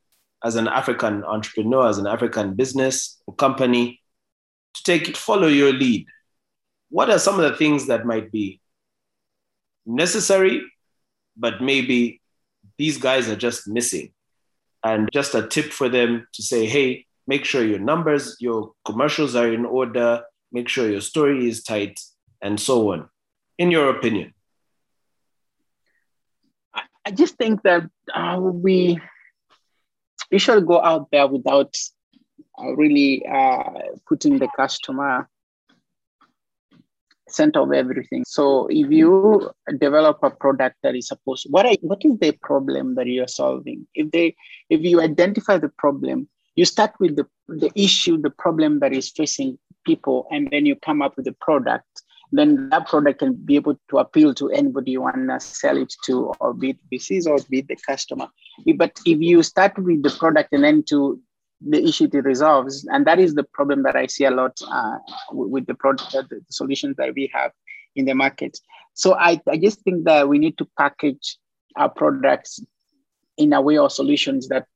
as 0.43 0.56
an 0.56 0.67
African 0.67 1.23
entrepreneur, 1.23 1.88
as 1.88 1.99
an 1.99 2.08
African 2.08 2.56
business 2.56 3.21
or 3.28 3.36
company 3.36 4.02
to 4.73 4.84
take 4.84 5.08
it, 5.08 5.15
follow 5.15 5.47
your 5.47 5.71
lead? 5.71 6.08
What 6.89 7.12
are 7.12 7.19
some 7.19 7.39
of 7.39 7.49
the 7.49 7.58
things 7.58 7.88
that 7.88 8.06
might 8.08 8.32
be 8.32 8.60
necessary, 9.86 10.63
but 11.38 11.62
maybe 11.62 12.21
these 12.84 12.98
guys 12.98 13.30
are 13.30 13.38
just 13.48 13.65
missing. 13.65 14.12
And 14.84 15.08
just 15.13 15.36
a 15.36 15.48
tip 15.48 15.72
for 15.72 15.88
them 15.88 16.28
to 16.34 16.41
say, 16.43 16.65
hey, 16.65 17.06
make 17.26 17.46
sure 17.46 17.63
your 17.63 17.80
numbers, 17.80 18.36
your 18.41 18.74
commercials 18.84 19.38
are 19.38 19.48
in 19.58 19.63
order, 19.65 20.24
make 20.52 20.67
sure 20.67 20.89
your 20.89 21.00
story 21.00 21.48
is 21.48 21.63
tight, 21.63 21.98
and 22.41 22.60
so 22.60 22.91
on. 22.91 23.08
In 23.58 23.72
your 23.72 23.89
opinion? 23.96 24.34
I 27.06 27.12
just 27.12 27.36
think 27.36 27.63
that 27.63 27.84
uh, 28.13 28.39
we 28.41 29.00
we 30.30 30.39
should 30.39 30.65
go 30.67 30.84
out 30.84 31.08
there 31.12 31.28
without 31.28 31.72
uh, 32.60 32.76
really 32.76 33.26
uh, 33.26 33.96
putting 34.10 34.39
the 34.39 34.50
customer 34.58 35.30
center 37.36 37.62
of 37.62 37.72
everything. 37.72 38.24
So 38.26 38.67
if 38.69 38.91
you 38.91 39.52
develop 39.80 40.19
a 40.24 40.30
product 40.30 40.78
that 40.84 40.96
is 40.96 41.08
supposed, 41.08 41.48
what 41.50 41.65
are, 41.65 41.76
what 41.82 42.00
is 42.04 42.17
the 42.19 42.32
problem 42.41 42.96
that 42.96 43.08
you're 43.08 43.28
solving? 43.28 43.88
If 43.93 44.12
they 44.12 44.36
if 44.69 44.82
you 44.82 45.02
identify 45.02 45.57
the 45.57 45.70
problem, 45.78 46.28
you 46.55 46.66
start 46.66 46.91
with 46.99 47.16
the, 47.16 47.26
the 47.47 47.72
issue, 47.76 48.22
the 48.22 48.30
problem 48.30 48.80
that 48.80 48.93
is 48.93 49.10
facing 49.10 49.57
people, 49.86 50.28
and 50.32 50.49
then 50.51 50.66
you 50.66 50.76
come 50.76 51.01
up 51.01 51.18
with 51.18 51.28
a 51.28 51.36
product. 51.41 52.03
Then 52.32 52.70
that 52.70 52.88
product 52.88 53.20
can 53.20 53.34
be 53.34 53.55
able 53.55 53.80
to 53.89 53.97
appeal 53.99 54.34
to 54.36 54.49
anybody 54.49 54.91
you 54.91 55.01
want 55.01 55.30
to 55.30 55.39
sell 55.39 55.78
it 55.78 55.93
to, 56.05 56.34
or 56.39 56.53
be 56.53 56.72
it 56.72 56.78
VCs 56.91 57.28
or 57.28 57.38
be 57.49 57.62
the 57.62 57.78
customer. 57.88 58.28
But 58.76 58.99
if 59.05 59.22
you 59.22 59.43
start 59.43 59.78
with 59.78 60.01
the 60.01 60.10
product 60.10 60.49
and 60.51 60.64
then 60.64 60.84
to 60.89 61.20
the 61.68 61.84
issue 61.84 62.09
it 62.11 62.24
resolves. 62.24 62.86
And 62.91 63.05
that 63.07 63.20
is 63.20 63.36
the 63.36 63.43
problem 63.43 63.84
that 63.84 63.95
I 63.95 64.07
see 64.07 64.26
a 64.26 64.32
lot 64.32 64.59
uh, 64.68 64.97
with 65.32 65.66
the 65.66 65.76
product, 65.76 66.11
the 66.11 66.41
solutions 66.49 66.95
that 66.97 67.14
we 67.16 67.32
have 67.34 67.51
in 67.95 68.05
the 68.05 68.14
market. 68.14 68.57
So 68.93 69.16
I, 69.16 69.41
I 69.47 69.57
just 69.57 69.82
think 69.82 70.05
that 70.05 70.28
we 70.28 70.39
need 70.39 70.57
to 70.57 70.68
package 70.78 71.38
our 71.76 71.89
products 71.89 72.59
in 73.38 73.53
a 73.53 73.61
way 73.61 73.78
or 73.78 73.89
solutions 73.89 74.47
that 74.49 74.68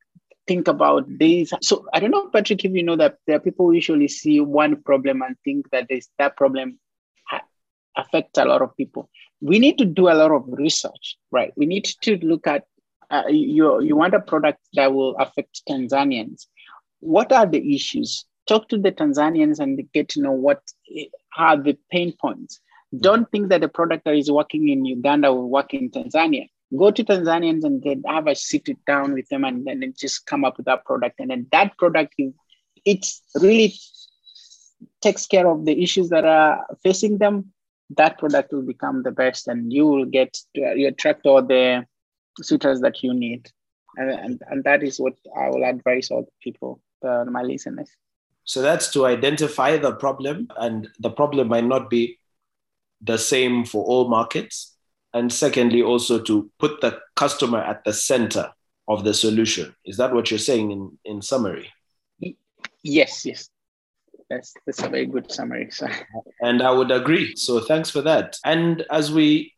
think 0.47 0.67
about 0.67 1.05
these. 1.19 1.53
So 1.61 1.85
I 1.93 1.99
don't 1.99 2.11
know, 2.11 2.29
Patrick, 2.29 2.63
if 2.63 2.71
you 2.71 2.83
know 2.83 2.95
that 2.95 3.17
there 3.27 3.35
are 3.35 3.39
people 3.39 3.73
usually 3.73 4.07
see 4.07 4.39
one 4.39 4.81
problem 4.83 5.21
and 5.21 5.35
think 5.43 5.69
that 5.71 5.87
this, 5.89 6.07
that 6.17 6.37
problem 6.37 6.79
affects 7.95 8.37
a 8.37 8.45
lot 8.45 8.61
of 8.61 8.75
people. 8.77 9.09
We 9.41 9.59
need 9.59 9.77
to 9.79 9.85
do 9.85 10.07
a 10.07 10.15
lot 10.15 10.31
of 10.31 10.43
research, 10.47 11.17
right? 11.31 11.51
We 11.57 11.65
need 11.65 11.85
to 12.01 12.17
look 12.17 12.47
at 12.47 12.63
uh, 13.09 13.23
you, 13.29 13.81
you 13.81 13.95
want 13.95 14.13
a 14.13 14.19
product 14.19 14.59
that 14.73 14.93
will 14.93 15.15
affect 15.15 15.61
Tanzanians 15.67 16.47
what 16.99 17.31
are 17.31 17.45
the 17.45 17.75
issues 17.75 18.25
talk 18.47 18.69
to 18.69 18.77
the 18.77 18.91
Tanzanians 18.91 19.59
and 19.59 19.79
get 19.93 20.09
to 20.09 20.21
know 20.21 20.31
what 20.31 20.61
eh, 20.95 21.05
are 21.37 21.57
the 21.57 21.77
pain 21.91 22.13
points. 22.19 22.59
Don't 22.99 23.29
think 23.31 23.49
that 23.49 23.61
the 23.61 23.67
product 23.67 24.05
that 24.05 24.15
is 24.15 24.31
working 24.31 24.69
in 24.69 24.85
Uganda 24.85 25.33
will 25.33 25.49
work 25.49 25.73
in 25.73 25.89
Tanzania. 25.91 26.47
Go 26.77 26.89
to 26.91 27.03
Tanzanians 27.03 27.63
and 27.63 27.81
get 27.81 27.99
have 28.07 28.27
a 28.27 28.35
sit 28.35 28.67
down 28.85 29.13
with 29.13 29.27
them 29.29 29.43
and 29.43 29.65
then 29.67 29.93
just 29.97 30.25
come 30.25 30.43
up 30.43 30.57
with 30.57 30.65
that 30.65 30.85
product. 30.85 31.19
And 31.19 31.29
then 31.29 31.47
that 31.51 31.77
product, 31.77 32.15
it 32.85 33.05
really 33.35 33.73
takes 35.01 35.27
care 35.27 35.47
of 35.47 35.65
the 35.65 35.81
issues 35.81 36.09
that 36.09 36.25
are 36.25 36.65
facing 36.83 37.17
them. 37.17 37.53
That 37.91 38.17
product 38.17 38.51
will 38.51 38.63
become 38.63 39.03
the 39.03 39.11
best, 39.11 39.47
and 39.47 39.71
you 39.71 39.85
will 39.85 40.03
get 40.03 40.37
uh, 40.57 40.73
you 40.73 40.89
attract 40.89 41.25
all 41.25 41.41
the 41.41 41.85
suitors 42.41 42.81
that 42.81 43.01
you 43.01 43.13
need. 43.13 43.49
And, 43.95 44.11
and, 44.11 44.41
and 44.49 44.63
that 44.65 44.83
is 44.83 44.99
what 44.99 45.13
I 45.39 45.49
will 45.49 45.63
advise 45.63 46.11
all 46.11 46.23
the 46.23 46.31
people, 46.43 46.81
uh, 47.03 47.25
my 47.25 47.41
listeners. 47.41 47.89
So 48.43 48.61
that's 48.61 48.91
to 48.91 49.05
identify 49.05 49.77
the 49.77 49.93
problem, 49.93 50.47
and 50.57 50.87
the 50.99 51.09
problem 51.09 51.49
might 51.49 51.65
not 51.65 51.89
be 51.89 52.17
the 53.01 53.17
same 53.17 53.65
for 53.65 53.83
all 53.83 54.07
markets. 54.09 54.75
And 55.13 55.31
secondly, 55.31 55.81
also 55.81 56.19
to 56.19 56.49
put 56.59 56.81
the 56.81 56.99
customer 57.15 57.59
at 57.59 57.83
the 57.83 57.93
center 57.93 58.51
of 58.87 59.03
the 59.03 59.13
solution. 59.13 59.75
Is 59.83 59.97
that 59.97 60.13
what 60.13 60.29
you're 60.29 60.37
saying 60.39 60.71
in, 60.71 60.97
in 61.03 61.21
summary? 61.21 61.69
Yes, 62.83 63.25
yes. 63.25 63.49
That's, 64.29 64.53
that's 64.65 64.81
a 64.81 64.89
very 64.89 65.05
good 65.05 65.31
summary. 65.31 65.69
So. 65.71 65.87
And 66.41 66.61
I 66.61 66.71
would 66.71 66.91
agree. 66.91 67.35
So 67.35 67.59
thanks 67.59 67.89
for 67.89 68.01
that. 68.01 68.37
And 68.43 68.85
as 68.91 69.11
we 69.11 69.53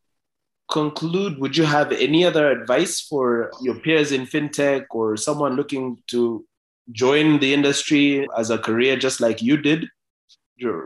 conclude, 0.71 1.39
would 1.39 1.57
you 1.57 1.65
have 1.65 1.91
any 1.91 2.25
other 2.25 2.49
advice 2.51 3.01
for 3.01 3.51
your 3.61 3.75
peers 3.75 4.11
in 4.11 4.27
fintech 4.27 4.85
or 4.91 5.17
someone 5.17 5.55
looking 5.55 6.01
to 6.07 6.45
join 6.91 7.39
the 7.39 7.53
industry 7.53 8.27
as 8.37 8.49
a 8.49 8.57
career, 8.57 8.97
just 8.97 9.21
like 9.21 9.41
you 9.41 9.57
did? 9.57 9.87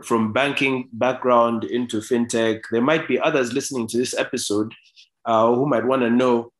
From 0.02 0.32
banking 0.32 0.88
background 0.92 1.64
into 1.64 1.98
fintech, 1.98 2.62
there 2.70 2.82
might 2.82 3.08
be 3.08 3.18
others 3.18 3.52
listening 3.52 3.88
to 3.88 3.96
this 3.96 4.14
episode 4.16 4.72
uh, 5.24 5.52
who 5.52 5.66
might 5.66 5.84
want 5.84 6.02
to 6.02 6.10
know 6.10 6.52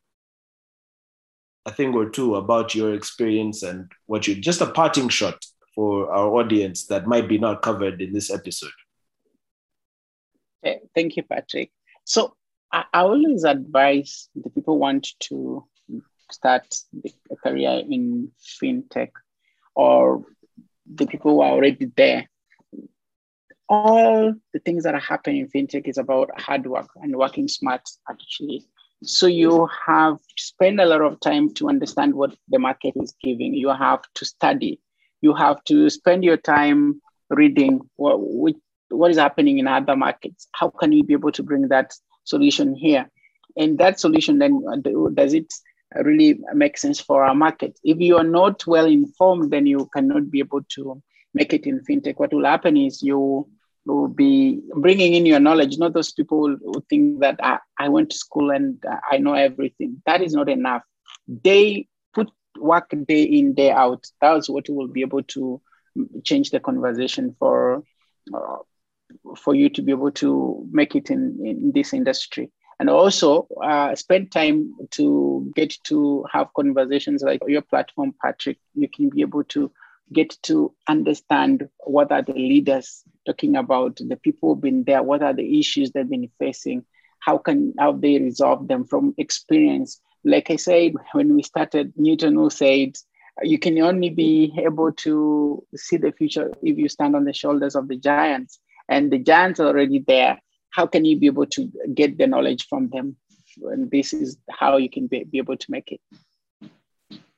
a 1.66 1.72
thing 1.72 1.94
or 1.94 2.10
two 2.10 2.34
about 2.34 2.74
your 2.74 2.92
experience 2.92 3.62
and 3.62 3.90
what 4.06 4.26
you 4.26 4.34
just 4.34 4.60
a 4.60 4.66
parting 4.66 5.08
shot 5.08 5.44
for 5.74 6.12
our 6.12 6.28
audience 6.34 6.86
that 6.86 7.06
might 7.06 7.28
be 7.28 7.38
not 7.38 7.62
covered 7.62 8.02
in 8.02 8.12
this 8.12 8.30
episode. 8.30 8.72
Thank 10.94 11.16
you, 11.16 11.22
Patrick. 11.22 11.70
So 12.04 12.34
I, 12.72 12.84
I 12.92 13.00
always 13.00 13.44
advise 13.44 14.28
the 14.34 14.50
people 14.50 14.78
want 14.78 15.08
to 15.20 15.64
start 16.30 16.74
a 17.30 17.36
career 17.36 17.82
in 17.88 18.30
fintech 18.40 19.10
or 19.74 20.24
the 20.86 21.06
people 21.06 21.32
who 21.32 21.40
are 21.40 21.52
already 21.52 21.90
there. 21.96 22.28
All 23.68 24.34
the 24.52 24.58
things 24.60 24.84
that 24.84 24.94
are 24.94 25.00
happening 25.00 25.40
in 25.40 25.48
fintech 25.48 25.88
is 25.88 25.98
about 25.98 26.38
hard 26.40 26.66
work 26.66 26.88
and 26.96 27.16
working 27.16 27.48
smart, 27.48 27.82
actually. 28.08 28.66
So 29.02 29.26
you 29.26 29.68
have 29.86 30.16
to 30.16 30.42
spend 30.42 30.80
a 30.80 30.86
lot 30.86 31.02
of 31.02 31.20
time 31.20 31.52
to 31.54 31.68
understand 31.68 32.14
what 32.14 32.36
the 32.48 32.58
market 32.58 32.94
is 32.96 33.14
giving. 33.22 33.54
You 33.54 33.70
have 33.70 34.02
to 34.14 34.24
study. 34.24 34.80
You 35.20 35.34
have 35.34 35.64
to 35.64 35.88
spend 35.90 36.24
your 36.24 36.36
time 36.36 37.00
reading 37.30 37.80
what, 37.96 38.18
what 38.90 39.10
is 39.10 39.18
happening 39.18 39.58
in 39.58 39.66
other 39.66 39.96
markets. 39.96 40.46
How 40.52 40.68
can 40.68 40.92
you 40.92 41.04
be 41.04 41.14
able 41.14 41.32
to 41.32 41.42
bring 41.42 41.68
that 41.68 41.94
solution 42.24 42.74
here. 42.74 43.08
And 43.56 43.78
that 43.78 44.00
solution 44.00 44.38
then 44.38 44.62
uh, 44.68 44.76
does 45.14 45.34
it 45.34 45.52
really 46.02 46.38
make 46.54 46.78
sense 46.78 47.00
for 47.00 47.24
our 47.24 47.34
market? 47.34 47.78
If 47.84 47.98
you 48.00 48.16
are 48.16 48.24
not 48.24 48.66
well 48.66 48.86
informed, 48.86 49.50
then 49.50 49.66
you 49.66 49.88
cannot 49.92 50.30
be 50.30 50.40
able 50.40 50.62
to 50.70 51.02
make 51.32 51.52
it 51.52 51.66
in 51.66 51.80
fintech. 51.80 52.18
What 52.18 52.32
will 52.32 52.44
happen 52.44 52.76
is 52.76 53.02
you 53.02 53.48
will 53.86 54.08
be 54.08 54.60
bringing 54.76 55.14
in 55.14 55.26
your 55.26 55.40
knowledge, 55.40 55.78
not 55.78 55.92
those 55.92 56.12
people 56.12 56.56
who 56.62 56.84
think 56.88 57.20
that 57.20 57.38
I, 57.42 57.58
I 57.78 57.88
went 57.88 58.10
to 58.10 58.16
school 58.16 58.50
and 58.50 58.82
I 59.10 59.18
know 59.18 59.34
everything. 59.34 60.02
That 60.06 60.22
is 60.22 60.32
not 60.32 60.48
enough. 60.48 60.82
They 61.28 61.88
put 62.12 62.30
work 62.58 62.94
day 63.06 63.22
in, 63.24 63.54
day 63.54 63.70
out. 63.70 64.04
That's 64.20 64.48
what 64.48 64.68
will 64.68 64.88
be 64.88 65.02
able 65.02 65.22
to 65.22 65.60
change 66.24 66.50
the 66.50 66.60
conversation 66.60 67.36
for 67.38 67.82
uh, 68.32 68.56
for 69.36 69.54
you 69.54 69.68
to 69.68 69.82
be 69.82 69.92
able 69.92 70.10
to 70.10 70.66
make 70.70 70.96
it 70.96 71.10
in, 71.10 71.38
in 71.44 71.72
this 71.72 71.92
industry 71.92 72.50
and 72.80 72.90
also 72.90 73.46
uh, 73.62 73.94
spend 73.94 74.32
time 74.32 74.74
to 74.90 75.50
get 75.54 75.76
to 75.84 76.24
have 76.32 76.52
conversations 76.54 77.22
like 77.22 77.40
your 77.46 77.62
platform 77.62 78.14
patrick. 78.22 78.58
You 78.74 78.88
can 78.88 79.10
be 79.10 79.20
able 79.20 79.44
to 79.44 79.70
get 80.12 80.36
to 80.42 80.74
understand 80.88 81.68
what 81.84 82.12
are 82.12 82.22
the 82.22 82.34
leaders 82.34 83.02
talking 83.26 83.56
about 83.56 83.96
the 83.96 84.16
people 84.16 84.50
who've 84.50 84.60
been 84.60 84.84
there 84.84 85.02
what 85.02 85.22
are 85.22 85.32
the 85.32 85.58
issues 85.58 85.90
they've 85.90 86.08
been 86.10 86.30
facing 86.38 86.84
how 87.20 87.38
can 87.38 87.72
how 87.78 87.90
they 87.90 88.18
resolve 88.18 88.68
them 88.68 88.84
from 88.84 89.14
experience. 89.16 90.00
Like 90.24 90.50
i 90.50 90.56
said 90.56 90.92
when 91.12 91.34
we 91.34 91.42
started 91.42 91.94
newton 91.96 92.34
who 92.34 92.50
said 92.50 92.96
you 93.42 93.58
can 93.58 93.78
only 93.78 94.10
be 94.10 94.52
able 94.58 94.92
to 94.92 95.64
see 95.74 95.96
the 95.96 96.12
future 96.12 96.52
if 96.62 96.78
you 96.78 96.88
stand 96.88 97.16
on 97.16 97.24
the 97.24 97.32
shoulders 97.32 97.74
of 97.74 97.88
the 97.88 97.96
giants. 97.96 98.60
And 98.88 99.10
the 99.10 99.18
giants 99.18 99.60
are 99.60 99.68
already 99.68 100.04
there 100.06 100.38
how 100.74 100.86
can 100.86 101.04
you 101.04 101.16
be 101.16 101.26
able 101.26 101.46
to 101.46 101.70
get 101.94 102.18
the 102.18 102.26
knowledge 102.26 102.66
from 102.68 102.88
them? 102.88 103.16
And 103.62 103.90
this 103.90 104.12
is 104.12 104.36
how 104.50 104.76
you 104.76 104.90
can 104.90 105.06
be, 105.06 105.22
be 105.22 105.38
able 105.38 105.56
to 105.56 105.70
make 105.70 105.92
it. 105.92 106.00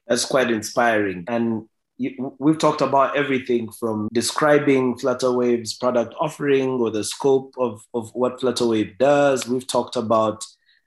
That's 0.07 0.25
quite 0.25 0.51
inspiring. 0.51 1.25
And 1.29 1.69
you, 1.99 2.35
we've 2.39 2.59
talked 2.59 2.81
about 2.81 3.15
everything 3.15 3.71
from 3.73 4.09
describing 4.13 4.97
flutterwave's 4.97 5.75
product 5.75 6.15
offering 6.19 6.71
or 6.81 6.91
the 6.91 7.05
scope 7.05 7.55
of, 7.59 7.83
of 7.93 8.11
what 8.15 8.41
flutterwave 8.41 8.97
does. 8.97 9.47
We've 9.47 9.67
talked 9.67 9.97
about 9.97 10.43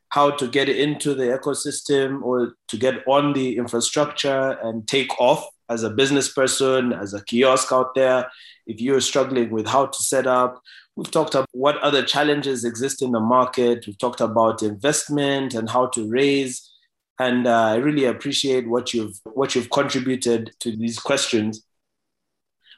how 0.10 0.32
to 0.32 0.48
get 0.48 0.70
into 0.70 1.14
the 1.14 1.26
ecosystem 1.26 2.24
or 2.24 2.54
to 2.70 2.78
get 2.78 3.08
on 3.08 3.34
the 3.34 3.58
infrastructure 3.58 4.58
and 4.64 4.88
take 4.88 5.12
off 5.20 5.48
as 5.70 5.84
a 5.84 5.90
business 5.92 6.34
person, 6.34 6.94
as 6.94 7.14
a 7.14 7.24
kiosk 7.26 7.72
out 7.72 7.94
there, 7.94 8.28
if 8.70 8.80
you're 8.80 9.02
struggling 9.02 9.50
with 9.50 9.68
how 9.68 9.88
to 9.88 10.00
set 10.00 10.28
up. 10.28 10.62
We've 10.96 11.10
talked 11.10 11.34
about 11.34 11.50
what 11.52 11.78
other 11.80 12.04
challenges 12.04 12.64
exist 12.64 13.02
in 13.02 13.12
the 13.12 13.20
market. 13.20 13.86
We've 13.88 13.98
talked 13.98 14.22
about 14.22 14.62
investment 14.62 15.56
and 15.56 15.70
how 15.70 15.88
to 15.88 16.08
raise. 16.08 16.72
And 17.18 17.48
uh, 17.48 17.74
I 17.74 17.76
really 17.78 18.06
appreciate 18.06 18.70
what 18.70 18.94
you've 18.94 19.18
what 19.24 19.56
you've 19.56 19.72
contributed 19.72 20.52
to 20.62 20.76
these 20.76 21.00
questions. 21.00 21.66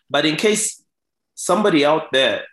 But 0.09 0.25
in 0.25 0.35
case 0.35 0.81
somebody 1.35 1.85
out 1.85 2.11
there 2.11 2.43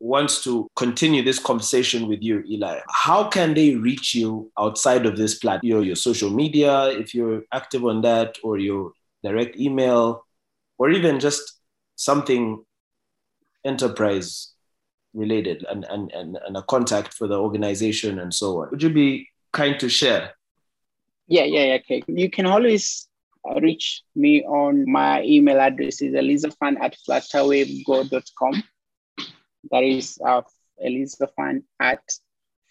wants 0.00 0.44
to 0.44 0.68
continue 0.76 1.22
this 1.24 1.40
conversation 1.40 2.08
with 2.08 2.22
you, 2.22 2.44
Eli, 2.48 2.80
how 2.88 3.28
can 3.28 3.54
they 3.54 3.74
reach 3.74 4.14
you 4.14 4.50
outside 4.58 5.06
of 5.06 5.16
this 5.16 5.38
platform? 5.38 5.68
Your, 5.68 5.82
your 5.82 5.96
social 5.96 6.30
media, 6.30 6.86
if 6.90 7.14
you're 7.14 7.42
active 7.52 7.84
on 7.84 8.02
that, 8.02 8.38
or 8.44 8.58
your 8.58 8.92
direct 9.24 9.56
email, 9.56 10.24
or 10.78 10.90
even 10.90 11.18
just 11.18 11.57
something 11.98 12.64
enterprise 13.64 14.54
related 15.12 15.66
and, 15.68 15.84
and, 15.90 16.12
and, 16.12 16.38
and 16.46 16.56
a 16.56 16.62
contact 16.62 17.12
for 17.12 17.26
the 17.26 17.36
organization 17.36 18.20
and 18.20 18.32
so 18.32 18.62
on. 18.62 18.70
Would 18.70 18.82
you 18.82 18.90
be 18.90 19.28
kind 19.52 19.78
to 19.80 19.88
share? 19.88 20.34
Yeah, 21.26 21.44
yeah, 21.44 21.64
yeah. 21.64 21.74
Okay. 21.74 22.02
You 22.06 22.30
can 22.30 22.46
always 22.46 23.08
reach 23.60 24.02
me 24.14 24.44
on 24.44 24.90
my 24.90 25.22
email 25.24 25.60
address 25.60 26.00
is 26.00 26.14
elizafan 26.14 26.76
at 26.80 26.96
flutterwavego.com. 27.06 28.62
That 29.70 29.82
is 29.82 30.18
uh, 30.24 30.42
elizafan 30.84 31.64
at 31.80 32.00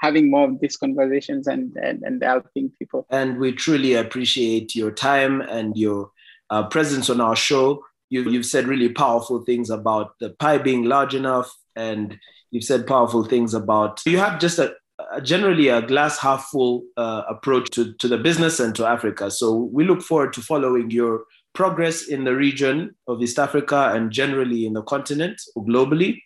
having 0.00 0.30
more 0.30 0.48
of 0.48 0.60
these 0.60 0.76
conversations 0.76 1.46
and, 1.46 1.76
and, 1.76 2.02
and 2.02 2.22
helping 2.22 2.70
people. 2.78 3.06
And 3.10 3.38
we 3.38 3.52
truly 3.52 3.94
appreciate 3.94 4.74
your 4.74 4.90
time 4.90 5.40
and 5.40 5.76
your 5.76 6.10
uh, 6.50 6.66
presence 6.68 7.08
on 7.08 7.20
our 7.20 7.36
show. 7.36 7.84
You, 8.10 8.28
you've 8.28 8.46
said 8.46 8.66
really 8.66 8.88
powerful 8.90 9.44
things 9.44 9.70
about 9.70 10.18
the 10.18 10.30
pie 10.30 10.58
being 10.58 10.84
large 10.84 11.14
enough, 11.14 11.50
and 11.76 12.18
you've 12.50 12.64
said 12.64 12.86
powerful 12.86 13.24
things 13.24 13.54
about 13.54 14.02
you 14.04 14.18
have 14.18 14.38
just 14.38 14.58
a, 14.58 14.74
uh, 15.12 15.20
generally 15.20 15.68
a 15.68 15.82
glass 15.82 16.18
half 16.18 16.46
full 16.46 16.84
uh, 16.96 17.22
approach 17.28 17.68
to, 17.70 17.92
to 17.94 18.08
the 18.08 18.16
business 18.16 18.58
and 18.60 18.74
to 18.74 18.86
Africa. 18.86 19.30
So 19.30 19.54
we 19.54 19.84
look 19.84 20.00
forward 20.00 20.32
to 20.34 20.40
following 20.40 20.90
your 20.90 21.24
progress 21.52 22.08
in 22.08 22.24
the 22.24 22.34
region 22.34 22.94
of 23.06 23.20
East 23.20 23.38
Africa 23.38 23.90
and 23.92 24.10
generally 24.10 24.64
in 24.64 24.72
the 24.72 24.82
continent 24.82 25.42
or 25.54 25.66
globally. 25.66 26.22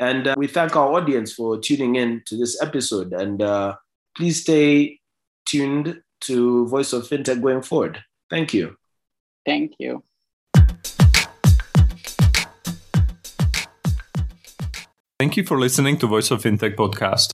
And 0.00 0.26
uh, 0.26 0.34
we 0.36 0.48
thank 0.48 0.74
our 0.74 0.94
audience 0.94 1.32
for 1.32 1.58
tuning 1.60 1.94
in 1.94 2.22
to 2.26 2.36
this 2.36 2.60
episode. 2.60 3.12
And 3.12 3.40
uh, 3.40 3.76
please 4.16 4.40
stay 4.42 4.98
tuned 5.46 6.02
to 6.22 6.66
Voice 6.66 6.92
of 6.92 7.04
FinTech 7.04 7.40
going 7.40 7.62
forward. 7.62 8.02
Thank 8.30 8.52
you. 8.52 8.76
Thank 9.46 9.74
you. 9.78 10.02
Thank 15.20 15.36
you 15.36 15.44
for 15.44 15.60
listening 15.60 15.98
to 15.98 16.08
Voice 16.08 16.32
of 16.32 16.42
FinTech 16.42 16.74
podcast. 16.74 17.33